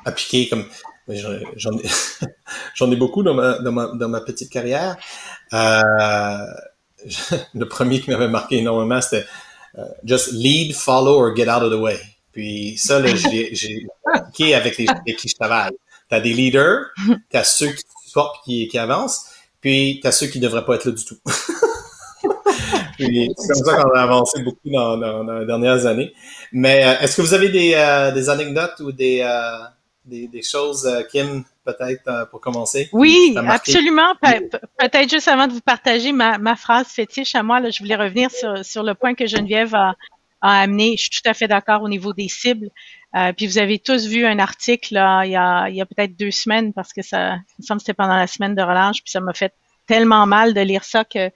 appliquer 0.05 0.49
comme 0.49 0.65
J'en 1.09 1.77
ai, 1.77 2.91
ai 2.93 2.95
beaucoup 2.95 3.23
dans 3.23 3.33
ma, 3.33 3.57
dans 3.59 3.71
ma, 3.71 3.87
dans 3.87 4.09
ma 4.09 4.21
petite 4.21 4.49
carrière. 4.49 4.95
Euh, 5.53 6.45
le 7.53 7.65
premier 7.65 7.99
qui 8.01 8.11
m'avait 8.11 8.27
marqué 8.27 8.57
énormément, 8.57 9.01
c'était 9.01 9.25
euh, 9.77 9.85
Just 10.03 10.31
lead, 10.33 10.75
follow 10.75 11.19
or 11.19 11.35
get 11.35 11.49
out 11.49 11.63
of 11.63 11.71
the 11.71 11.79
way. 11.79 11.99
Puis 12.31 12.77
ça, 12.77 13.03
j'ai 13.05 13.87
appliqué 14.13 14.53
avec 14.53 14.77
les 14.77 14.85
gens 14.85 14.93
avec 14.93 15.17
qui 15.17 15.27
je 15.27 15.35
travaille. 15.35 15.71
Tu 16.09 16.15
as 16.15 16.21
des 16.21 16.33
leaders, 16.33 16.85
tu 17.29 17.37
as 17.37 17.43
ceux 17.43 17.71
qui 17.71 17.83
supportent 18.05 18.43
qui, 18.43 18.67
qui 18.67 18.77
avancent, 18.77 19.25
puis 19.61 19.99
tu 20.01 20.07
as 20.07 20.11
ceux 20.11 20.27
qui 20.27 20.39
ne 20.39 20.43
devraient 20.43 20.65
pas 20.65 20.75
être 20.75 20.85
là 20.85 20.91
du 20.91 21.05
tout. 21.05 21.17
c'est 22.99 23.27
comme 23.47 23.65
ça 23.65 23.75
qu'on 23.75 23.91
a 23.91 24.01
avancé 24.01 24.41
beaucoup 24.43 24.69
dans, 24.69 25.39
les 25.39 25.45
dernières 25.45 25.85
années. 25.85 26.13
Mais 26.51 26.85
euh, 26.85 26.99
est-ce 27.01 27.17
que 27.17 27.21
vous 27.21 27.33
avez 27.33 27.49
des, 27.49 27.71
des 28.13 28.29
anecdotes 28.29 28.79
ou 28.79 28.91
des 28.91 29.23
des, 30.09 30.41
choses, 30.41 30.85
euh, 30.85 31.03
Kim, 31.03 31.43
peut-être 31.65 32.07
euh, 32.07 32.25
pour 32.25 32.41
commencer? 32.41 32.89
Oui, 32.91 33.35
absolument. 33.37 34.13
peut-être 34.21 35.09
juste 35.09 35.27
avant 35.27 35.47
de 35.47 35.53
vous 35.53 35.61
partager 35.61 36.11
ma, 36.11 36.55
phrase 36.55 36.87
fétiche 36.87 37.35
à 37.35 37.43
moi, 37.43 37.59
là, 37.59 37.69
je 37.69 37.79
voulais 37.79 37.95
revenir 37.95 38.29
sur, 38.31 38.83
le 38.83 38.93
point 38.93 39.13
que 39.13 39.27
Geneviève 39.27 39.75
a, 39.75 39.95
amené. 40.41 40.95
Je 40.97 41.03
suis 41.03 41.09
tout 41.09 41.29
à 41.29 41.33
fait 41.33 41.47
d'accord 41.47 41.83
au 41.83 41.89
niveau 41.89 42.13
des 42.13 42.29
cibles. 42.29 42.69
Euh, 43.15 43.33
puis 43.33 43.47
vous 43.47 43.57
avez 43.57 43.79
tous 43.79 44.07
vu 44.07 44.25
un 44.25 44.37
article 44.39 44.93
là, 44.93 45.25
il 45.25 45.31
y 45.31 45.35
a, 45.81 45.85
peut-être 45.85 46.15
deux 46.15 46.31
semaines 46.31 46.73
parce 46.73 46.93
que 46.93 47.01
ça, 47.01 47.35
il 47.35 47.61
me 47.61 47.65
semble 47.65 47.79
que 47.79 47.85
c'était 47.85 47.95
pendant 47.95 48.15
la 48.15 48.27
semaine 48.27 48.53
de 48.53 48.61
relâche, 48.61 49.01
puis 49.03 49.11
ça 49.11 49.19
m'a 49.19 49.33
fait 49.33 49.53
tellement 49.87 50.27
mal 50.27 50.53
de 50.53 50.61
lire 50.61 50.83
ça 50.83 51.03
que 51.03 51.31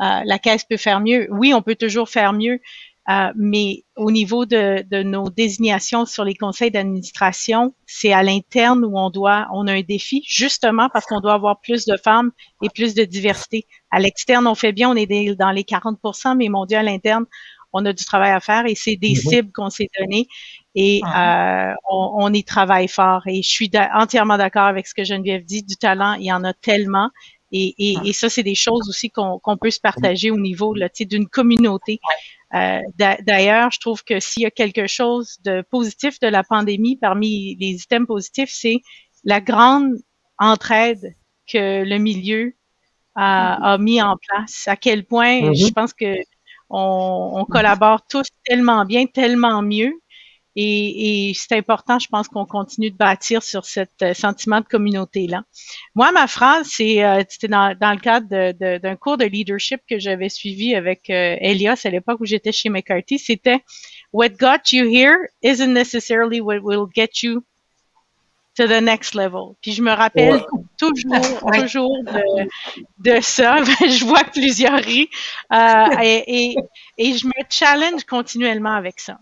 la 0.00 0.38
caisse 0.38 0.64
peut 0.64 0.76
faire 0.76 1.00
mieux. 1.00 1.28
Oui, 1.30 1.54
on 1.54 1.62
peut 1.62 1.76
toujours 1.76 2.08
faire 2.08 2.32
mieux, 2.32 2.60
euh, 3.08 3.32
mais 3.34 3.84
au 3.96 4.12
niveau 4.12 4.46
de, 4.46 4.84
de, 4.88 5.02
nos 5.02 5.28
désignations 5.28 6.06
sur 6.06 6.24
les 6.24 6.34
conseils 6.34 6.70
d'administration, 6.70 7.74
c'est 7.84 8.12
à 8.12 8.22
l'interne 8.22 8.84
où 8.84 8.96
on 8.96 9.10
doit, 9.10 9.48
on 9.52 9.66
a 9.66 9.72
un 9.72 9.80
défi, 9.82 10.22
justement 10.28 10.88
parce 10.92 11.06
qu'on 11.06 11.20
doit 11.20 11.34
avoir 11.34 11.60
plus 11.60 11.84
de 11.84 11.96
femmes 11.96 12.30
et 12.62 12.68
plus 12.68 12.94
de 12.94 13.04
diversité. 13.04 13.66
À 13.90 13.98
l'externe, 13.98 14.46
on 14.46 14.54
fait 14.54 14.72
bien, 14.72 14.88
on 14.88 14.94
est 14.94 15.34
dans 15.34 15.50
les 15.50 15.64
40% 15.64 16.36
mais 16.36 16.48
mon 16.48 16.64
Dieu, 16.64 16.78
à 16.78 16.82
l'interne, 16.84 17.26
on 17.72 17.84
a 17.86 17.92
du 17.92 18.04
travail 18.04 18.30
à 18.30 18.40
faire 18.40 18.66
et 18.66 18.74
c'est 18.74 18.96
des 18.96 19.14
mhm. 19.14 19.30
cibles 19.30 19.52
qu'on 19.52 19.70
s'est 19.70 19.88
données 19.98 20.28
et 20.74 21.00
ah. 21.04 21.72
euh, 21.72 21.74
on, 21.90 22.24
on, 22.24 22.32
y 22.32 22.44
travaille 22.44 22.88
fort. 22.88 23.22
Et 23.26 23.42
je 23.42 23.48
suis 23.48 23.70
entièrement 23.94 24.38
d'accord 24.38 24.64
avec 24.64 24.86
ce 24.86 24.94
que 24.94 25.04
Geneviève 25.04 25.44
dit, 25.44 25.62
du 25.62 25.76
talent, 25.76 26.14
il 26.14 26.26
y 26.26 26.32
en 26.32 26.44
a 26.44 26.52
tellement. 26.54 27.10
Et, 27.50 27.74
et, 27.78 27.96
ah. 27.98 28.02
et 28.04 28.12
ça, 28.12 28.28
c'est 28.28 28.42
des 28.42 28.54
choses 28.54 28.88
aussi 28.88 29.10
qu'on 29.10 29.56
peut 29.60 29.70
se 29.70 29.80
partager 29.80 30.30
au 30.30 30.38
niveau 30.38 30.74
d'une 31.00 31.28
communauté. 31.28 32.00
Euh, 32.54 32.80
d'ailleurs, 32.98 33.70
je 33.70 33.80
trouve 33.80 34.04
que 34.04 34.20
s'il 34.20 34.42
y 34.42 34.46
a 34.46 34.50
quelque 34.50 34.86
chose 34.86 35.38
de 35.44 35.62
positif 35.70 36.20
de 36.20 36.28
la 36.28 36.44
pandémie 36.44 36.96
parmi 36.96 37.56
les 37.56 37.82
items 37.82 38.06
positifs, 38.06 38.50
c'est 38.52 38.80
la 39.24 39.40
grande 39.40 39.94
entraide 40.38 41.14
que 41.50 41.84
le 41.84 41.98
milieu 41.98 42.54
a, 43.14 43.78
mis 43.78 44.02
en 44.02 44.16
place. 44.16 44.66
À 44.66 44.76
quel 44.76 45.04
point, 45.04 45.40
mm-hmm. 45.40 45.66
je 45.66 45.72
pense 45.72 45.92
que 45.92 46.14
on, 46.70 47.44
collabore 47.50 48.06
tous 48.06 48.28
tellement 48.44 48.84
bien, 48.84 49.06
tellement 49.06 49.62
mieux. 49.62 49.92
Et, 50.54 51.30
et 51.30 51.34
c'est 51.34 51.56
important, 51.56 51.98
je 51.98 52.08
pense 52.08 52.28
qu'on 52.28 52.44
continue 52.44 52.90
de 52.90 52.96
bâtir 52.96 53.42
sur 53.42 53.64
ce 53.64 53.80
euh, 54.02 54.14
sentiment 54.14 54.60
de 54.60 54.66
communauté-là. 54.66 55.44
Moi, 55.94 56.12
ma 56.12 56.26
phrase, 56.26 56.68
c'est 56.68 57.04
euh, 57.04 57.22
c'était 57.28 57.48
dans, 57.48 57.76
dans 57.78 57.92
le 57.92 57.98
cadre 57.98 58.52
d'un 58.78 58.96
cours 58.96 59.16
de 59.16 59.24
leadership 59.24 59.80
que 59.88 59.98
j'avais 59.98 60.28
suivi 60.28 60.74
avec 60.74 61.08
euh, 61.08 61.36
Elias 61.40 61.82
à 61.84 61.90
l'époque 61.90 62.20
où 62.20 62.26
j'étais 62.26 62.52
chez 62.52 62.68
McCarthy. 62.68 63.18
C'était 63.18 63.64
What 64.12 64.30
got 64.38 64.72
you 64.72 64.86
here 64.86 65.28
isn't 65.42 65.72
necessarily 65.72 66.40
what 66.40 66.60
will 66.62 66.86
get 66.94 67.22
you 67.22 67.44
to 68.56 68.66
the 68.66 68.80
next 68.80 69.14
level. 69.14 69.56
Puis 69.62 69.72
je 69.72 69.82
me 69.82 69.92
rappelle 69.92 70.44
toujours, 70.78 71.40
toujours 71.60 72.04
de, 72.04 72.48
de 72.98 73.20
ça. 73.20 73.62
je 73.64 74.04
vois 74.04 74.24
plusieurs. 74.24 74.80
Euh, 74.80 76.02
et, 76.02 76.24
et, 76.26 76.56
et, 76.98 77.16
je 77.16 77.26
me 77.26 77.44
challenge 77.48 78.04
continuellement 78.04 78.74
avec 78.74 79.00
ça. 79.00 79.18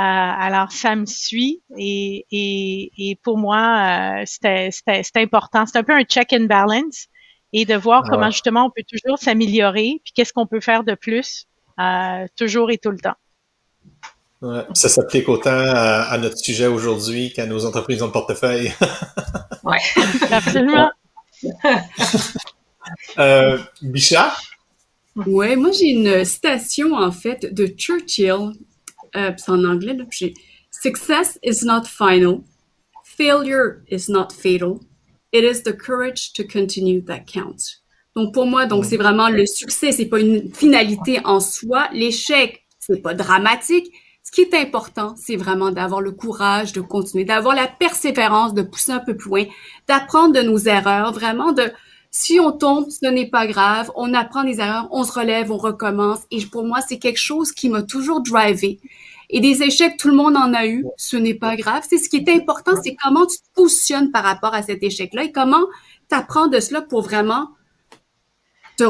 Euh, 0.00 0.02
alors, 0.02 0.72
ça 0.72 0.96
me 0.96 1.04
suit 1.04 1.60
et, 1.76 2.24
et, 2.30 2.90
et 2.96 3.16
pour 3.16 3.36
moi, 3.36 4.20
euh, 4.20 4.24
c'est 4.24 5.16
important. 5.16 5.66
C'est 5.66 5.76
un 5.76 5.82
peu 5.82 5.92
un 5.92 6.04
check 6.04 6.32
and 6.32 6.44
balance 6.44 7.08
et 7.52 7.66
de 7.66 7.74
voir 7.74 8.04
comment 8.08 8.30
justement 8.30 8.64
on 8.66 8.70
peut 8.70 8.84
toujours 8.88 9.18
s'améliorer, 9.18 10.00
puis 10.02 10.14
qu'est-ce 10.14 10.32
qu'on 10.32 10.46
peut 10.46 10.60
faire 10.60 10.84
de 10.84 10.94
plus, 10.94 11.48
euh, 11.78 12.26
toujours 12.34 12.70
et 12.70 12.78
tout 12.78 12.90
le 12.90 12.98
temps. 12.98 13.16
Ouais, 14.40 14.64
ça 14.72 14.88
s'applique 14.88 15.28
autant 15.28 15.50
à, 15.50 16.04
à, 16.04 16.16
notre 16.16 16.38
sujet 16.38 16.66
aujourd'hui 16.66 17.30
qu'à 17.34 17.44
nos 17.44 17.66
entreprises 17.66 17.98
de 17.98 18.06
portefeuille. 18.06 18.72
oui, 19.64 19.76
absolument. 20.30 20.90
euh, 23.18 23.58
Bichat? 23.82 24.32
Oui, 25.26 25.56
moi 25.56 25.72
j'ai 25.72 25.88
une 25.88 26.24
citation 26.24 26.94
en 26.94 27.12
fait 27.12 27.52
de 27.52 27.66
Churchill 27.66 28.52
euh, 29.16 29.32
c'est 29.36 29.50
en 29.50 29.64
anglais, 29.64 29.94
là, 29.94 30.04
j'ai 30.10 30.34
Success 30.70 31.38
is 31.42 31.64
not 31.64 31.84
final. 31.84 32.44
Failure 33.04 33.82
is 33.90 34.08
not 34.08 34.32
fatal. 34.32 34.80
It 35.32 35.44
is 35.44 35.62
the 35.62 35.76
courage 35.76 36.32
to 36.34 36.44
continue 36.44 37.02
that 37.02 37.26
counts. 37.26 37.82
Donc 38.16 38.34
pour 38.34 38.46
moi, 38.46 38.66
donc 38.66 38.84
c'est 38.84 38.96
vraiment 38.96 39.28
le 39.28 39.46
succès, 39.46 39.92
c'est 39.92 40.06
pas 40.06 40.20
une 40.20 40.52
finalité 40.54 41.20
en 41.24 41.40
soi. 41.40 41.88
L'échec, 41.92 42.64
c'est 42.78 43.02
pas 43.02 43.14
dramatique. 43.14 43.92
Ce 44.22 44.32
qui 44.32 44.42
est 44.42 44.54
important, 44.54 45.14
c'est 45.16 45.36
vraiment 45.36 45.70
d'avoir 45.70 46.00
le 46.00 46.12
courage 46.12 46.72
de 46.72 46.80
continuer, 46.80 47.24
d'avoir 47.24 47.54
la 47.54 47.66
persévérance, 47.66 48.54
de 48.54 48.62
pousser 48.62 48.92
un 48.92 49.00
peu 49.00 49.16
plus 49.16 49.28
loin, 49.28 49.44
d'apprendre 49.88 50.34
de 50.34 50.42
nos 50.42 50.58
erreurs, 50.58 51.12
vraiment 51.12 51.52
de 51.52 51.72
si 52.10 52.40
on 52.40 52.50
tombe, 52.50 52.90
ce 52.90 53.06
n'est 53.06 53.28
pas 53.28 53.46
grave, 53.46 53.90
on 53.94 54.14
apprend 54.14 54.42
des 54.42 54.60
erreurs, 54.60 54.88
on 54.90 55.04
se 55.04 55.12
relève, 55.12 55.52
on 55.52 55.56
recommence. 55.56 56.20
Et 56.30 56.44
pour 56.44 56.64
moi, 56.64 56.80
c'est 56.80 56.98
quelque 56.98 57.20
chose 57.20 57.52
qui 57.52 57.68
m'a 57.68 57.82
toujours 57.82 58.20
drivé. 58.20 58.80
Et 59.30 59.38
des 59.38 59.62
échecs, 59.62 59.96
tout 59.96 60.08
le 60.08 60.16
monde 60.16 60.36
en 60.36 60.52
a 60.52 60.66
eu, 60.66 60.84
ce 60.96 61.16
n'est 61.16 61.34
pas 61.34 61.54
grave. 61.54 61.84
C'est 61.88 61.98
ce 61.98 62.08
qui 62.08 62.16
est 62.16 62.28
important, 62.28 62.72
c'est 62.82 62.96
comment 63.00 63.26
tu 63.26 63.36
te 63.36 63.54
positionnes 63.54 64.10
par 64.10 64.24
rapport 64.24 64.54
à 64.54 64.62
cet 64.62 64.82
échec-là 64.82 65.24
et 65.24 65.32
comment 65.32 65.64
tu 66.08 66.16
apprends 66.16 66.48
de 66.48 66.58
cela 66.58 66.82
pour 66.82 67.02
vraiment 67.02 67.48
te, 68.76 68.82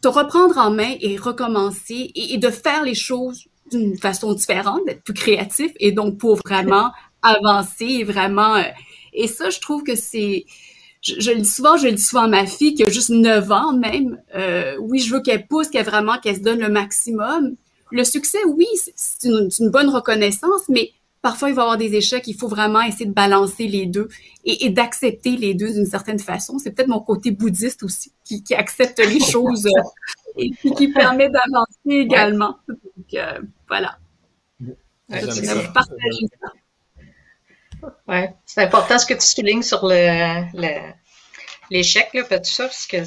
te, 0.00 0.08
reprendre 0.08 0.56
en 0.56 0.70
main 0.70 0.94
et 1.00 1.18
recommencer 1.18 2.10
et, 2.14 2.34
et 2.34 2.38
de 2.38 2.48
faire 2.48 2.84
les 2.84 2.94
choses 2.94 3.48
d'une 3.70 3.98
façon 3.98 4.32
différente, 4.32 4.80
d'être 4.86 5.02
plus 5.02 5.14
créatif 5.14 5.72
et 5.78 5.92
donc 5.92 6.16
pour 6.16 6.36
vraiment 6.36 6.90
avancer 7.22 7.84
et 7.84 8.04
vraiment... 8.04 8.56
Euh, 8.56 8.62
et 9.12 9.28
ça, 9.28 9.50
je 9.50 9.60
trouve 9.60 9.82
que 9.82 9.94
c'est 9.94 10.46
je, 11.02 11.32
le 11.32 11.40
dis 11.40 11.48
souvent, 11.48 11.76
je 11.76 11.86
le 11.86 11.92
dis 11.92 12.02
souvent 12.02 12.22
à 12.22 12.28
ma 12.28 12.46
fille 12.46 12.74
qui 12.74 12.84
a 12.84 12.88
juste 12.88 13.10
9 13.10 13.50
ans 13.50 13.72
même. 13.72 14.20
Euh, 14.34 14.76
oui, 14.80 15.00
je 15.00 15.12
veux 15.12 15.20
qu'elle 15.20 15.46
pousse, 15.46 15.68
qu'elle 15.68 15.84
vraiment 15.84 16.18
qu'elle 16.18 16.36
se 16.36 16.42
donne 16.42 16.60
le 16.60 16.68
maximum. 16.68 17.56
Le 17.90 18.04
succès, 18.04 18.38
oui, 18.46 18.66
c'est 18.94 19.28
une, 19.28 19.48
une, 19.58 19.70
bonne 19.70 19.90
reconnaissance, 19.90 20.68
mais 20.68 20.92
parfois 21.20 21.50
il 21.50 21.54
va 21.54 21.62
y 21.62 21.64
avoir 21.64 21.76
des 21.76 21.94
échecs. 21.94 22.26
Il 22.26 22.36
faut 22.36 22.48
vraiment 22.48 22.80
essayer 22.80 23.06
de 23.06 23.12
balancer 23.12 23.66
les 23.66 23.86
deux 23.86 24.08
et, 24.44 24.64
et 24.64 24.70
d'accepter 24.70 25.36
les 25.36 25.54
deux 25.54 25.72
d'une 25.72 25.86
certaine 25.86 26.20
façon. 26.20 26.58
C'est 26.58 26.70
peut-être 26.70 26.88
mon 26.88 27.00
côté 27.00 27.32
bouddhiste 27.32 27.82
aussi 27.82 28.12
qui, 28.24 28.42
qui 28.44 28.54
accepte 28.54 28.98
les 29.00 29.20
choses 29.30 29.66
euh, 29.66 29.82
et 30.36 30.50
qui 30.50 30.88
permet 30.88 31.28
d'avancer 31.28 31.66
également. 31.86 32.58
Donc 32.68 33.14
euh, 33.14 33.40
voilà. 33.66 33.98
Ouais, 35.10 35.20
je 35.20 35.72
partager 35.72 36.26
ça. 36.40 36.52
Oui, 38.08 38.24
c'est 38.46 38.62
important 38.62 38.98
ce 38.98 39.06
que 39.06 39.14
tu 39.14 39.26
soulignes 39.26 39.62
sur 39.62 39.80
le, 39.82 40.92
l'échec, 41.70 42.12
là, 42.14 42.22
tout 42.24 42.44
ça, 42.44 42.64
parce 42.64 42.86
que 42.86 42.98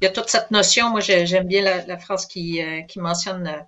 il 0.00 0.04
y 0.04 0.06
a 0.06 0.10
toute 0.10 0.28
cette 0.28 0.50
notion. 0.50 0.90
Moi, 0.90 1.00
j'aime 1.00 1.46
bien 1.46 1.62
la, 1.62 1.98
phrase 1.98 2.26
qui, 2.26 2.62
euh, 2.62 2.82
qui 2.82 2.98
mentionne 2.98 3.46
euh, 3.46 3.60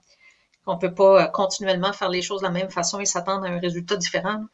qu'on 0.65 0.75
ne 0.75 0.81
peut 0.81 0.93
pas 0.93 1.25
euh, 1.25 1.27
continuellement 1.29 1.93
faire 1.93 2.11
les 2.11 2.23
choses 2.23 2.41
de 2.41 2.47
la 2.47 2.53
même 2.53 2.71
façon 2.71 3.01
et 3.01 3.07
s'attendre 3.07 3.47
à 3.47 3.49
un 3.49 3.59
résultat 3.59 3.97
différent. 3.97 4.45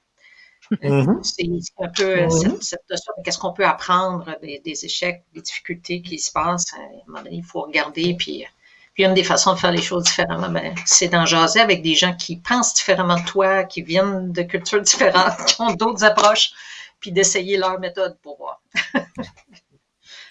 Mm-hmm. 0.70 1.22
C'est 1.22 1.84
un 1.84 1.88
peu 1.88 2.28
cette, 2.60 2.80
notion 2.88 3.12
de 3.18 3.22
qu'est-ce 3.22 3.38
qu'on 3.38 3.52
peut 3.52 3.66
apprendre 3.66 4.38
des, 4.40 4.60
des, 4.60 4.84
échecs, 4.84 5.24
des 5.34 5.42
difficultés 5.42 6.00
qui 6.00 6.18
se 6.18 6.32
passent. 6.32 6.72
À 6.74 6.78
un 6.78 7.06
moment 7.06 7.22
donné, 7.22 7.36
il 7.36 7.44
faut 7.44 7.62
regarder 7.62 8.14
puis 8.14 8.46
puis 8.94 9.04
une 9.04 9.14
des 9.14 9.24
façons 9.24 9.54
de 9.54 9.58
faire 9.58 9.72
les 9.72 9.82
choses 9.82 10.04
différemment, 10.04 10.48
ben, 10.48 10.72
c'est 10.86 11.08
d'en 11.08 11.26
jaser 11.26 11.60
avec 11.60 11.82
des 11.82 11.94
gens 11.94 12.14
qui 12.14 12.36
pensent 12.36 12.74
différemment 12.74 13.18
de 13.18 13.24
toi, 13.24 13.64
qui 13.64 13.82
viennent 13.82 14.32
de 14.32 14.42
cultures 14.42 14.80
différentes, 14.82 15.44
qui 15.46 15.60
ont 15.60 15.74
d'autres 15.74 16.04
approches, 16.04 16.52
puis 17.00 17.12
d'essayer 17.12 17.56
leur 17.56 17.78
méthode 17.80 18.16
pour 18.22 18.38
voir. 18.38 18.62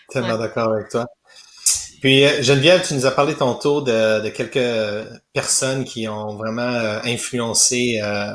Tellement 0.09 0.37
d'accord 0.37 0.71
avec 0.73 0.89
toi. 0.89 1.05
Puis 2.01 2.25
euh, 2.25 2.41
Geneviève, 2.41 2.85
tu 2.85 2.93
nous 2.95 3.05
as 3.05 3.11
parlé 3.11 3.33
tantôt 3.35 3.81
de, 3.81 4.21
de 4.21 4.29
quelques 4.29 5.07
personnes 5.33 5.83
qui 5.83 6.07
ont 6.07 6.35
vraiment 6.35 6.61
euh, 6.61 6.99
influencé 7.05 7.99
euh, 8.03 8.33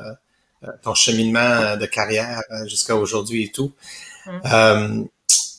ton 0.83 0.95
cheminement 0.95 1.76
de 1.76 1.87
carrière 1.87 2.41
jusqu'à 2.66 2.97
aujourd'hui 2.97 3.45
et 3.45 3.53
tout. 3.53 3.72
Mm. 4.26 5.05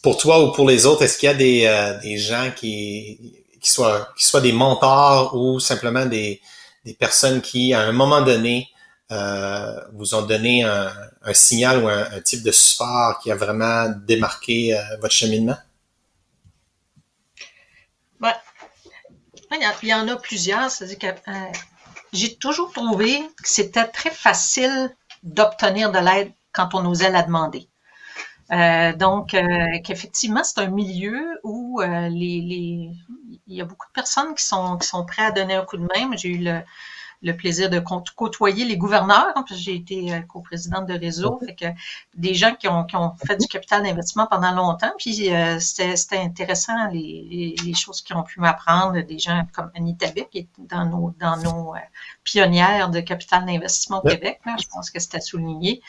pour 0.03 0.17
toi 0.17 0.43
ou 0.43 0.51
pour 0.51 0.67
les 0.67 0.85
autres, 0.85 1.03
est-ce 1.03 1.17
qu'il 1.17 1.27
y 1.27 1.31
a 1.31 1.35
des, 1.35 1.99
des 2.03 2.17
gens 2.17 2.51
qui 2.55 3.38
qui 3.61 3.69
soient, 3.69 4.09
qui 4.17 4.25
soient 4.25 4.41
des 4.41 4.51
mentors 4.53 5.35
ou 5.35 5.59
simplement 5.59 6.05
des, 6.05 6.41
des 6.85 6.93
personnes 6.93 7.41
qui, 7.41 7.73
à 7.73 7.81
un 7.81 7.91
moment 7.91 8.21
donné, 8.21 8.69
euh, 9.11 9.79
vous 9.93 10.13
ont 10.13 10.21
donné 10.21 10.63
un, 10.63 10.91
signal 11.33 11.83
ou 11.83 11.87
un, 11.87 12.21
type 12.21 12.43
de 12.43 12.51
support 12.51 13.19
qui 13.19 13.31
a 13.31 13.35
vraiment 13.35 13.89
démarqué 14.05 14.77
euh, 14.77 14.81
votre 15.01 15.13
cheminement? 15.13 15.57
Il 19.51 19.87
y 19.87 19.93
en 19.95 20.07
a 20.07 20.15
plusieurs. 20.15 20.69
C'est-à-dire 20.69 20.99
que 20.99 21.07
euh, 21.07 21.51
j'ai 22.13 22.35
toujours 22.35 22.71
trouvé 22.71 23.19
que 23.41 23.49
c'était 23.49 23.87
très 23.87 24.11
facile 24.11 24.95
d'obtenir 25.23 25.91
de 25.91 25.97
l'aide 25.97 26.31
quand 26.51 26.75
on 26.75 26.85
osait 26.85 27.09
la 27.09 27.23
demander. 27.23 27.67
Donc, 28.97 29.35
qu'effectivement, 29.83 30.43
c'est 30.43 30.59
un 30.59 30.69
milieu 30.69 31.39
où 31.43 31.81
les, 31.81 32.91
il 33.49 33.55
y 33.57 33.61
a 33.61 33.65
beaucoup 33.65 33.87
de 33.87 33.93
personnes 33.93 34.33
qui 34.35 34.43
sont, 34.43 34.77
qui 34.77 34.87
sont 34.87 35.05
prêtes 35.05 35.27
à 35.27 35.31
donner 35.31 35.55
un 35.55 35.65
coup 35.65 35.77
de 35.77 35.83
main. 35.83 36.15
J'ai 36.15 36.29
eu 36.29 36.37
le, 36.37 36.61
le 37.21 37.33
plaisir 37.33 37.69
de 37.69 37.79
côtoyer 38.15 38.65
les 38.65 38.77
gouverneurs, 38.77 39.33
hein, 39.35 39.43
j'ai 39.51 39.75
été 39.75 40.13
euh, 40.13 40.21
coprésidente 40.21 40.85
de 40.85 40.97
réseau, 40.97 41.39
fait 41.45 41.55
que 41.55 41.65
des 42.15 42.33
gens 42.33 42.55
qui 42.55 42.67
ont, 42.67 42.85
qui 42.85 42.95
ont 42.95 43.13
fait 43.25 43.35
du 43.35 43.47
capital 43.47 43.83
d'investissement 43.83 44.27
pendant 44.27 44.51
longtemps, 44.51 44.91
puis 44.97 45.33
euh, 45.33 45.59
c'était 45.59 46.17
intéressant 46.17 46.87
les, 46.91 47.55
les, 47.61 47.73
choses 47.73 48.01
qui 48.01 48.13
ont 48.13 48.23
pu 48.23 48.39
m'apprendre, 48.39 49.01
des 49.01 49.19
gens 49.19 49.45
comme 49.53 49.69
Anita 49.75 50.11
Beck, 50.11 50.29
qui 50.29 50.39
est 50.39 50.47
dans 50.59 50.85
nos, 50.85 51.13
dans 51.19 51.37
nos 51.37 51.75
euh, 51.75 51.79
pionnières 52.23 52.89
de 52.89 53.01
capital 53.01 53.45
d'investissement 53.45 54.01
au 54.03 54.07
Québec, 54.07 54.39
là, 54.45 54.55
je 54.59 54.67
pense 54.67 54.89
que 54.89 54.99
c'était 54.99 55.21
souligné. 55.21 55.81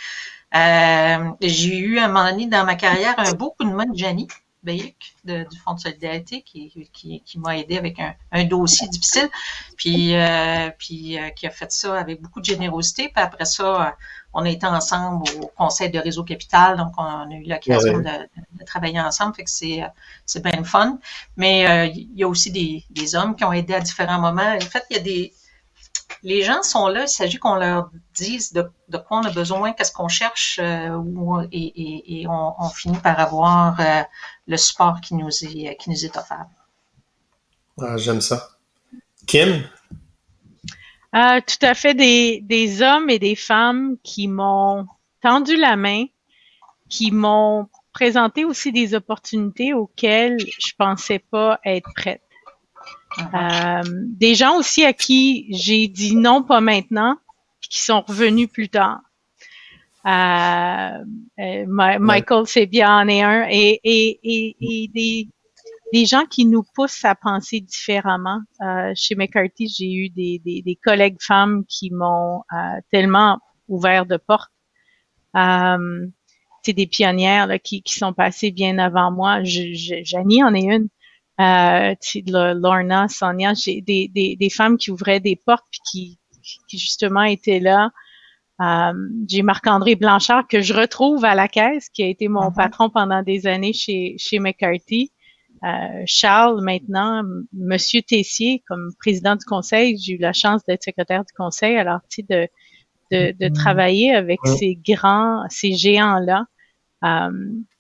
Euh, 0.55 1.31
j'ai 1.41 1.79
eu 1.79 1.99
à 1.99 2.07
un 2.07 2.09
moment 2.09 2.29
donné 2.29 2.49
dans 2.49 2.65
ma 2.65 2.75
carrière 2.75 3.15
un 3.19 3.33
beau 3.35 3.55
coup 3.57 3.65
de 3.65 3.73
main 3.73 3.87
de 3.87 3.97
Jenny 3.97 4.27
Bayek 4.63 5.17
du 5.25 5.59
Fonds 5.65 5.75
de 5.75 5.81
solidarité 5.81 6.43
qui, 6.43 6.89
qui, 6.93 7.21
qui 7.21 7.39
m'a 7.39 7.57
aidé 7.59 7.79
avec 7.79 7.99
un, 7.99 8.15
un, 8.33 8.45
dossier 8.45 8.89
difficile, 8.89 9.29
puis, 9.77 10.15
euh, 10.15 10.71
puis 10.79 11.19
euh, 11.19 11.31
qui 11.31 11.47
a 11.47 11.51
fait 11.51 11.73
ça 11.73 11.99
avec 11.99 12.21
beaucoup 12.21 12.41
de 12.41 12.45
générosité. 12.45 13.11
Puis 13.15 13.23
après 13.23 13.47
ça, 13.47 13.97
on 14.33 14.45
a 14.45 14.51
été 14.51 14.67
ensemble 14.67 15.25
au 15.41 15.47
conseil 15.47 15.91
de 15.91 15.99
réseau 15.99 16.25
capital, 16.25 16.77
donc 16.77 16.93
on 16.99 17.03
a 17.03 17.35
eu 17.35 17.45
l'occasion 17.45 17.99
de, 17.99 18.05
de, 18.05 18.65
travailler 18.65 19.01
ensemble, 19.01 19.35
fait 19.35 19.45
que 19.45 19.51
c'est 19.51 19.83
c'est 20.27 20.43
bien 20.43 20.63
fun. 20.65 20.99
Mais 21.37 21.67
euh, 21.69 21.87
il 21.87 22.15
y 22.15 22.23
a 22.23 22.29
aussi 22.29 22.51
des, 22.51 22.85
des 22.91 23.15
hommes 23.15 23.35
qui 23.35 23.45
ont 23.45 23.53
aidé 23.53 23.75
à 23.75 23.81
différents 23.81 24.21
moments. 24.21 24.57
En 24.57 24.61
fait, 24.61 24.85
il 24.91 24.97
y 24.97 25.01
a 25.01 25.03
des 25.03 25.33
les 26.23 26.43
gens 26.43 26.63
sont 26.63 26.89
là, 26.89 27.03
il 27.03 27.09
s'agit 27.09 27.39
qu'on 27.39 27.55
leur 27.55 27.91
dise 28.15 28.53
de, 28.53 28.71
de, 28.89 28.99
quoi 28.99 29.19
on 29.19 29.25
a 29.25 29.31
besoin, 29.31 29.73
qu'est-ce 29.73 29.93
qu'on 29.93 30.09
cherche, 30.09 30.59
euh, 30.63 31.01
et, 31.53 31.59
et, 31.59 32.21
et 32.21 32.27
on, 32.27 32.55
on, 32.59 32.69
finit 32.69 32.99
par 32.99 33.19
avoir 33.19 33.81
euh, 33.81 34.03
le 34.47 34.57
support 34.57 35.01
qui 35.01 35.15
nous 35.15 35.29
est, 35.29 35.77
qui 35.77 35.91
nous 35.91 36.05
est 36.05 36.17
offert. 36.17 36.47
Ah, 37.81 37.97
J'aime 37.97 38.21
ça. 38.21 38.51
Kim? 39.27 39.65
Euh, 41.15 41.41
tout 41.41 41.67
à 41.67 41.75
fait, 41.75 41.95
des, 41.95 42.41
des 42.43 42.83
hommes 42.83 43.11
et 43.11 43.19
des 43.19 43.35
femmes 43.35 43.97
qui 44.03 44.29
m'ont 44.29 44.87
tendu 45.21 45.57
la 45.57 45.77
main, 45.77 46.05
qui 46.89 47.11
m'ont 47.11 47.69
présenté 47.93 48.45
aussi 48.45 48.73
des 48.73 48.95
opportunités 48.95 49.75
auxquelles 49.75 50.39
je 50.39 50.73
pensais 50.79 51.19
pas 51.19 51.59
être 51.65 51.91
prête. 51.97 52.23
Euh, 53.19 53.83
des 53.85 54.35
gens 54.35 54.57
aussi 54.57 54.85
à 54.85 54.93
qui 54.93 55.47
j'ai 55.51 55.89
dit 55.89 56.15
non, 56.15 56.43
pas 56.43 56.61
maintenant, 56.61 57.17
qui 57.61 57.81
sont 57.81 58.03
revenus 58.03 58.49
plus 58.49 58.69
tard. 58.69 59.01
Euh, 60.07 61.05
euh 61.39 61.65
Michael, 61.99 62.47
c'est 62.47 62.67
bien 62.67 63.01
en 63.01 63.09
est 63.09 63.23
un. 63.23 63.47
Et, 63.51 63.81
et, 63.85 64.21
et, 64.23 64.57
et 64.61 64.89
des, 64.89 65.29
des 65.93 66.07
gens 66.07 66.25
qui 66.25 66.47
nous 66.47 66.63
poussent 66.75 67.05
à 67.05 67.15
penser 67.15 67.61
différemment. 67.61 68.41
Euh, 68.63 68.93
chez 68.95 69.15
McCarthy, 69.15 69.69
j'ai 69.69 69.93
eu 69.93 70.09
des, 70.09 70.41
des, 70.45 70.63
des, 70.63 70.77
collègues 70.77 71.21
femmes 71.21 71.65
qui 71.67 71.91
m'ont 71.91 72.43
euh, 72.53 72.57
tellement 72.91 73.39
ouvert 73.69 74.07
de 74.07 74.17
portes. 74.17 74.53
Euh, 75.37 76.07
c'est 76.63 76.73
des 76.73 76.87
pionnières 76.87 77.47
là, 77.47 77.59
qui, 77.59 77.83
qui 77.83 77.95
sont 77.95 78.13
passées 78.13 78.51
bien 78.51 78.79
avant 78.79 79.11
moi. 79.11 79.43
Janie 79.43 80.45
en 80.45 80.55
est 80.55 80.65
une. 80.65 80.89
Euh, 81.41 81.95
Lorna, 82.27 83.09
Sonia, 83.09 83.55
j'ai 83.55 83.81
des, 83.81 84.09
des, 84.09 84.37
des, 84.37 84.51
femmes 84.51 84.77
qui 84.77 84.91
ouvraient 84.91 85.21
des 85.21 85.37
portes 85.37 85.65
puis 85.71 85.81
qui, 85.91 86.19
qui 86.69 86.79
justement 86.79 87.23
étaient 87.23 87.61
là. 87.61 87.91
Euh, 88.61 88.93
j'ai 89.27 89.43
Marc-André 89.43 89.95
Blanchard 89.95 90.47
que 90.47 90.61
je 90.61 90.75
retrouve 90.75 91.25
à 91.25 91.35
la 91.35 91.49
caisse, 91.49 91.89
qui 91.89 92.03
a 92.03 92.07
été 92.07 92.29
mon 92.29 92.51
uh-huh. 92.51 92.55
patron 92.55 92.91
pendant 92.91 93.23
des 93.23 93.47
années 93.47 93.73
chez, 93.73 94.17
chez 94.19 94.39
McCarthy. 94.39 95.13
Euh, 95.65 96.03
Charles, 96.05 96.63
maintenant, 96.63 97.23
Monsieur 97.55 98.03
Tessier, 98.03 98.63
comme 98.69 98.91
président 98.99 99.37
du 99.37 99.45
conseil, 99.45 99.97
j'ai 99.99 100.15
eu 100.15 100.19
la 100.19 100.35
chance 100.35 100.63
d'être 100.67 100.83
secrétaire 100.83 101.25
du 101.25 101.33
conseil, 101.33 101.77
alors 101.77 102.01
tu 102.11 102.23
de, 102.23 102.49
de, 103.11 103.33
de 103.33 103.47
mm-hmm. 103.47 103.53
travailler 103.55 104.15
avec 104.15 104.41
ces 104.45 104.77
grands, 104.77 105.45
ces 105.49 105.73
géants-là, 105.73 106.45
euh, 107.05 107.31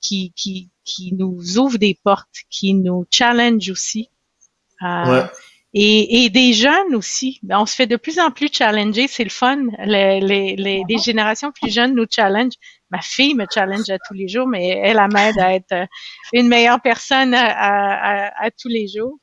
qui, 0.01 0.33
qui, 0.35 0.71
qui 0.85 1.15
nous 1.15 1.59
ouvrent 1.59 1.79
des 1.79 1.99
portes, 2.03 2.29
qui 2.51 2.75
nous 2.75 3.07
challenge 3.11 3.71
aussi. 3.71 4.09
Euh, 4.83 5.27
et, 5.73 6.25
et, 6.25 6.31
des 6.31 6.53
jeunes 6.53 6.95
aussi. 6.95 7.39
Ben, 7.43 7.61
on 7.61 7.67
se 7.67 7.75
fait 7.75 7.87
de 7.87 7.97
plus 7.97 8.19
en 8.19 8.31
plus 8.31 8.49
challenger, 8.53 9.07
c'est 9.07 9.25
le 9.25 9.31
fun. 9.31 9.59
Les, 9.85 10.21
les, 10.21 10.57
les, 10.57 10.83
les, 10.89 10.99
générations 10.99 11.53
plus 11.53 11.71
jeunes 11.73 11.95
nous 11.95 12.07
challenge. 12.11 12.55
Ma 12.91 13.01
fille 13.01 13.35
me 13.35 13.47
challenge 13.53 13.89
à 13.89 13.99
tous 14.09 14.15
les 14.15 14.27
jours, 14.27 14.49
mais 14.49 14.69
elle 14.69 14.99
m'aide 15.13 15.39
à 15.39 15.55
être 15.55 15.73
euh, 15.73 15.87
une 16.33 16.49
meilleure 16.49 16.81
personne 16.81 17.35
à, 17.35 17.45
à, 17.47 18.47
à 18.47 18.51
tous 18.51 18.69
les 18.69 18.89
jours. 18.89 19.17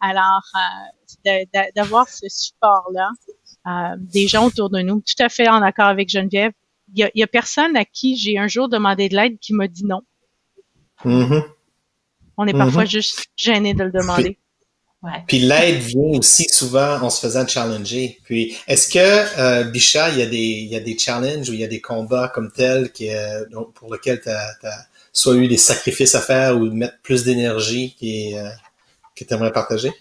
Alors, 0.00 0.42
euh, 1.26 1.44
d'avoir 1.74 2.08
ce 2.08 2.28
support-là, 2.28 3.08
euh, 3.66 3.96
des 3.98 4.26
gens 4.28 4.46
autour 4.46 4.68
de 4.68 4.80
nous, 4.80 5.00
tout 5.00 5.22
à 5.22 5.30
fait 5.30 5.48
en 5.48 5.62
accord 5.62 5.86
avec 5.86 6.10
Geneviève. 6.10 6.52
Il 6.92 6.98
y 6.98 7.04
a, 7.04 7.10
y 7.14 7.22
a 7.22 7.26
personne 7.26 7.76
à 7.76 7.86
qui 7.86 8.16
j'ai 8.16 8.36
un 8.36 8.46
jour 8.46 8.68
demandé 8.68 9.08
de 9.08 9.16
l'aide 9.16 9.38
qui 9.38 9.54
m'a 9.54 9.68
dit 9.68 9.86
non. 9.86 10.02
Mm-hmm. 11.04 11.42
On 12.36 12.46
est 12.46 12.52
parfois 12.52 12.84
mm-hmm. 12.84 12.90
juste 12.90 13.26
gêné 13.36 13.74
de 13.74 13.84
le 13.84 13.90
demander. 13.90 14.38
Puis 15.26 15.38
l'aide 15.38 15.80
vient 15.80 16.18
aussi 16.18 16.44
souvent 16.48 17.00
en 17.02 17.10
se 17.10 17.20
faisant 17.20 17.46
challenger. 17.46 18.18
Puis 18.24 18.56
est-ce 18.66 18.88
que 18.88 19.38
euh, 19.38 19.64
Bichat, 19.64 20.10
il 20.10 20.18
y 20.18 20.22
a 20.22 20.26
des 20.26 20.36
il 20.36 20.68
y 20.68 20.76
a 20.76 20.80
des 20.80 20.96
challenges 20.96 21.50
ou 21.50 21.52
il 21.52 21.60
y 21.60 21.64
a 21.64 21.68
des 21.68 21.80
combats 21.80 22.32
comme 22.34 22.50
tels 22.50 22.90
qui, 22.90 23.10
euh, 23.10 23.44
pour 23.74 23.92
lesquels 23.92 24.20
tu 24.20 24.30
as, 24.30 24.56
soit 25.12 25.36
eu 25.36 25.46
des 25.46 25.58
sacrifices 25.58 26.14
à 26.14 26.20
faire 26.20 26.56
ou 26.56 26.70
mettre 26.70 26.98
plus 27.02 27.24
d'énergie 27.24 27.94
qui, 27.98 28.36
euh, 28.36 28.48
que 29.14 29.24
tu 29.24 29.34
aimerais 29.34 29.52
partager? 29.52 29.92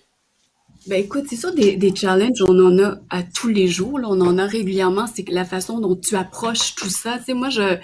Ben 0.88 1.02
écoute, 1.02 1.26
c'est 1.30 1.38
sûr, 1.38 1.54
des, 1.54 1.78
des 1.78 1.96
challenges, 1.96 2.42
on 2.42 2.60
en 2.60 2.78
a 2.84 2.98
à 3.10 3.24
tous 3.24 3.48
les 3.48 3.68
jours, 3.68 4.00
là, 4.00 4.08
on 4.10 4.20
en 4.20 4.38
a 4.38 4.46
régulièrement. 4.46 5.08
C'est 5.14 5.28
la 5.30 5.46
façon 5.46 5.80
dont 5.80 5.96
tu 5.96 6.16
approches 6.16 6.76
tout 6.76 6.90
ça. 6.90 7.20
Tu 7.20 7.26
sais, 7.26 7.34
moi, 7.34 7.50
je, 7.50 7.78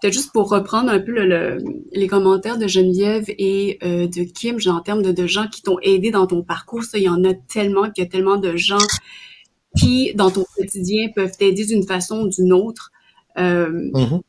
Peut-être 0.00 0.14
juste 0.14 0.32
pour 0.32 0.48
reprendre 0.48 0.90
un 0.90 0.98
peu 0.98 1.12
le, 1.12 1.58
les 1.92 2.06
commentaires 2.06 2.56
de 2.56 2.66
Geneviève 2.66 3.26
et 3.28 3.78
euh, 3.82 4.06
de 4.06 4.22
Kim, 4.24 4.58
genre, 4.58 4.76
en 4.76 4.80
termes 4.80 5.02
de, 5.02 5.12
de 5.12 5.26
gens 5.26 5.46
qui 5.46 5.62
t'ont 5.62 5.78
aidé 5.82 6.10
dans 6.10 6.26
ton 6.26 6.42
parcours, 6.42 6.84
ça, 6.84 6.98
il 6.98 7.04
y 7.04 7.08
en 7.08 7.22
a 7.24 7.34
tellement, 7.34 7.90
qu'il 7.90 8.04
y 8.04 8.06
a 8.06 8.10
tellement 8.10 8.36
de 8.36 8.56
gens 8.56 8.78
qui, 9.76 10.14
dans 10.14 10.30
ton 10.30 10.44
quotidien, 10.56 11.08
peuvent 11.14 11.36
t'aider 11.36 11.66
d'une 11.66 11.86
façon 11.86 12.20
ou 12.20 12.28
d'une 12.28 12.52
autre. 12.52 12.90
Euh, 13.38 13.70
mm-hmm. 13.70 14.20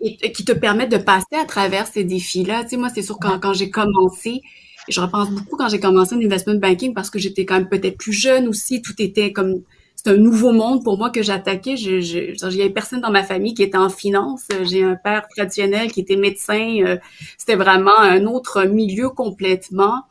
et, 0.00 0.32
qui 0.32 0.44
te 0.44 0.52
permettent 0.52 0.90
de 0.90 0.98
passer 0.98 1.36
à 1.40 1.44
travers 1.44 1.86
ces 1.86 2.04
défis-là. 2.04 2.64
Tu 2.64 2.70
sais, 2.70 2.76
moi, 2.76 2.88
c'est 2.88 3.02
sûr, 3.02 3.18
quand, 3.20 3.38
quand 3.38 3.52
j'ai 3.52 3.70
commencé, 3.70 4.40
je 4.88 5.00
repense 5.00 5.30
beaucoup 5.30 5.56
quand 5.56 5.68
j'ai 5.68 5.78
commencé 5.78 6.14
en 6.14 6.20
investment 6.20 6.56
banking 6.56 6.92
parce 6.94 7.10
que 7.10 7.18
j'étais 7.18 7.44
quand 7.44 7.54
même 7.54 7.68
peut-être 7.68 7.98
plus 7.98 8.12
jeune 8.12 8.48
aussi, 8.48 8.82
tout 8.82 8.94
était 8.98 9.32
comme 9.32 9.62
c'est 10.02 10.10
un 10.10 10.16
nouveau 10.16 10.52
monde 10.52 10.82
pour 10.82 10.98
moi 10.98 11.10
que 11.10 11.22
j'attaquais. 11.22 11.76
Je, 11.76 12.00
je, 12.00 12.18
il 12.48 12.56
y 12.56 12.62
avait 12.62 12.70
personne 12.70 13.00
dans 13.00 13.10
ma 13.10 13.22
famille 13.22 13.54
qui 13.54 13.62
était 13.62 13.78
en 13.78 13.88
finance. 13.88 14.48
J'ai 14.62 14.82
un 14.82 14.96
père 14.96 15.28
traditionnel 15.28 15.92
qui 15.92 16.00
était 16.00 16.16
médecin. 16.16 16.78
Euh, 16.84 16.96
c'était 17.38 17.54
vraiment 17.54 17.98
un 17.98 18.26
autre 18.26 18.64
milieu 18.64 19.10
complètement. 19.10 20.02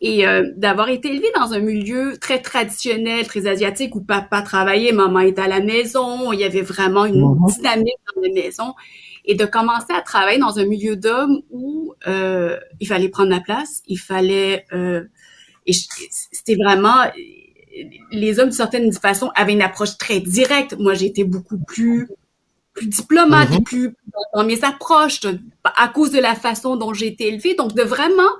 Et 0.00 0.26
euh, 0.26 0.50
d'avoir 0.56 0.88
été 0.88 1.12
élevé 1.12 1.28
dans 1.36 1.52
un 1.52 1.60
milieu 1.60 2.16
très 2.20 2.42
traditionnel, 2.42 3.24
très 3.28 3.46
asiatique, 3.46 3.94
où 3.94 4.00
papa 4.00 4.42
travaillait, 4.42 4.90
maman 4.90 5.20
était 5.20 5.42
à 5.42 5.46
la 5.46 5.60
maison, 5.60 6.32
il 6.32 6.40
y 6.40 6.44
avait 6.44 6.62
vraiment 6.62 7.04
une 7.04 7.20
mhm. 7.20 7.46
dynamique 7.46 7.94
dans 8.16 8.22
la 8.22 8.32
maison, 8.32 8.74
et 9.24 9.36
de 9.36 9.44
commencer 9.44 9.92
à 9.96 10.00
travailler 10.00 10.40
dans 10.40 10.58
un 10.58 10.64
milieu 10.64 10.96
d'hommes 10.96 11.42
où 11.50 11.94
euh, 12.08 12.58
il 12.80 12.88
fallait 12.88 13.08
prendre 13.10 13.30
la 13.30 13.40
place, 13.40 13.82
il 13.86 13.98
fallait... 13.98 14.66
Euh, 14.72 15.04
et 15.66 15.72
c'était 15.72 16.56
vraiment 16.56 16.96
les 18.10 18.38
hommes, 18.38 18.48
d'une 18.48 18.56
certaine 18.56 18.92
façon, 18.92 19.30
avaient 19.34 19.52
une 19.52 19.62
approche 19.62 19.96
très 19.98 20.20
directe. 20.20 20.76
Moi, 20.78 20.94
j'étais 20.94 21.24
beaucoup 21.24 21.58
plus 21.58 22.08
plus 22.74 22.86
diplomate 22.86 23.50
et 23.50 23.56
mm-hmm. 23.56 23.64
plus 23.64 23.94
dans 24.34 24.44
mes 24.44 24.64
approches 24.64 25.20
à 25.62 25.88
cause 25.88 26.10
de 26.10 26.18
la 26.18 26.34
façon 26.34 26.76
dont 26.76 26.94
j'ai 26.94 27.08
été 27.08 27.28
élevée. 27.28 27.54
Donc, 27.54 27.74
de 27.74 27.82
vraiment, 27.82 28.30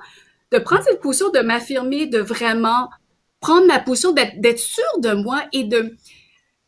de 0.51 0.57
prendre 0.57 0.83
cette 0.83 1.01
position, 1.01 1.29
de 1.29 1.41
m'affirmer, 1.41 2.07
de 2.07 2.17
vraiment 2.19 2.89
prendre 3.39 3.67
ma 3.67 3.79
position, 3.79 4.11
d'être 4.11 4.59
sûre 4.59 4.99
de 4.99 5.13
moi 5.13 5.43
et 5.51 5.65
de 5.65 5.95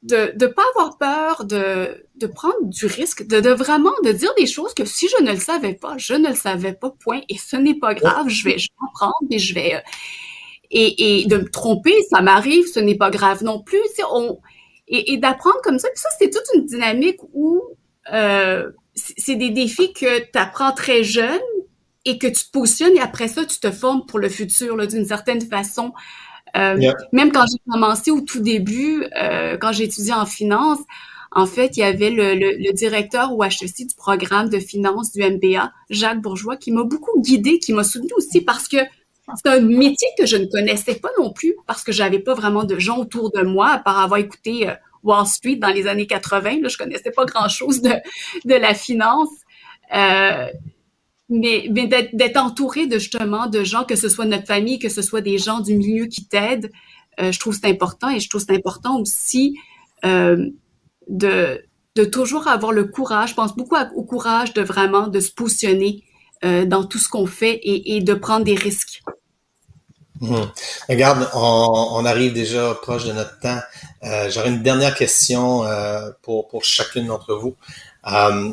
de 0.03 0.34
de 0.36 0.45
pas 0.45 0.61
avoir 0.76 0.97
peur 0.99 1.45
de 1.45 2.05
de 2.16 2.28
prendre 2.28 2.61
du 2.61 2.86
risque, 2.86 3.26
de, 3.28 3.39
de 3.39 3.49
vraiment 3.49 3.93
de 4.03 4.11
dire 4.11 4.34
des 4.38 4.45
choses 4.45 4.74
que 4.74 4.86
si 4.86 5.07
je 5.07 5.24
ne 5.24 5.32
le 5.32 5.39
savais 5.39 5.74
pas, 5.74 5.95
je 5.97 6.13
ne 6.13 6.30
le 6.30 6.36
savais 6.36 6.74
pas, 6.74 6.91
point, 6.91 7.22
et 7.28 7.38
ce 7.38 7.55
n'est 7.55 7.78
pas 7.78 7.93
grave, 7.93 8.30
je 8.30 8.43
vais, 8.45 8.57
je 8.57 8.70
vais 8.70 8.86
en 8.86 8.91
prendre 8.93 9.16
et 9.30 9.39
je 9.39 9.53
vais, 9.53 9.76
euh, 9.76 9.80
et, 10.72 11.22
et 11.22 11.26
de 11.26 11.38
me 11.38 11.49
tromper, 11.49 11.93
ça 12.09 12.22
m'arrive, 12.22 12.66
ce 12.68 12.80
n'est 12.80 12.97
pas 12.97 13.09
grave 13.09 13.43
non 13.43 13.61
plus. 13.61 13.80
On, 14.11 14.38
et, 14.88 15.13
et 15.13 15.18
d'apprendre 15.18 15.59
comme 15.63 15.80
ça. 15.80 15.88
Puis 15.89 16.01
ça, 16.01 16.09
c'est 16.20 16.30
toute 16.30 16.45
une 16.55 16.66
dynamique 16.66 17.20
où 17.34 17.61
euh, 18.13 18.72
c'est 18.93 19.36
des 19.36 19.49
défis 19.49 19.93
que 19.93 20.20
tu 20.20 20.38
apprends 20.38 20.72
très 20.72 21.03
jeune 21.03 21.39
et 22.05 22.18
que 22.18 22.28
tu 22.28 22.45
te 22.45 22.51
positionnes 22.51 22.95
et 22.95 23.01
après 23.01 23.28
ça, 23.28 23.45
tu 23.45 23.59
te 23.59 23.72
formes 23.72 24.05
pour 24.05 24.20
le 24.20 24.30
futur 24.30 24.86
d'une 24.88 25.05
certaine 25.05 25.41
façon. 25.41 25.93
Euh, 26.55 26.80
Même 27.11 27.32
quand 27.32 27.45
j'ai 27.51 27.59
commencé 27.70 28.11
au 28.11 28.22
tout 28.22 28.39
début, 28.39 29.03
euh, 29.22 29.57
quand 29.57 29.72
j'ai 29.72 29.86
étudié 29.86 30.13
en 30.13 30.26
finance, 30.26 30.80
en 31.32 31.45
fait, 31.45 31.76
il 31.76 31.82
y 31.82 31.84
avait 31.84 32.11
le, 32.11 32.34
le, 32.36 32.55
le, 32.57 32.72
directeur 32.72 33.34
au 33.34 33.43
HEC 33.43 33.88
du 33.88 33.95
programme 33.97 34.47
de 34.47 34.59
finance 34.59 35.11
du 35.11 35.22
MBA, 35.22 35.74
Jacques 35.89 36.22
Bourgeois, 36.22 36.55
qui 36.55 36.72
m'a 36.72 36.84
beaucoup 36.84 37.20
guidé, 37.20 37.59
qui 37.59 37.74
m'a 37.74 37.84
soutenu 37.84 38.11
aussi 38.16 38.39
parce 38.39 38.70
que 38.70 38.78
c'est 39.34 39.49
un 39.49 39.61
métier 39.61 40.07
que 40.17 40.26
je 40.26 40.38
ne 40.38 40.45
connaissais 40.45 40.95
pas 40.95 41.09
non 41.19 41.32
plus 41.32 41.55
parce 41.65 41.84
que 41.84 41.91
j'avais 41.91 42.19
pas 42.19 42.36
vraiment 42.36 42.63
de 42.63 42.78
gens 42.78 42.97
autour 42.97 43.32
de 43.32 43.41
moi, 43.41 43.69
à 43.69 43.80
part 43.80 43.99
avoir 43.99 44.19
écouté 44.19 44.69
euh, 44.69 44.73
Wall 45.03 45.26
Street 45.26 45.55
dans 45.55 45.69
les 45.69 45.88
années 45.88 46.07
80. 46.07 46.61
Là, 46.61 46.67
je 46.67 46.78
connaissais 46.78 47.11
pas 47.11 47.26
grand-chose 47.26 47.82
de, 47.82 47.93
de 48.45 48.55
la 48.55 48.73
finance. 48.73 49.30
Euh, 49.95 50.47
mais, 51.30 51.67
d'être 51.69 52.38
entouré 52.38 52.86
de 52.86 52.99
justement 52.99 53.47
de 53.47 53.63
gens, 53.63 53.84
que 53.84 53.95
ce 53.95 54.09
soit 54.09 54.26
notre 54.26 54.45
famille, 54.45 54.78
que 54.78 54.89
ce 54.89 55.01
soit 55.01 55.21
des 55.21 55.39
gens 55.39 55.59
du 55.59 55.76
milieu 55.76 56.05
qui 56.05 56.28
t'aident, 56.28 56.71
euh, 57.19 57.32
je 57.32 57.39
trouve 57.39 57.55
c'est 57.55 57.67
important 57.67 58.09
et 58.09 58.19
je 58.19 58.30
trouve 58.30 58.41
c'est 58.41 58.55
important 58.55 58.99
aussi 58.99 59.57
de, 60.03 61.63
de 61.95 62.05
toujours 62.05 62.47
avoir 62.47 62.71
le 62.71 62.84
courage. 62.84 63.30
Je 63.30 63.34
pense 63.34 63.55
beaucoup 63.55 63.76
au 63.95 64.03
courage 64.03 64.53
de 64.53 64.61
vraiment 64.61 65.07
de 65.07 65.19
se 65.19 65.32
positionner 65.32 66.03
dans 66.43 66.84
tout 66.84 66.99
ce 66.99 67.09
qu'on 67.09 67.26
fait 67.26 67.59
et, 67.63 68.01
de 68.01 68.13
prendre 68.13 68.45
des 68.45 68.53
risques. 68.53 68.94
Mmh. 70.22 70.36
Regarde, 70.89 71.30
on, 71.34 71.88
on, 71.91 72.05
arrive 72.05 72.34
déjà 72.34 72.74
proche 72.82 73.05
de 73.05 73.11
notre 73.11 73.38
temps. 73.39 73.59
Euh, 74.03 74.30
J'aurais 74.30 74.49
une 74.49 74.63
dernière 74.63 74.95
question 74.95 75.66
euh, 75.66 76.09
pour, 76.22 76.47
pour 76.47 76.63
chacune 76.63 77.07
d'entre 77.07 77.36
vous. 77.36 77.55
Euh, 78.07 78.51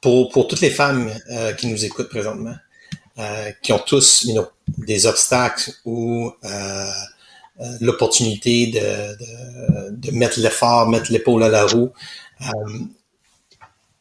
pour, 0.00 0.30
pour 0.30 0.46
toutes 0.46 0.60
les 0.60 0.70
femmes 0.70 1.10
euh, 1.30 1.52
qui 1.54 1.66
nous 1.66 1.84
écoutent 1.84 2.08
présentement, 2.08 2.54
euh, 3.18 3.50
qui 3.62 3.72
ont 3.72 3.78
tous 3.78 4.24
you 4.24 4.32
know, 4.32 4.46
des 4.78 5.06
obstacles 5.06 5.72
ou 5.84 6.32
l'opportunité 7.80 8.68
de, 8.68 8.78
de, 8.78 10.10
de, 10.10 10.10
mettre 10.12 10.40
l'effort, 10.40 10.88
mettre 10.88 11.12
l'épaule 11.12 11.42
à 11.42 11.48
la 11.48 11.66
roue, 11.66 11.92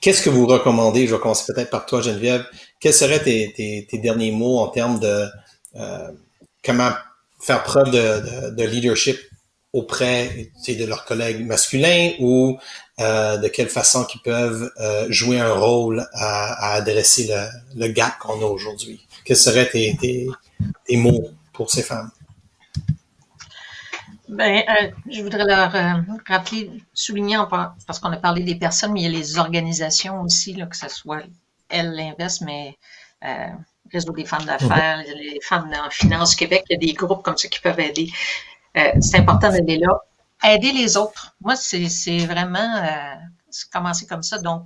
Qu'est-ce 0.02 0.22
que 0.22 0.30
vous 0.30 0.48
recommandez? 0.48 1.08
Je 1.08 1.16
vais 1.16 1.22
commencer 1.22 1.52
peut-être 1.52 1.70
par 1.70 1.86
toi, 1.86 2.02
Geneviève. 2.02 2.46
Quels 2.80 2.94
seraient 2.94 3.22
tes, 3.22 4.00
derniers 4.02 4.32
mots 4.32 4.60
en 4.60 4.70
termes 4.70 4.98
de 5.00 5.26
euh, 5.76 6.08
comment 6.64 6.92
faire 7.40 7.64
preuve 7.64 7.92
de, 7.92 8.64
leadership 8.64 9.18
auprès 9.72 10.52
de 10.68 10.86
leurs 10.86 11.06
collègues 11.06 11.46
masculins 11.46 12.12
ou 12.20 12.58
euh, 13.00 13.38
de 13.38 13.48
quelle 13.48 13.70
façon 13.70 14.06
ils 14.14 14.22
peuvent 14.22 14.72
euh, 14.80 15.06
jouer 15.10 15.40
un 15.40 15.54
rôle 15.54 16.06
à, 16.14 16.74
adresser 16.74 17.34
le, 17.76 17.88
gap 17.88 18.18
qu'on 18.20 18.42
a 18.42 18.46
aujourd'hui? 18.46 19.06
Quels 19.24 19.38
seraient 19.38 19.70
tes, 19.70 20.28
mots 20.92 21.30
pour 21.54 21.72
ces 21.72 21.84
femmes? 21.84 22.12
Ben, 24.28 24.64
euh, 24.70 24.92
je 25.12 25.24
voudrais 25.24 25.46
leur 25.46 25.72
rappeler, 26.28 26.70
souligner, 26.94 27.38
parce 27.88 28.00
qu'on 28.00 28.12
a 28.12 28.18
parlé 28.18 28.44
des 28.44 28.56
personnes, 28.56 28.94
mais 28.94 29.02
il 29.02 29.12
y 29.12 29.16
a 29.16 29.18
les 29.18 29.40
organisations 29.40 30.22
aussi, 30.22 30.56
que 30.56 30.78
ce 30.78 30.90
soit 30.90 31.24
elles 31.70 31.92
l'invest, 31.92 32.42
mais 32.42 32.78
Réseau 33.92 34.14
des 34.14 34.26
femmes 34.26 34.46
d'affaires, 34.46 35.00
mhm. 35.00 35.14
les 35.16 35.40
femmes 35.42 35.72
en 35.86 35.90
finance 35.90 36.36
Québec, 36.36 36.64
il 36.70 36.74
y 36.74 36.76
a 36.76 36.80
des 36.80 36.94
groupes 36.94 37.24
comme 37.24 37.38
ça 37.38 37.48
qui 37.48 37.60
peuvent 37.60 37.80
aider. 37.80 38.12
Euh, 38.78 38.92
c'est 39.02 39.18
important 39.18 39.52
d'aider 39.52 39.78
là. 39.78 40.00
Aider 40.44 40.72
les 40.72 40.96
autres. 40.96 41.36
Moi, 41.42 41.56
c'est 41.56 42.20
vraiment 42.26 42.76
euh, 42.78 43.16
commencer 43.72 44.06
comme 44.08 44.24
ça. 44.24 44.38
Donc, 44.38 44.66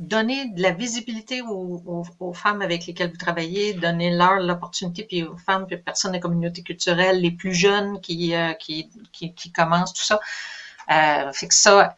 donner 0.00 0.48
de 0.48 0.62
la 0.62 0.72
visibilité 0.72 1.42
aux, 1.42 2.32
femmes 2.34 2.62
avec 2.62 2.86
lesquelles 2.86 3.10
vous 3.10 3.18
travaillez, 3.18 3.74
donner 3.74 4.10
leur 4.10 4.40
l'opportunité, 4.40 5.04
puis 5.04 5.22
aux 5.22 5.36
femmes, 5.36 5.66
puis 5.66 5.76
aux 5.76 5.82
personnes 5.82 6.12
de 6.12 6.18
communauté 6.18 6.62
culturelle, 6.62 7.20
les 7.20 7.30
plus 7.30 7.52
jeunes 7.52 8.00
qui, 8.00 8.34
euh, 8.34 8.54
qui, 8.54 8.88
qui, 9.12 9.34
qui, 9.34 9.52
commencent, 9.52 9.92
tout 9.92 10.02
ça. 10.02 10.18
Euh, 10.90 11.32
fait 11.32 11.48
que 11.48 11.54
ça, 11.54 11.96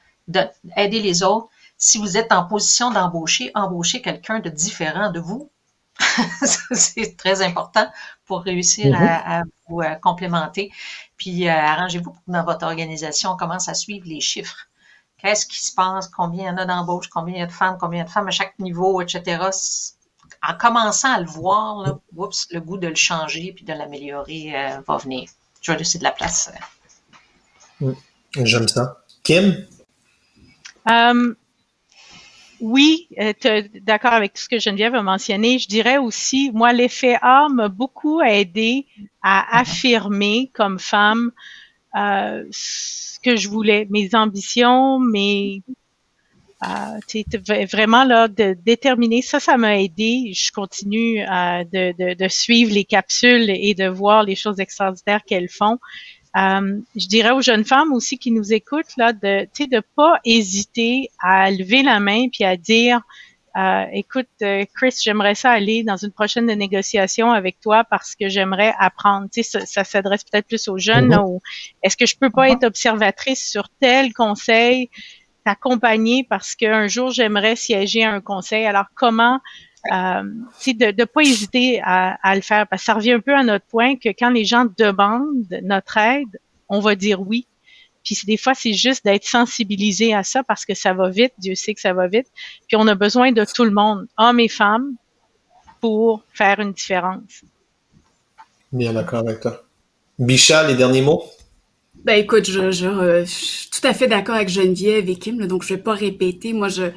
aider 0.77 1.01
les 1.01 1.23
autres. 1.23 1.49
Si 1.79 1.99
vous 1.99 2.17
êtes 2.17 2.33
en 2.33 2.45
position 2.45 2.91
d'embaucher, 2.91 3.53
embaucher 3.55 4.03
quelqu'un 4.03 4.41
de 4.41 4.51
différent 4.51 5.11
de 5.11 5.21
vous. 5.21 5.51
c'est 6.73 7.17
très 7.17 7.43
important 7.43 7.91
pour 8.25 8.43
réussir 8.43 8.95
à, 8.99 9.41
à, 9.41 9.43
vous 9.69 9.81
euh, 9.81 9.95
complémenter. 9.97 10.73
Puis 11.17 11.49
euh, 11.49 11.53
arrangez-vous 11.53 12.13
pour 12.13 12.25
que 12.25 12.31
dans 12.31 12.45
votre 12.45 12.65
organisation, 12.65 13.31
on 13.31 13.37
commence 13.37 13.69
à 13.69 13.75
suivre 13.75 14.07
les 14.07 14.21
chiffres 14.21 14.69
qu'est-ce 15.23 15.47
qui 15.47 15.65
se 15.65 15.73
passe, 15.75 16.09
combien 16.09 16.45
il 16.45 16.47
y 16.49 16.51
en 16.51 16.57
a 16.57 16.67
d'embauches, 16.67 17.09
combien 17.09 17.35
il 17.35 17.41
y 17.41 17.43
a 17.43 17.47
de 17.47 17.53
femmes, 17.53 17.77
combien 17.81 17.99
il 17.99 18.01
y 18.01 18.05
a 18.05 18.07
de 18.07 18.11
femmes 18.11 18.29
à 18.29 18.33
chaque 18.33 18.59
niveau, 18.59 19.01
etc. 19.01 19.45
En 20.43 20.55
commençant 20.55 21.13
à 21.13 21.21
le 21.21 21.27
voir, 21.27 21.83
là, 21.83 21.99
le 22.51 22.61
goût 22.61 22.77
de 22.77 22.89
le 22.89 22.95
changer 22.95 23.53
puis 23.55 23.65
de 23.65 23.73
l'améliorer 23.73 24.53
euh, 24.55 24.81
va 24.87 24.97
venir. 24.97 25.29
Je 25.61 25.73
vais 25.73 25.79
laisser 25.79 25.99
de 25.99 26.05
la 26.05 26.11
place. 26.11 26.51
J'aime 28.35 28.69
ça. 28.69 29.05
Kim? 29.23 29.67
Um, 30.87 31.37
oui, 32.63 33.09
euh, 33.19 33.63
d'accord 33.81 34.13
avec 34.13 34.35
tout 34.35 34.43
ce 34.43 34.49
que 34.49 34.61
Geneviève 34.61 34.95
a 34.95 35.03
mentionné. 35.03 35.59
Je 35.59 35.67
dirais 35.67 35.99
aussi, 35.99 36.53
moi, 36.55 36.73
l'effet 36.73 37.19
A 37.21 37.49
m'a 37.51 37.69
beaucoup 37.69 38.23
aidé 38.23 38.87
à 39.21 39.59
affirmer 39.59 40.51
comme 40.55 40.79
femme 40.79 41.33
euh, 41.97 42.45
ce 42.53 43.19
que 43.21 43.35
je 43.35 43.49
voulais, 43.49 43.89
mes 43.91 44.15
ambitions, 44.15 45.01
mes 45.01 45.63
euh, 46.65 47.67
vraiment 47.73 48.05
là 48.05 48.29
de 48.29 48.57
déterminer 48.65 49.23
ça, 49.23 49.41
ça 49.41 49.57
m'a 49.57 49.81
aidé. 49.81 50.33
Je 50.33 50.53
continue 50.53 51.21
euh, 51.21 51.65
de, 51.65 51.93
de, 51.99 52.15
de, 52.15 52.29
suivre 52.29 52.73
les 52.73 52.85
capsules 52.85 53.51
et 53.51 53.75
de 53.75 53.89
voir 53.89 54.23
les 54.23 54.37
choses 54.37 54.61
extraordinaires 54.61 55.25
qu'elles 55.27 55.49
font. 55.49 55.79
Euh, 56.37 56.81
je 56.97 57.07
dirais 57.09 57.33
aux 57.33 57.43
jeunes 57.43 57.65
femmes 57.65 57.93
aussi 57.93 58.17
qui 58.19 58.31
nous 58.31 58.55
écoutent 58.55 58.97
là 58.97 59.13
de, 59.13 59.47
de 59.67 59.83
pas 59.95 60.19
hésiter 60.25 61.11
à 61.21 61.51
lever 61.51 61.83
la 61.83 62.01
main 62.01 62.29
puis 62.31 62.45
à 62.45 62.57
dire 62.57 63.03
euh, 63.55 63.85
écoute, 63.93 64.29
euh, 64.41 64.65
Chris, 64.75 64.95
j'aimerais 65.03 65.35
ça 65.35 65.51
aller 65.51 65.83
dans 65.83 65.99
une 65.99 66.11
prochaine 66.11 66.47
négociation 66.47 67.33
avec 67.33 67.61
toi 67.61 67.85
parce 67.85 68.15
que 68.15 68.31
j'aimerais 68.31 68.75
apprendre. 68.79 69.29
Tu 69.31 69.43
sais, 69.43 69.67
ça, 69.67 69.85
s'adresse 69.85 70.25
peut-être 70.25 70.47
plus 70.47 70.69
aux 70.69 70.79
jeunes. 70.79 71.11
Mm-hmm. 71.11 71.41
Est-ce 71.83 71.97
que 71.99 72.07
je 72.07 72.17
peux 72.17 72.31
pas 72.31 72.47
mm-hmm. 72.47 72.55
être 72.55 72.65
observatrice 72.65 73.47
sur 73.47 73.69
tel 73.79 74.15
conseil, 74.15 74.89
t'accompagner 75.45 76.25
parce 76.29 76.55
qu'un 76.55 76.89
jour 76.89 77.11
j'aimerais 77.11 77.57
siéger 77.57 78.05
à 78.05 78.13
un 78.13 78.23
conseil. 78.23 78.65
Alors 78.65 78.87
comment 78.95 79.39
euh, 79.91 80.23
de 80.23 81.01
ne 81.01 81.05
pas 81.05 81.23
hésiter 81.23 81.81
à, 81.83 82.19
à, 82.23 82.35
le 82.35 82.41
faire 82.41 82.67
parce 82.69 82.83
que 82.83 82.87
ça 82.87 82.95
revient 82.95 83.13
un 83.13 83.21
peu 83.21 83.35
à 83.35 83.43
notre 83.43 83.67
point 83.67 83.97
que 83.97 84.11
quand 84.11 84.31
les 84.31 84.45
gens 84.45 84.67
demandent 84.79 85.61
notre 85.63 85.97
aide, 85.97 86.39
on 86.69 86.81
va 86.81 86.95
dire 86.95 87.21
oui. 87.21 87.47
Puis 88.05 88.19
des 88.27 88.37
fois, 88.37 88.55
c'est 88.55 88.73
juste 88.73 89.05
d'être 89.05 89.25
sensibilisé 89.25 90.15
à 90.15 90.23
ça 90.23 90.43
parce 90.43 90.65
que 90.65 90.75
ça 90.75 90.93
va 90.93 91.09
vite. 91.09 91.33
Dieu 91.39 91.55
sait 91.55 91.75
que 91.75 91.81
ça 91.81 91.93
va 91.93 92.09
vite. 92.09 92.27
Puis 92.67 92.77
on 92.77 92.87
a 92.89 92.95
besoin 92.95 93.33
de 93.33 93.45
tout 93.45 93.65
le 93.65 93.71
monde, 93.71 94.07
hommes 94.17 94.41
et 94.41 94.49
femmes, 94.49 94.95
pour 95.81 96.23
faire 96.33 96.61
une 96.61 96.73
différence. 96.73 97.45
Bien 98.73 98.93
d'accord 98.93 99.21
avec 99.21 99.41
toi. 99.41 99.63
Bicha, 100.19 100.67
les 100.67 100.75
derniers 100.75 101.03
mots? 101.03 101.25
Ben 102.05 102.15
écoute, 102.15 102.51
je, 102.51 102.71
je, 102.71 103.25
suis 103.27 103.71
tout 103.71 103.87
à 103.87 103.95
fait 103.95 104.09
d'accord 104.09 104.35
avec 104.35 104.49
Geneviève 104.49 105.09
et 105.09 105.17
Kim, 105.17 105.47
donc 105.47 105.63
je 105.63 105.75
vais 105.75 105.81
pas 105.81 105.95
répéter. 105.95 106.53
Moi, 106.53 106.69
je 106.69 106.91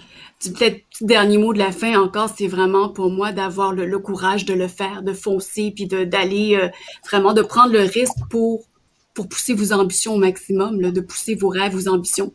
peut-être 0.54 0.84
dernier 1.02 1.38
mot 1.38 1.54
de 1.54 1.60
la 1.60 1.72
fin 1.72 2.00
encore, 2.00 2.30
c'est 2.36 2.48
vraiment 2.48 2.90
pour 2.90 3.10
moi 3.10 3.32
d'avoir 3.32 3.74
le, 3.74 4.00
courage 4.00 4.46
de 4.46 4.54
le 4.54 4.68
faire, 4.68 5.04
de 5.04 5.14
foncer, 5.14 5.72
puis 5.76 5.86
d'aller 5.88 6.56
euh, 6.56 6.70
vraiment 7.08 7.34
de 7.34 7.42
prendre 7.42 7.72
le 7.74 7.82
risque 7.82 8.18
pour 8.30 8.66
pour 9.14 9.30
pousser 9.30 9.54
vos 9.54 9.72
ambitions 9.72 10.14
au 10.16 10.18
maximum, 10.18 10.82
là, 10.82 10.92
de 10.92 11.00
pousser 11.00 11.36
vos 11.36 11.48
rêves, 11.48 11.72
vos 11.72 11.88
ambitions. 11.88 12.34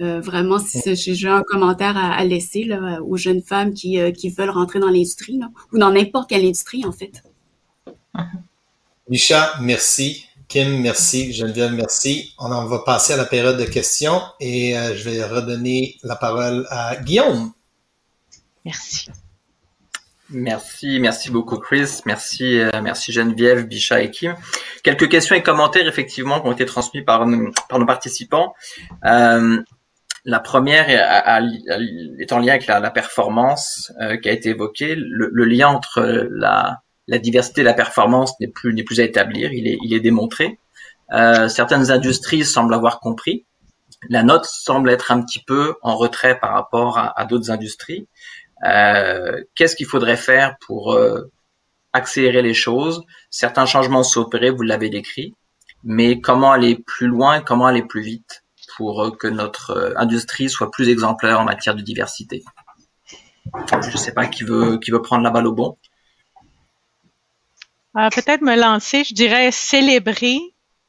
Euh, 0.00 0.20
vraiment, 0.20 0.58
si 0.58 0.94
j'ai 0.94 1.28
un 1.28 1.42
commentaire 1.42 1.96
à, 1.96 2.24
laisser 2.24 2.64
là, 2.64 3.02
aux 3.02 3.16
jeunes 3.16 3.42
femmes 3.42 3.74
qui, 3.74 3.98
euh, 3.98 4.12
qui 4.12 4.30
veulent 4.30 4.50
rentrer 4.50 4.80
dans 4.80 4.88
l'industrie, 4.88 5.40
ou 5.72 5.78
dans 5.78 5.90
n'importe 5.90 6.28
quelle 6.28 6.44
industrie, 6.44 6.84
en 6.84 6.92
fait. 6.92 7.22
Micha, 9.08 9.54
merci. 9.62 10.26
Kim, 10.50 10.80
merci. 10.80 11.32
Geneviève, 11.32 11.72
merci. 11.72 12.34
On 12.36 12.50
en 12.50 12.66
va 12.66 12.80
passer 12.80 13.12
à 13.12 13.16
la 13.16 13.24
période 13.24 13.56
de 13.56 13.64
questions 13.64 14.20
et 14.40 14.76
euh, 14.76 14.96
je 14.96 15.08
vais 15.08 15.24
redonner 15.24 15.96
la 16.02 16.16
parole 16.16 16.66
à 16.70 16.96
Guillaume. 16.96 17.52
Merci. 18.64 19.10
Merci, 20.32 21.00
merci 21.00 21.30
beaucoup 21.30 21.56
Chris, 21.56 22.02
merci, 22.06 22.60
euh, 22.60 22.70
merci 22.82 23.10
Geneviève, 23.10 23.66
Bicha 23.66 24.00
et 24.00 24.10
Kim. 24.10 24.36
Quelques 24.84 25.08
questions 25.08 25.34
et 25.34 25.42
commentaires 25.42 25.88
effectivement 25.88 26.40
qui 26.40 26.46
ont 26.46 26.52
été 26.52 26.66
transmis 26.66 27.02
par, 27.02 27.26
par 27.68 27.78
nos 27.78 27.86
participants. 27.86 28.54
Euh, 29.04 29.60
la 30.24 30.40
première 30.40 30.88
est, 30.90 32.32
en 32.32 32.38
lien 32.38 32.52
avec 32.52 32.66
la, 32.66 32.90
performance 32.90 33.92
euh, 34.00 34.16
qui 34.16 34.28
a 34.28 34.32
été 34.32 34.50
évoquée. 34.50 34.94
Le, 34.96 35.44
lien 35.44 35.68
entre 35.68 36.02
la, 36.30 36.82
la, 37.10 37.18
diversité 37.18 37.62
la 37.62 37.74
performance 37.74 38.32
n'est 38.40 38.48
plus, 38.48 39.00
à 39.00 39.02
établir, 39.02 39.52
il 39.52 39.94
est, 39.94 40.00
démontré. 40.00 40.58
certaines 41.10 41.90
industries 41.90 42.44
semblent 42.44 42.74
avoir 42.74 43.00
compris. 43.00 43.44
La 44.08 44.22
note 44.22 44.46
semble 44.46 44.90
être 44.90 45.10
un 45.12 45.22
petit 45.22 45.40
peu 45.40 45.74
en 45.82 45.96
retrait 45.96 46.38
par 46.38 46.52
rapport 46.52 46.98
à, 46.98 47.24
d'autres 47.26 47.50
industries. 47.50 48.08
Euh, 48.64 49.42
qu'est-ce 49.54 49.76
qu'il 49.76 49.86
faudrait 49.86 50.16
faire 50.16 50.56
pour 50.66 50.94
euh, 50.94 51.30
accélérer 51.92 52.42
les 52.42 52.54
choses? 52.54 53.02
Certains 53.30 53.66
changements 53.66 54.02
s'opérer, 54.02 54.50
vous 54.50 54.62
l'avez 54.62 54.88
décrit, 54.88 55.34
mais 55.84 56.20
comment 56.20 56.52
aller 56.52 56.76
plus 56.76 57.08
loin, 57.08 57.40
comment 57.40 57.66
aller 57.66 57.82
plus 57.82 58.02
vite 58.02 58.42
pour 58.76 59.02
euh, 59.02 59.10
que 59.10 59.26
notre 59.26 59.94
industrie 59.96 60.48
soit 60.48 60.70
plus 60.70 60.88
exemplaire 60.88 61.40
en 61.40 61.44
matière 61.44 61.74
de 61.74 61.82
diversité? 61.82 62.42
Je 63.82 63.90
ne 63.90 63.96
sais 63.96 64.12
pas 64.12 64.26
qui 64.26 64.44
veut 64.44 65.02
prendre 65.02 65.24
la 65.24 65.30
balle 65.30 65.46
au 65.46 65.52
bon. 65.52 65.76
Peut-être 67.94 68.42
me 68.42 68.56
lancer, 68.56 69.04
je 69.04 69.14
dirais 69.14 69.50
célébrer 69.50 70.38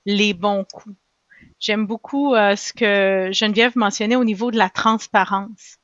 les 0.05 0.33
bons 0.33 0.65
coups. 0.71 0.95
J'aime 1.59 1.85
beaucoup 1.85 2.33
ce 2.35 2.73
que 2.73 3.31
Geneviève 3.31 3.75
mentionnait 3.75 4.15
au 4.15 4.23
niveau 4.23 4.51
de 4.51 4.57
la 4.57 4.69
transparence 4.69 5.79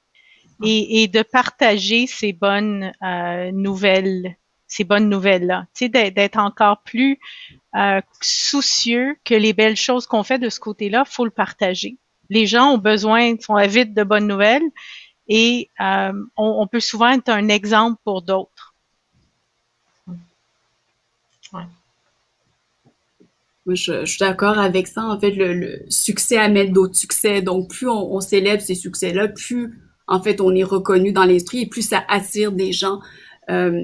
et, 0.63 1.03
et 1.03 1.07
de 1.07 1.21
partager 1.21 2.07
ces 2.07 2.33
bonnes 2.33 2.91
euh, 3.03 3.51
nouvelles, 3.51 4.35
ces 4.67 4.83
bonnes 4.83 5.09
nouvelles-là. 5.09 5.67
Tu 5.73 5.89
sais, 5.93 6.11
d'être 6.11 6.37
encore 6.37 6.81
plus 6.81 7.19
euh, 7.75 8.01
soucieux 8.21 9.17
que 9.23 9.35
les 9.35 9.53
belles 9.53 9.75
choses 9.75 10.07
qu'on 10.07 10.23
fait 10.23 10.39
de 10.39 10.49
ce 10.49 10.59
côté-là, 10.59 11.05
faut 11.05 11.25
le 11.25 11.31
partager. 11.31 11.97
Les 12.29 12.47
gens 12.47 12.71
ont 12.73 12.77
besoin, 12.77 13.35
sont 13.39 13.55
avides 13.55 13.93
de 13.93 14.03
bonnes 14.03 14.27
nouvelles 14.27 14.69
et 15.27 15.69
euh, 15.79 16.13
on, 16.35 16.67
peut 16.67 16.79
souvent 16.79 17.09
être 17.09 17.29
un 17.29 17.49
exemple 17.49 17.99
pour 18.03 18.21
d'autres. 18.21 18.73
Ouais. 21.53 21.63
Je, 23.67 24.05
suis 24.05 24.19
d'accord 24.19 24.57
avec 24.57 24.87
ça. 24.87 25.03
En 25.03 25.19
fait, 25.19 25.31
le, 25.31 25.53
le 25.53 25.85
succès 25.89 26.37
amène 26.37 26.71
d'autres 26.71 26.95
succès. 26.95 27.41
Donc, 27.41 27.69
plus 27.69 27.87
on, 27.87 28.15
on 28.15 28.21
célèbre 28.21 28.61
ces 28.61 28.75
succès-là, 28.75 29.27
plus 29.27 29.73
en 30.07 30.21
fait, 30.21 30.39
on 30.39 30.55
est 30.55 30.63
reconnu 30.63 31.11
dans 31.11 31.25
l'industrie 31.25 31.61
et 31.61 31.65
plus 31.67 31.89
ça 31.89 32.03
attire 32.07 32.51
des 32.51 32.71
gens. 32.71 32.99
Euh, 33.49 33.83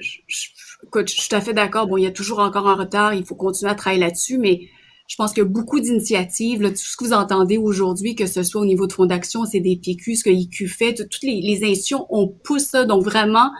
je, 0.00 0.18
je, 0.26 0.48
je, 0.94 1.12
suis 1.12 1.28
tout 1.28 1.36
à 1.36 1.40
fait 1.40 1.52
d'accord. 1.52 1.86
Bon, 1.86 1.96
il 1.96 2.04
y 2.04 2.06
a 2.06 2.12
toujours 2.12 2.38
encore 2.38 2.68
un 2.68 2.76
retard. 2.76 3.14
Il 3.14 3.24
faut 3.24 3.34
continuer 3.34 3.70
à 3.72 3.74
travailler 3.74 4.00
là-dessus, 4.00 4.38
mais 4.38 4.68
je 5.08 5.16
pense 5.16 5.32
qu'il 5.32 5.42
y 5.42 5.46
a 5.46 5.48
beaucoup 5.48 5.80
d'initiatives. 5.80 6.62
Tout 6.62 6.76
ce 6.76 6.96
que 6.96 7.04
vous 7.04 7.12
entendez 7.12 7.58
aujourd'hui, 7.58 8.14
que 8.14 8.26
ce 8.26 8.42
soit 8.42 8.60
au 8.60 8.66
niveau 8.66 8.86
de 8.86 8.92
Fondation, 8.92 9.44
c'est 9.44 9.60
des 9.60 9.76
PQ, 9.76 10.16
ce 10.16 10.24
que 10.24 10.30
IQ 10.30 10.68
fait, 10.68 10.94
toutes 10.94 11.22
les, 11.22 11.40
les 11.40 11.64
institutions, 11.64 12.06
on 12.10 12.28
pousse 12.28 12.64
ça. 12.64 12.84
Donc 12.84 13.02
vraiment, 13.02 13.50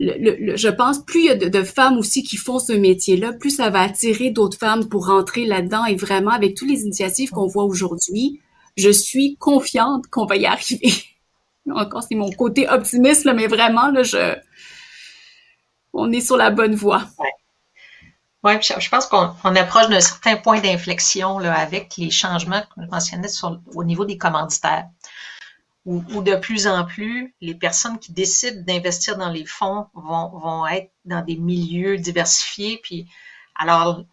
je 0.00 0.68
pense 0.68 1.04
plus 1.04 1.20
il 1.20 1.26
y 1.26 1.30
a 1.30 1.34
de, 1.34 1.62
femmes 1.62 1.98
aussi 1.98 2.22
qui 2.22 2.36
font 2.36 2.58
ce 2.58 2.72
métier-là, 2.72 3.32
plus 3.32 3.50
ça 3.50 3.70
va 3.70 3.80
attirer 3.80 4.30
d'autres 4.30 4.58
femmes 4.58 4.88
pour 4.88 5.06
rentrer 5.06 5.44
là-dedans. 5.44 5.84
Et 5.86 5.96
vraiment, 5.96 6.30
avec 6.30 6.54
toutes 6.54 6.68
les 6.68 6.82
initiatives 6.82 7.30
qu'on 7.30 7.46
voit 7.46 7.64
aujourd'hui, 7.64 8.40
je 8.76 8.90
suis 8.90 9.36
confiante 9.36 10.06
qu'on 10.06 10.26
va 10.26 10.36
y 10.36 10.46
arriver. 10.46 10.92
Encore, 11.70 12.02
c'est 12.02 12.14
mon 12.14 12.30
côté 12.30 12.68
optimiste, 12.68 13.28
mais 13.34 13.46
vraiment, 13.46 13.90
là, 13.90 14.02
je, 14.02 14.36
on 15.92 16.10
est 16.12 16.20
sur 16.20 16.36
la 16.36 16.50
bonne 16.50 16.74
voie. 16.74 17.02
Oui, 18.44 18.52
je 18.62 18.88
pense 18.88 19.06
qu'on 19.06 19.34
approche 19.56 19.88
d'un 19.88 20.00
certain 20.00 20.36
point 20.36 20.60
d'inflexion 20.60 21.38
avec 21.38 21.96
les 21.98 22.10
changements 22.10 22.60
que 22.60 22.82
je 22.82 22.88
mentionnais 22.88 23.28
au 23.74 23.82
niveau 23.82 24.04
des 24.04 24.16
commanditaires, 24.16 24.86
où, 25.88 26.22
de 26.22 26.36
plus 26.36 26.66
en 26.66 26.84
plus, 26.84 27.34
les 27.40 27.54
personnes 27.54 27.98
qui 27.98 28.12
décident 28.12 28.60
d'investir 28.66 29.16
dans 29.16 29.30
les 29.30 29.46
fonds 29.46 29.86
vont, 29.94 30.28
vont 30.38 30.66
être 30.66 30.92
dans 31.06 31.24
des 31.24 31.36
milieux 31.36 31.96
diversifiés. 31.96 32.78
Puis, 32.82 33.08
alors, 33.54 34.04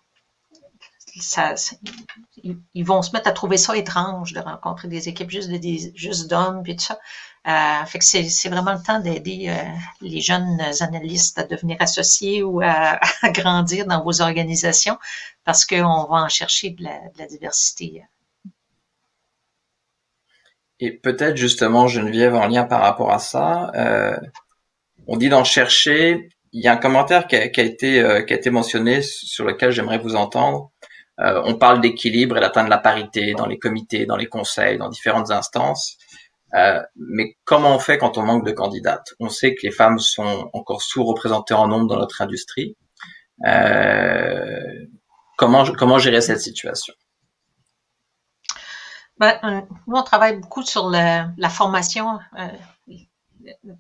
ça, 1.20 1.56
ils, 2.44 2.86
vont 2.86 3.02
se 3.02 3.12
mettre 3.12 3.28
à 3.28 3.32
trouver 3.32 3.58
ça 3.58 3.76
étrange 3.76 4.34
de 4.34 4.40
rencontrer 4.40 4.88
des 4.88 5.08
équipes 5.10 5.30
juste 5.30 5.50
de 5.50 5.60
juste 5.96 6.30
d'hommes 6.30 6.64
puis 6.64 6.76
tout 6.76 6.84
ça. 6.84 7.00
Euh, 7.48 7.86
fait 7.86 8.00
que 8.00 8.06
c'est 8.06 8.50
vraiment 8.50 8.74
le 8.74 8.82
temps 8.82 9.00
d'aider 9.00 9.46
euh, 9.50 9.78
les 10.02 10.20
jeunes 10.20 10.60
analystes 10.80 11.38
à 11.38 11.44
devenir 11.44 11.78
associés 11.80 12.42
ou 12.44 12.62
à, 12.62 13.00
grandir 13.32 13.86
dans 13.86 14.04
vos 14.04 14.22
organisations 14.22 14.98
parce 15.44 15.66
qu'on 15.66 16.06
va 16.06 16.24
en 16.24 16.30
chercher 16.30 16.72
de 16.72 16.84
la, 16.84 17.28
diversité. 17.28 18.04
Et 20.80 20.92
peut-être 20.92 21.38
justement, 21.38 21.88
Geneviève, 21.88 22.36
en 22.36 22.48
lien 22.48 22.66
par 22.66 22.82
rapport 22.82 23.12
à 23.12 23.20
ça, 23.20 23.72
euh, 23.76 24.18
on 25.08 25.18
dit 25.18 25.30
d'en 25.30 25.44
chercher. 25.44 26.30
Il 26.52 26.64
y 26.64 26.68
a 26.68 26.74
un 26.74 26.78
commentaire 26.78 27.28
qui 27.28 27.36
a, 27.36 27.44
été, 27.44 28.24
qui 28.26 28.34
a 28.34 28.36
été 28.36 28.50
mentionné 28.50 29.02
sur 29.02 29.44
lequel 29.44 29.72
j'aimerais 29.72 29.98
vous 29.98 30.16
entendre. 30.16 30.72
Euh, 31.22 31.42
on 31.46 31.56
parle 31.56 31.80
d'équilibre 31.82 32.38
et 32.38 32.42
d'atteindre 32.42 32.70
la 32.70 32.78
parité 32.78 33.34
dans 33.34 33.46
les 33.46 33.58
comités, 33.58 34.06
dans 34.06 34.18
les 34.18 34.28
conseils, 34.28 34.78
dans 34.78 34.90
différentes 34.90 35.32
instances. 35.32 35.98
Euh, 36.54 36.82
mais 36.96 37.38
comment 37.46 37.76
on 37.76 37.80
fait 37.80 37.98
quand 37.98 38.18
on 38.18 38.24
manque 38.24 38.46
de 38.46 38.52
candidates? 38.52 39.14
On 39.20 39.30
sait 39.30 39.56
que 39.56 39.62
les 39.64 39.72
femmes 39.72 40.00
sont 40.00 40.50
encore 40.54 40.82
sous-représentées 40.82 41.54
en 41.54 41.68
nombre 41.68 41.88
dans 41.88 42.00
notre 42.00 42.22
industrie. 42.22 42.76
Euh, 43.46 44.86
comment, 45.38 45.66
comment 45.74 46.00
gérer 46.00 46.22
cette 46.22 46.42
situation? 46.42 46.94
Ben, 49.18 49.66
nous, 49.88 49.95
on 49.95 50.03
travaille 50.03 50.39
beaucoup 50.39 50.63
sur 50.63 50.89
la, 50.89 51.30
la 51.38 51.49
formation 51.49 52.20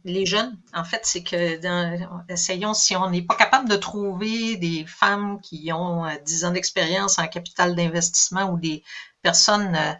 les 0.03 0.25
jeunes, 0.25 0.57
en 0.73 0.83
fait, 0.83 1.01
c'est 1.03 1.23
que 1.23 1.59
dans, 1.61 2.23
essayons, 2.29 2.73
si 2.73 2.95
on 2.95 3.09
n'est 3.09 3.21
pas 3.21 3.35
capable 3.35 3.69
de 3.69 3.75
trouver 3.75 4.57
des 4.57 4.85
femmes 4.85 5.39
qui 5.41 5.71
ont 5.73 6.05
10 6.25 6.43
euh, 6.43 6.47
ans 6.47 6.51
d'expérience 6.51 7.19
en 7.19 7.27
capital 7.27 7.75
d'investissement 7.75 8.51
ou 8.51 8.57
des 8.57 8.83
personnes, 9.21 9.75
euh, 9.75 9.93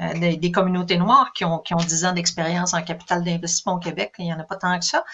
euh, 0.00 0.36
des, 0.36 0.52
communautés 0.52 0.96
noires 0.96 1.32
qui 1.34 1.44
ont, 1.44 1.58
qui 1.58 1.74
ont 1.74 1.78
10 1.78 2.06
ans 2.06 2.12
d'expérience 2.12 2.74
en 2.74 2.82
capital 2.82 3.22
d'investissement 3.22 3.74
au 3.74 3.78
Québec, 3.78 4.14
il 4.18 4.24
n'y 4.24 4.32
en 4.32 4.40
a 4.40 4.44
pas 4.44 4.56
tant 4.56 4.78
que 4.78 4.84
ça. 4.84 5.04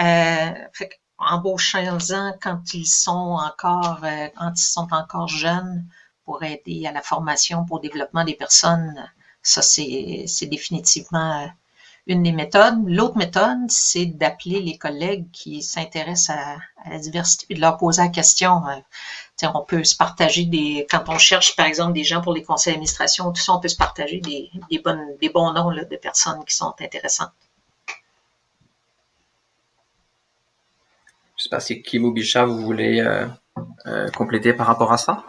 Euh, 0.00 0.52
fait 0.72 1.00
embauchons-en 1.18 2.32
quand 2.42 2.74
ils 2.74 2.86
sont 2.86 3.38
encore, 3.40 4.00
quand 4.36 4.52
ils 4.56 4.58
sont 4.58 4.88
encore 4.90 5.28
jeunes 5.28 5.86
pour 6.24 6.42
aider 6.42 6.86
à 6.88 6.92
la 6.92 7.02
formation, 7.02 7.64
pour 7.64 7.76
le 7.76 7.88
développement 7.88 8.24
des 8.24 8.34
personnes. 8.34 9.08
Ça, 9.44 9.62
c'est 9.62 10.46
définitivement 10.46 11.48
une 12.06 12.22
des 12.22 12.32
méthodes. 12.32 12.86
L'autre 12.86 13.16
méthode, 13.16 13.70
c'est 13.70 14.06
d'appeler 14.06 14.60
les 14.60 14.76
collègues 14.76 15.30
qui 15.32 15.62
s'intéressent 15.62 16.36
à, 16.36 16.56
la 16.90 16.98
diversité 16.98 17.46
et 17.50 17.54
de 17.54 17.60
leur 17.60 17.76
poser 17.76 18.02
la 18.02 18.08
question. 18.08 18.66
Euh, 18.66 19.48
on 19.54 19.62
peut 19.62 19.84
se 19.84 19.96
partager 19.96 20.46
des, 20.46 20.86
quand 20.90 21.04
on 21.08 21.18
cherche 21.18 21.54
par 21.56 21.66
exemple 21.66 21.92
des 21.92 22.04
gens 22.04 22.22
pour 22.22 22.32
les 22.32 22.42
conseils 22.42 22.72
d'administration, 22.72 23.30
tout 23.30 23.42
ça, 23.42 23.54
on 23.54 23.60
peut 23.60 23.68
se 23.68 23.76
partager 23.76 24.20
des, 24.20 24.50
bonnes, 24.78 25.16
des 25.20 25.28
bons 25.28 25.52
noms 25.52 25.70
de 25.70 25.96
personnes 25.96 26.42
qui 26.46 26.56
sont 26.56 26.74
intéressantes. 26.80 27.32
Je 31.36 31.40
ne 31.40 31.42
sais 31.42 31.48
pas 31.50 31.60
si 31.60 31.82
Kim 31.82 32.04
ou 32.04 32.12
Bicha, 32.12 32.46
vous 32.46 32.60
voulez 32.60 33.00
euh, 33.00 33.26
euh, 33.86 34.08
compléter 34.12 34.54
par 34.54 34.66
rapport 34.66 34.92
à 34.92 34.96
ça? 34.96 35.24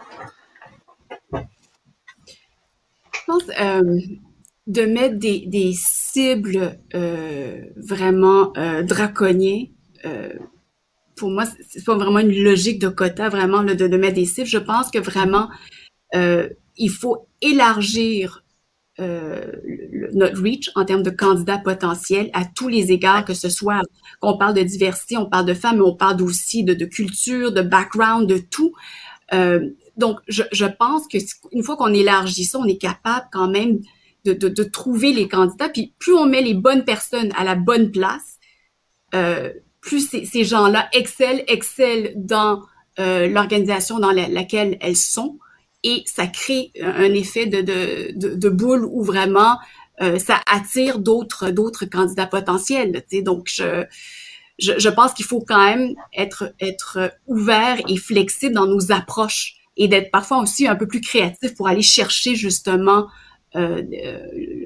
Je 3.26 3.32
pense, 3.32 3.44
de 4.66 4.82
mettre 4.82 5.18
des, 5.18 5.44
des 5.46 5.72
cibles 5.74 6.78
euh, 6.94 7.62
vraiment 7.76 8.52
euh, 8.56 8.82
draconiens, 8.82 9.64
euh, 10.04 10.30
pour 11.16 11.30
moi, 11.30 11.44
c'est 11.68 11.84
pas 11.84 11.96
vraiment 11.96 12.18
une 12.18 12.42
logique 12.42 12.78
de 12.80 12.88
quota, 12.88 13.28
vraiment, 13.28 13.62
de, 13.62 13.74
de 13.74 13.96
mettre 13.96 14.16
des 14.16 14.26
cibles. 14.26 14.48
Je 14.48 14.58
pense 14.58 14.90
que 14.90 14.98
vraiment, 14.98 15.48
euh, 16.14 16.48
il 16.76 16.90
faut 16.90 17.28
élargir 17.40 18.44
euh, 19.00 19.52
notre 20.12 20.42
reach 20.42 20.70
en 20.74 20.84
termes 20.84 21.02
de 21.02 21.10
candidats 21.10 21.58
potentiels 21.58 22.30
à 22.34 22.44
tous 22.44 22.68
les 22.68 22.92
égards, 22.92 23.24
que 23.24 23.34
ce 23.34 23.48
soit 23.48 23.80
qu'on 24.20 24.36
parle 24.36 24.54
de 24.54 24.62
diversité, 24.62 25.16
on 25.16 25.26
parle 25.26 25.46
de 25.46 25.54
femmes, 25.54 25.76
mais 25.76 25.82
on 25.82 25.96
parle 25.96 26.22
aussi 26.22 26.64
de, 26.64 26.74
de 26.74 26.84
culture, 26.84 27.52
de 27.52 27.62
background, 27.62 28.28
de 28.28 28.38
tout. 28.38 28.72
Euh, 29.32 29.70
donc, 29.96 30.18
je, 30.28 30.66
pense 30.66 31.08
que 31.08 31.18
une 31.52 31.62
fois 31.62 31.76
qu'on 31.76 31.92
élargit 31.94 32.44
ça, 32.44 32.58
on 32.58 32.66
est 32.66 32.76
capable 32.76 33.26
quand 33.32 33.48
même 33.48 33.80
de, 34.24 34.62
trouver 34.64 35.12
les 35.12 35.28
candidats. 35.28 35.68
Puis 35.68 35.94
plus 35.98 36.14
on 36.14 36.26
met 36.26 36.42
les 36.42 36.54
bonnes 36.54 36.84
personnes 36.84 37.32
à 37.36 37.44
la 37.44 37.54
bonne 37.54 37.90
place, 37.90 38.38
euh, 39.14 39.52
plus 39.80 40.08
ces, 40.08 40.44
gens-là 40.44 40.88
excellent, 40.92 41.42
excellent 41.46 42.10
dans 42.16 42.62
euh, 42.98 43.28
l'organisation 43.28 43.98
dans 43.98 44.10
laquelle 44.10 44.76
elles 44.80 44.96
sont. 44.96 45.38
Et 45.82 46.02
ça 46.06 46.26
crée 46.26 46.72
un 46.82 47.12
effet 47.14 47.46
de, 47.46 47.60
de, 48.12 48.48
boule 48.48 48.84
où 48.84 49.04
vraiment 49.04 49.58
euh, 50.00 50.18
ça 50.18 50.40
attire 50.50 50.98
d'autres 50.98 51.50
d'autres 51.50 51.84
candidats 51.84 52.26
potentiels. 52.26 53.04
Donc 53.22 53.46
je, 54.58 54.88
pense 54.88 55.14
qu'il 55.14 55.24
faut 55.24 55.44
quand 55.46 55.64
même 55.64 55.94
être 56.12 57.12
ouvert 57.28 57.78
et 57.88 57.96
flexible 57.96 58.54
dans 58.54 58.66
nos 58.66 58.90
approches 58.90 59.55
et 59.76 59.88
d'être 59.88 60.10
parfois 60.10 60.38
aussi 60.38 60.66
un 60.66 60.76
peu 60.76 60.86
plus 60.86 61.00
créatif 61.00 61.54
pour 61.54 61.68
aller 61.68 61.82
chercher 61.82 62.34
justement 62.34 63.06
euh, 63.54 63.82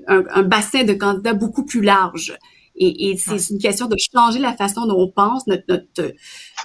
un, 0.09 0.25
un, 0.33 0.43
bassin 0.43 0.85
de 0.85 0.95
candidats 0.95 1.35
beaucoup 1.35 1.65
plus 1.65 1.83
large. 1.83 2.37
Et, 2.77 3.11
et 3.11 3.17
c'est 3.17 3.51
une 3.51 3.59
question 3.59 3.87
de 3.87 3.97
changer 3.99 4.39
la 4.39 4.57
façon 4.57 4.87
dont 4.87 4.99
on 4.99 5.09
pense, 5.09 5.47
notre, 5.47 5.65
notre, 5.69 6.15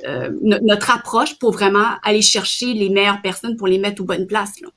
euh, 0.06 0.30
notre, 0.42 0.92
approche 0.92 1.38
pour 1.40 1.52
vraiment 1.52 1.98
aller 2.04 2.22
chercher 2.22 2.74
les 2.74 2.90
meilleures 2.90 3.22
personnes 3.22 3.58
pour 3.58 3.68
les 3.68 3.80
mettre 3.80 4.02
aux 4.02 4.06
bonnes 4.06 4.28
places. 4.28 4.62
Là. 4.62 4.70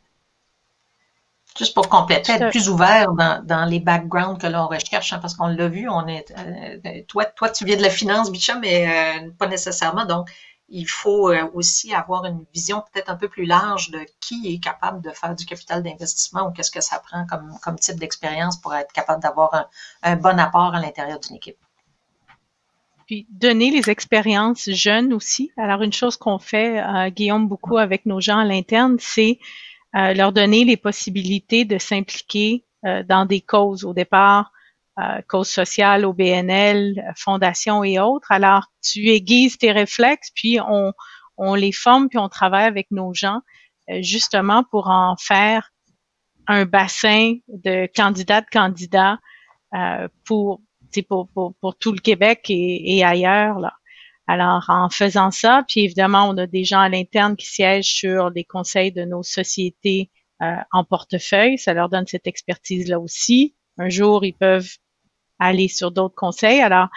Juste 1.57 1.75
pour 1.75 1.89
compléter, 1.89 2.33
être 2.33 2.51
plus 2.51 2.69
ouvert 2.69 3.13
dans, 3.13 3.45
dans 3.45 3.65
les 3.65 3.81
backgrounds 3.81 4.41
que 4.41 4.47
l'on 4.47 4.69
recherche, 4.69 5.13
hein, 5.13 5.19
parce 5.21 5.35
qu'on 5.35 5.49
l'a 5.49 5.69
vu, 5.69 5.89
on 5.89 6.07
est, 6.07 6.33
euh, 6.39 7.03
toi, 7.09 7.25
toi, 7.25 7.51
tu 7.51 7.65
viens 7.65 7.77
de 7.77 7.83
la 7.83 7.91
finance, 7.91 8.31
Bicham, 8.31 8.61
mais 8.61 8.87
euh, 8.87 9.31
pas 9.39 9.49
nécessairement. 9.49 10.07
Donc, 10.07 10.29
il 10.69 10.87
faut 10.87 11.31
euh, 11.31 11.49
aussi 11.55 11.95
avoir 11.95 12.25
une 12.25 12.45
vision 12.53 12.83
peut-être 12.93 13.09
un 13.09 13.17
peu 13.17 13.29
plus 13.29 13.47
large 13.47 13.91
de 13.91 14.05
qui 14.21 14.53
est 14.53 14.59
capable 14.59 15.01
de 15.01 15.11
faire 15.11 15.35
du 15.35 15.47
capital 15.47 15.83
d'investissement 15.83 16.49
ou 16.49 16.53
qu'est-ce 16.53 16.71
que 16.71 16.81
ça 16.81 16.99
prend 16.99 17.27
comme, 17.27 17.79
type 17.79 17.99
d'expérience 17.99 18.61
pour 18.61 18.75
être 18.75 18.93
capable 18.93 19.23
d'avoir 19.23 19.69
un, 20.03 20.17
bon 20.17 20.39
apport 20.39 20.75
à 20.75 20.81
l'intérieur 20.81 21.21
d'une 21.21 21.37
équipe. 21.37 21.57
Puis 23.07 23.27
donner 23.31 23.71
les 23.71 23.89
expériences 23.89 24.69
jeunes 24.69 25.15
aussi. 25.15 25.51
Alors 25.57 25.83
une 25.83 25.93
chose 25.93 26.19
qu'on 26.19 26.39
fait, 26.39 26.81
euh, 26.81 27.09
Guillaume, 27.09 27.49
beaucoup 27.49 27.79
avec 27.79 28.05
nos 28.05 28.21
gens 28.21 28.39
à 28.39 28.45
l'interne, 28.45 28.97
c'est 29.01 29.39
euh, 29.95 30.13
leur 30.13 30.33
donner 30.33 30.65
les 30.65 30.77
possibilités 30.77 31.65
de 31.65 31.79
s'impliquer 31.79 32.65
dans 33.09 33.27
des 33.27 33.41
causes. 33.41 33.85
Au 33.85 33.93
départ, 33.93 34.53
cause 35.29 35.49
sociale, 35.49 36.05
au 36.05 36.13
BNL, 36.13 37.13
fondation 37.17 37.85
et 37.85 37.99
autres. 37.99 38.33
Alors, 38.33 38.67
tu 38.83 39.09
aiguises 39.09 39.57
tes 39.59 39.73
réflexes, 39.73 40.31
puis 40.35 40.59
on, 40.61 41.55
les 41.55 41.73
forme, 41.73 42.09
puis 42.09 42.19
on 42.19 42.29
travaille 42.29 42.65
avec 42.65 42.91
nos 42.91 43.15
gens 43.15 43.41
euh, 43.91 44.03
justement 44.03 44.65
pour 44.65 44.89
en 44.89 45.17
faire 45.17 45.71
un 46.47 46.65
bassin 46.65 47.35
de 47.49 47.89
candidats 47.95 48.41
de 48.41 48.47
candidats 48.51 49.19
euh, 49.75 50.09
pour, 50.25 50.61
tout 51.79 51.93
le 51.93 52.01
Québec 52.01 52.47
et, 52.49 53.05
ailleurs. 53.05 53.59
Alors, 54.27 54.65
en 54.69 54.89
faisant 54.91 55.31
ça, 55.31 55.65
puis 55.69 55.81
évidemment, 55.81 56.29
on 56.29 56.37
a 56.39 56.47
des 56.47 56.65
gens 56.65 56.81
à 56.81 56.89
l'interne 56.89 57.37
qui 57.37 57.47
siègent 57.47 57.93
sur 57.93 58.31
les 58.31 58.45
conseils 58.45 58.93
de 58.93 59.05
nos 59.05 59.23
sociétés 59.23 60.11
euh, 60.43 60.57
en 60.73 60.85
portefeuille. 60.85 61.59
Ça 61.59 61.75
leur 61.75 61.89
donne 61.89 62.07
cette 62.07 62.27
expertise-là 62.27 62.99
aussi. 62.99 63.55
Un 63.79 63.91
jour, 63.91 64.25
ils 64.25 64.35
peuvent 64.35 64.71
aller 65.39 65.69
sur 65.69 65.91
d'autres 65.91 66.15
conseils. 66.15 66.61
Alors, 66.61 66.89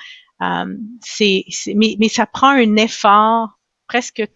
euh, 0.41 0.75
c'est, 1.01 1.45
mais, 1.75 1.95
mais 1.99 2.09
ça 2.09 2.25
prend 2.25 2.49
un 2.49 2.75
effort 2.75 3.59
presque 3.87 4.27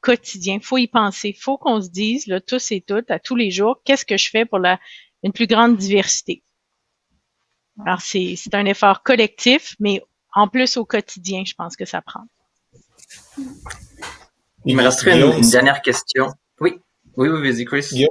quotidien. 0.00 0.58
Faut 0.60 0.78
y 0.78 0.86
penser. 0.86 1.36
Faut 1.38 1.58
qu'on 1.58 1.80
se 1.80 1.88
dise, 1.88 2.26
là, 2.26 2.40
tous 2.40 2.72
et 2.72 2.80
toutes, 2.80 3.10
à 3.10 3.18
tous 3.18 3.36
les 3.36 3.50
jours, 3.50 3.80
qu'est-ce 3.84 4.04
que 4.04 4.16
je 4.16 4.30
fais 4.30 4.44
pour 4.44 4.58
la, 4.58 4.78
une 5.22 5.32
plus 5.32 5.46
grande 5.46 5.76
diversité? 5.76 6.42
Alors, 7.84 8.00
c'est, 8.00 8.34
c'est 8.36 8.54
un 8.54 8.64
effort 8.64 9.02
collectif, 9.02 9.76
mais 9.80 10.02
en 10.32 10.48
plus 10.48 10.76
au 10.76 10.84
quotidien, 10.84 11.44
je 11.46 11.54
pense 11.54 11.76
que 11.76 11.84
ça 11.84 12.00
prend. 12.02 12.24
Il 14.64 14.76
me 14.76 14.82
resterait 14.82 15.20
une 15.20 15.50
dernière 15.50 15.80
question. 15.82 16.32
Oui. 16.60 16.80
Oui, 17.16 17.28
oui, 17.28 17.50
vas-y, 17.50 17.64
Chris. 17.64 18.06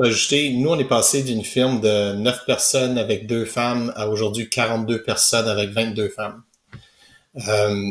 Ajouter, 0.00 0.52
nous, 0.54 0.70
on 0.70 0.78
est 0.78 0.88
passé 0.88 1.22
d'une 1.22 1.44
firme 1.44 1.80
de 1.80 2.14
9 2.14 2.46
personnes 2.46 2.98
avec 2.98 3.26
deux 3.26 3.44
femmes 3.44 3.92
à 3.96 4.08
aujourd'hui 4.08 4.48
42 4.48 5.02
personnes 5.02 5.48
avec 5.48 5.70
22 5.70 6.08
femmes. 6.08 6.42
Euh, 7.48 7.90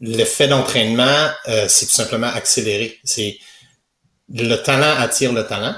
L'effet 0.00 0.46
d'entraînement, 0.46 1.28
euh, 1.48 1.66
c'est 1.66 1.86
tout 1.86 1.92
simplement 1.92 2.28
accéléré. 2.28 2.98
C'est 3.02 3.38
le 4.32 4.54
talent 4.56 4.94
attire 5.00 5.32
le 5.32 5.44
talent. 5.44 5.74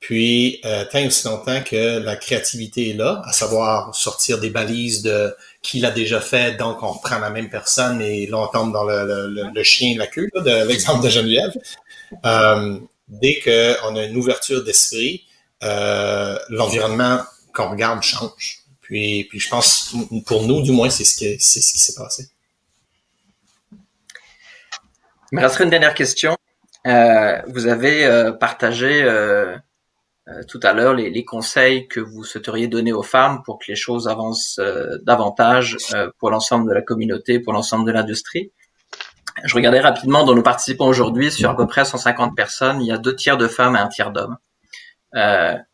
Puis, 0.00 0.60
euh, 0.64 0.84
tant 0.90 1.06
aussi 1.06 1.28
longtemps 1.28 1.62
que 1.62 1.98
la 1.98 2.16
créativité 2.16 2.90
est 2.90 2.94
là, 2.94 3.22
à 3.26 3.32
savoir 3.32 3.94
sortir 3.94 4.40
des 4.40 4.50
balises 4.50 5.02
de 5.02 5.36
qui 5.62 5.78
l'a 5.78 5.90
déjà 5.90 6.20
fait, 6.20 6.56
donc 6.56 6.82
on 6.82 6.90
reprend 6.90 7.18
la 7.18 7.28
même 7.28 7.50
personne 7.50 8.00
et 8.00 8.26
là 8.26 8.38
on 8.38 8.46
tombe 8.46 8.72
dans 8.72 8.84
le, 8.84 9.62
chien 9.62 9.92
de 9.94 9.98
la 9.98 10.06
queue, 10.06 10.30
de 10.34 10.66
l'exemple 10.66 11.04
de 11.04 11.10
Geneviève. 11.10 11.52
Euh, 12.24 12.78
dès 13.10 13.40
qu'on 13.40 13.96
a 13.96 14.04
une 14.04 14.16
ouverture 14.16 14.64
d'esprit, 14.64 15.26
euh, 15.62 16.38
l'environnement 16.48 17.20
qu'on 17.52 17.70
regarde 17.70 18.02
change. 18.02 18.60
Puis, 18.80 19.26
puis 19.28 19.38
je 19.38 19.48
pense, 19.48 19.94
pour 20.26 20.46
nous, 20.46 20.62
du 20.62 20.72
moins, 20.72 20.90
c'est 20.90 21.04
ce 21.04 21.16
qui, 21.16 21.38
c'est 21.38 21.60
s'est 21.60 21.94
passé. 22.00 22.28
Il 25.32 25.38
me 25.38 25.42
resterait 25.42 25.64
une 25.64 25.70
dernière 25.70 25.94
question. 25.94 26.36
Euh, 26.86 27.42
vous 27.48 27.66
avez 27.66 28.04
euh, 28.04 28.32
partagé 28.32 29.04
tout 30.46 30.60
à 30.62 30.72
l'heure 30.72 30.94
les, 30.94 31.24
conseils 31.24 31.88
que 31.88 31.98
vous 31.98 32.22
souhaiteriez 32.22 32.68
donner 32.68 32.92
aux 32.92 33.02
femmes 33.02 33.42
pour 33.44 33.58
que 33.58 33.64
les 33.66 33.74
choses 33.74 34.06
avancent 34.06 34.60
davantage 35.02 35.76
pour 36.18 36.30
l'ensemble 36.30 36.68
de 36.68 36.74
la 36.74 36.82
communauté, 36.82 37.40
pour 37.40 37.52
l'ensemble 37.52 37.84
de 37.84 37.90
l'industrie. 37.90 38.52
Je 39.44 39.54
regardais 39.54 39.80
rapidement 39.80 40.24
dans 40.24 40.34
nos 40.34 40.42
participants 40.42 40.86
aujourd'hui, 40.86 41.30
sur 41.30 41.50
à 41.50 41.56
peu 41.56 41.66
près 41.66 41.84
150 41.84 42.36
personnes, 42.36 42.80
il 42.82 42.86
y 42.86 42.92
a 42.92 42.98
deux 42.98 43.14
tiers 43.14 43.36
de 43.36 43.48
femmes 43.48 43.76
et 43.76 43.78
un 43.78 43.88
tiers 43.88 44.12
d'hommes. 44.12 44.36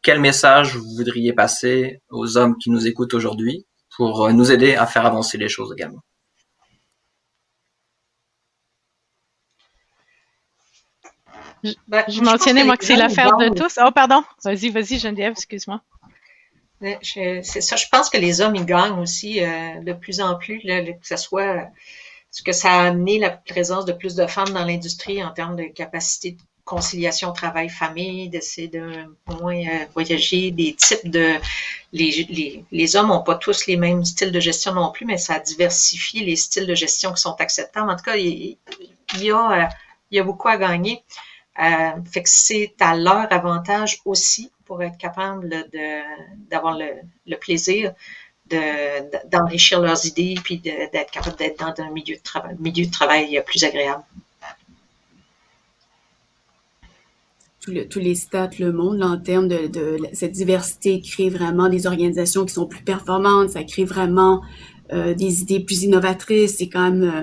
quel 0.03 0.21
message 0.21 0.77
vous 0.77 0.97
voudriez 0.97 1.33
passer 1.33 2.01
aux 2.11 2.37
hommes 2.37 2.57
qui 2.59 2.71
nous 2.71 2.87
écoutent 2.87 3.15
aujourd'hui 3.15 3.67
pour 3.97 4.31
nous 4.33 4.53
aider 4.53 4.75
à 4.75 4.87
faire 4.87 5.07
avancer 5.07 5.39
les 5.39 5.49
choses 5.49 5.73
également? 5.77 6.03
Je, 11.65 11.73
je 12.09 12.21
mentionnais, 12.21 12.65
moi, 12.65 12.77
que 12.77 12.85
c'est 12.85 12.97
l'affaire 12.97 13.37
de 13.37 13.49
tous. 13.49 13.79
Oh, 13.85 13.91
pardon. 13.91 14.23
Vas-y, 14.45 14.71
vas-y, 14.71 14.99
Geneviève, 14.99 15.33
excuse-moi. 15.33 15.81
C'est 17.03 17.43
ça. 17.43 17.77
Je 17.77 17.87
pense 17.91 18.11
que 18.11 18.19
les 18.19 18.41
hommes, 18.41 18.55
ils 18.55 18.67
gagnent 18.67 18.99
aussi 19.01 19.43
euh, 19.43 19.81
de 19.81 19.93
plus 19.93 20.21
en 20.21 20.37
plus, 20.37 20.61
là, 20.65 20.83
que 20.83 20.93
ce 21.03 21.17
soit 21.17 21.69
ce 22.37 22.43
que 22.43 22.53
ça 22.53 22.71
a 22.71 22.89
amené 22.89 23.19
la 23.19 23.31
présence 23.31 23.87
de 23.87 23.95
plus 23.95 24.15
de 24.15 24.27
femmes 24.27 24.51
dans 24.51 24.67
l'industrie 24.67 25.25
en 25.25 25.31
termes 25.31 25.57
de 25.57 25.65
capacité 25.69 26.33
de 26.33 26.39
conciliation 26.67 27.33
travail-famille, 27.33 28.29
d'essayer 28.29 28.69
de 28.69 28.91
moins 29.41 29.57
euh, 29.57 29.87
voyager, 29.95 30.51
des 30.51 30.75
types 30.75 31.09
de... 31.11 31.37
Les, 31.95 32.27
les, 32.29 32.63
les 32.71 32.97
hommes 32.97 33.09
n'ont 33.09 33.23
pas 33.23 33.37
tous 33.37 33.67
les 33.67 33.79
mêmes 33.79 34.05
styles 34.05 34.33
de 34.33 34.41
gestion 34.41 34.75
non 34.75 34.93
plus, 34.93 35.07
mais 35.07 35.17
ça 35.17 35.39
diversifie 35.39 36.23
les 36.27 36.37
styles 36.37 36.67
de 36.67 36.75
gestion 36.75 37.15
qui 37.15 37.23
sont 37.23 37.37
acceptables. 37.41 37.89
En 37.91 37.97
tout 37.97 38.05
cas, 38.05 38.17
il, 38.17 38.59
y 39.19 39.31
a, 39.31 39.53
euh, 39.53 39.67
il 40.11 40.19
y 40.19 40.21
a 40.21 40.23
beaucoup 40.23 40.49
à 40.49 40.59
gagner. 40.59 41.03
Euh, 41.59 41.93
fait 42.13 42.23
que 42.23 42.29
c'est 42.29 42.75
à 42.81 42.95
leur 42.95 43.33
avantage 43.33 44.03
aussi 44.05 44.53
pour 44.67 44.83
être 44.83 44.99
capable 44.99 45.71
d'avoir 46.51 46.77
le, 46.77 46.91
le, 47.27 47.37
plaisir 47.39 47.95
d'enrichir 48.51 49.81
de, 49.81 49.87
leurs 49.87 50.07
idées 50.07 50.37
puis 50.43 50.59
d'être 50.59 51.11
capable 51.11 51.37
d'être 51.37 51.59
dans 51.59 51.83
un 51.83 51.91
milieu 51.91 52.17
de 52.17 52.23
travail, 52.23 52.57
milieu 52.59 52.87
de 52.87 52.91
travail 52.91 53.43
plus 53.47 53.65
agréable. 53.65 54.03
tous 57.91 57.99
les 57.99 58.15
stats, 58.15 58.51
le 58.59 58.73
monde, 58.73 58.99
là, 58.99 59.07
en 59.07 59.19
termes 59.19 59.49
de, 59.49 59.67
de, 59.67 59.99
cette 60.13 60.33
diversité, 60.33 61.01
crée 61.01 61.31
vraiment 61.31 61.69
des 61.69 61.87
organisations 61.87 62.45
qui 62.45 62.55
sont 62.55 62.67
plus 62.67 62.85
performantes, 62.85 63.51
ça 63.51 63.65
crée 63.65 63.85
vraiment 63.85 64.41
euh, 64.93 65.15
des 65.15 65.43
idées 65.43 65.61
plus 65.61 65.83
innovatrices, 65.83 66.59
c'est 66.59 66.69
quand 66.69 66.91
même 66.91 67.03
euh, 67.03 67.23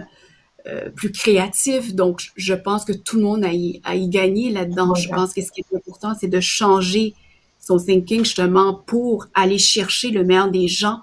euh, 0.67 0.89
plus 0.89 1.11
créatif. 1.11 1.95
Donc, 1.95 2.21
je 2.35 2.53
pense 2.53 2.83
que 2.83 2.91
tout 2.91 3.17
le 3.17 3.23
monde 3.23 3.45
a 3.45 3.53
y, 3.53 3.81
a 3.85 3.95
y 3.95 4.09
gagné 4.09 4.49
là-dedans. 4.49 4.95
Je 4.95 5.07
pense 5.07 5.33
que 5.33 5.41
ce 5.41 5.51
qui 5.51 5.61
est 5.61 5.75
important, 5.75 6.13
c'est 6.19 6.27
de 6.27 6.39
changer 6.41 7.13
son 7.59 7.77
thinking 7.77 8.25
justement 8.25 8.73
pour 8.73 9.27
aller 9.33 9.57
chercher 9.57 10.09
le 10.09 10.25
meilleur 10.25 10.51
des 10.51 10.67
gens 10.67 10.99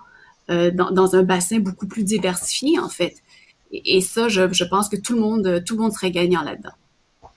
euh, 0.51 0.71
dans, 0.73 1.15
un 1.15 1.23
bassin 1.23 1.61
beaucoup 1.61 1.87
plus 1.87 2.03
diversifié, 2.03 2.79
en 2.79 2.89
fait. 2.89 3.15
Et, 3.73 4.01
ça, 4.01 4.29
je, 4.29 4.65
pense 4.65 4.89
que 4.89 4.97
tout 4.97 5.15
le 5.15 5.21
monde, 5.21 5.63
tout 5.65 5.77
le 5.77 5.83
monde 5.83 5.93
serait 5.93 6.11
gagnant 6.11 6.43
là-dedans, 6.43 6.73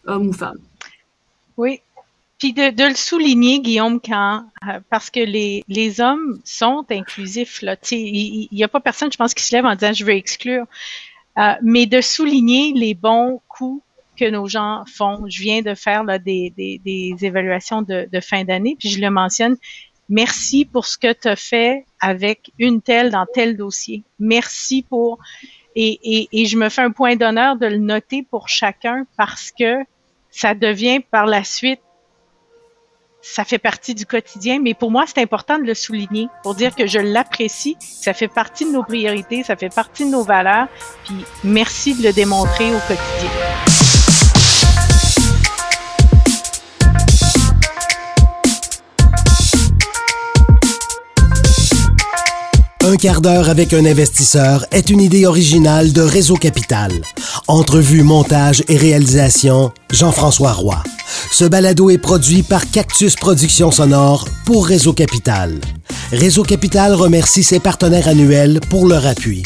homme 0.07 0.29
ou 0.29 0.33
femme. 0.33 0.57
Oui. 1.57 1.81
Puis 2.39 2.53
de, 2.53 2.89
le 2.89 2.95
souligner, 2.95 3.59
Guillaume, 3.59 4.01
quand 4.01 4.43
euh, 4.67 4.79
parce 4.89 5.09
que 5.09 5.19
les, 5.19 5.63
les 5.67 6.01
hommes 6.01 6.41
sont 6.43 6.85
inclusifs. 6.89 7.61
Là. 7.61 7.77
Il 7.91 8.49
n'y 8.51 8.63
a 8.63 8.67
pas 8.67 8.79
personne, 8.79 9.11
je 9.11 9.17
pense, 9.17 9.33
qui 9.33 9.43
se 9.43 9.55
lève 9.55 9.65
en 9.65 9.75
disant 9.75 9.93
je 9.93 10.03
veux 10.03 10.13
exclure. 10.13 10.65
Euh, 11.37 11.53
mais 11.61 11.85
de 11.85 12.01
souligner 12.01 12.73
les 12.73 12.95
bons 12.95 13.41
coups 13.47 13.83
que 14.17 14.29
nos 14.29 14.47
gens 14.47 14.83
font. 14.91 15.25
Je 15.29 15.41
viens 15.41 15.61
de 15.61 15.75
faire 15.75 16.03
des, 16.19 16.51
des, 16.55 17.15
évaluations 17.21 17.81
de 17.83 18.19
fin 18.21 18.43
d'année, 18.43 18.75
puis 18.79 18.89
je 18.89 18.99
le 18.99 19.09
mentionne. 19.09 19.55
Merci 20.09 20.65
pour 20.65 20.85
ce 20.85 20.97
que 20.97 21.13
tu 21.13 21.27
as 21.27 21.35
fait 21.35 21.85
avec 22.03 22.51
une 22.59 22.81
telle 22.81 23.09
dans 23.11 23.25
tel 23.25 23.57
dossier. 23.57 24.03
Merci 24.19 24.85
pour... 24.87 25.19
Et, 25.75 25.99
et, 26.03 26.29
et 26.31 26.45
je 26.45 26.55
me 26.55 26.69
fais 26.69 26.83
un 26.83 26.91
point 26.91 27.15
d'honneur 27.15 27.55
de 27.55 27.65
le 27.65 27.77
noter 27.77 28.21
pour 28.21 28.47
chacun 28.47 29.07
parce 29.17 29.51
que 29.51 29.77
ça 30.29 30.53
devient 30.53 30.99
par 30.99 31.25
la 31.25 31.43
suite 31.43 31.79
ça 33.23 33.45
fait 33.45 33.57
partie 33.57 33.95
du 33.95 34.05
quotidien, 34.05 34.59
mais 34.61 34.73
pour 34.73 34.91
moi, 34.91 35.05
c'est 35.07 35.21
important 35.21 35.57
de 35.57 35.63
le 35.63 35.73
souligner 35.73 36.27
pour 36.43 36.55
dire 36.55 36.75
que 36.75 36.85
je 36.85 36.99
l'apprécie, 36.99 37.77
ça 37.79 38.13
fait 38.13 38.27
partie 38.27 38.65
de 38.65 38.71
nos 38.71 38.83
priorités, 38.83 39.43
ça 39.43 39.55
fait 39.55 39.73
partie 39.73 40.05
de 40.05 40.11
nos 40.11 40.23
valeurs, 40.23 40.67
puis 41.05 41.15
merci 41.43 41.95
de 41.95 42.03
le 42.03 42.13
démontrer 42.13 42.75
au 42.75 42.79
quotidien. 42.79 43.52
Un 52.85 52.97
quart 52.97 53.21
d'heure 53.21 53.47
avec 53.47 53.71
un 53.71 53.85
investisseur 53.85 54.65
est 54.73 54.89
une 54.89 54.99
idée 54.99 55.25
originale 55.25 55.93
de 55.93 56.01
Réseau 56.01 56.35
Capital. 56.35 56.91
Entrevue, 57.47 58.03
montage 58.03 58.61
et 58.67 58.75
réalisation, 58.75 59.71
Jean-François 59.89 60.51
Roy. 60.51 60.83
Ce 61.31 61.45
balado 61.45 61.89
est 61.89 61.97
produit 61.97 62.43
par 62.43 62.69
Cactus 62.69 63.15
Productions 63.15 63.71
Sonore 63.71 64.27
pour 64.45 64.67
Réseau 64.67 64.91
Capital. 64.91 65.61
Réseau 66.11 66.43
Capital 66.43 66.93
remercie 66.93 67.43
ses 67.43 67.61
partenaires 67.61 68.09
annuels 68.09 68.59
pour 68.69 68.85
leur 68.85 69.07
appui. 69.07 69.43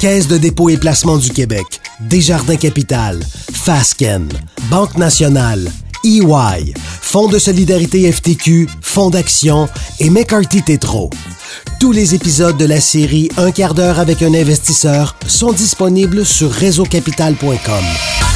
Caisse 0.00 0.28
de 0.28 0.38
dépôt 0.38 0.68
et 0.68 0.76
placement 0.76 1.16
du 1.16 1.30
Québec, 1.30 1.66
Desjardins 1.98 2.56
Capital, 2.56 3.18
Fasken, 3.54 4.28
Banque 4.70 4.96
Nationale, 4.96 5.68
EY, 6.04 6.74
Fonds 7.02 7.28
de 7.28 7.40
solidarité 7.40 8.12
FTQ, 8.12 8.68
Fonds 8.82 9.10
d'action 9.10 9.68
et 9.98 10.10
McCarthy 10.10 10.62
Tétro. 10.62 11.10
Tous 11.80 11.92
les 11.92 12.16
épisodes 12.16 12.56
de 12.56 12.64
la 12.64 12.80
série 12.80 13.28
Un 13.36 13.52
quart 13.52 13.72
d'heure 13.72 14.00
avec 14.00 14.22
un 14.22 14.34
investisseur 14.34 15.14
sont 15.28 15.52
disponibles 15.52 16.26
sur 16.26 16.50
réseaucapital.com. 16.50 18.27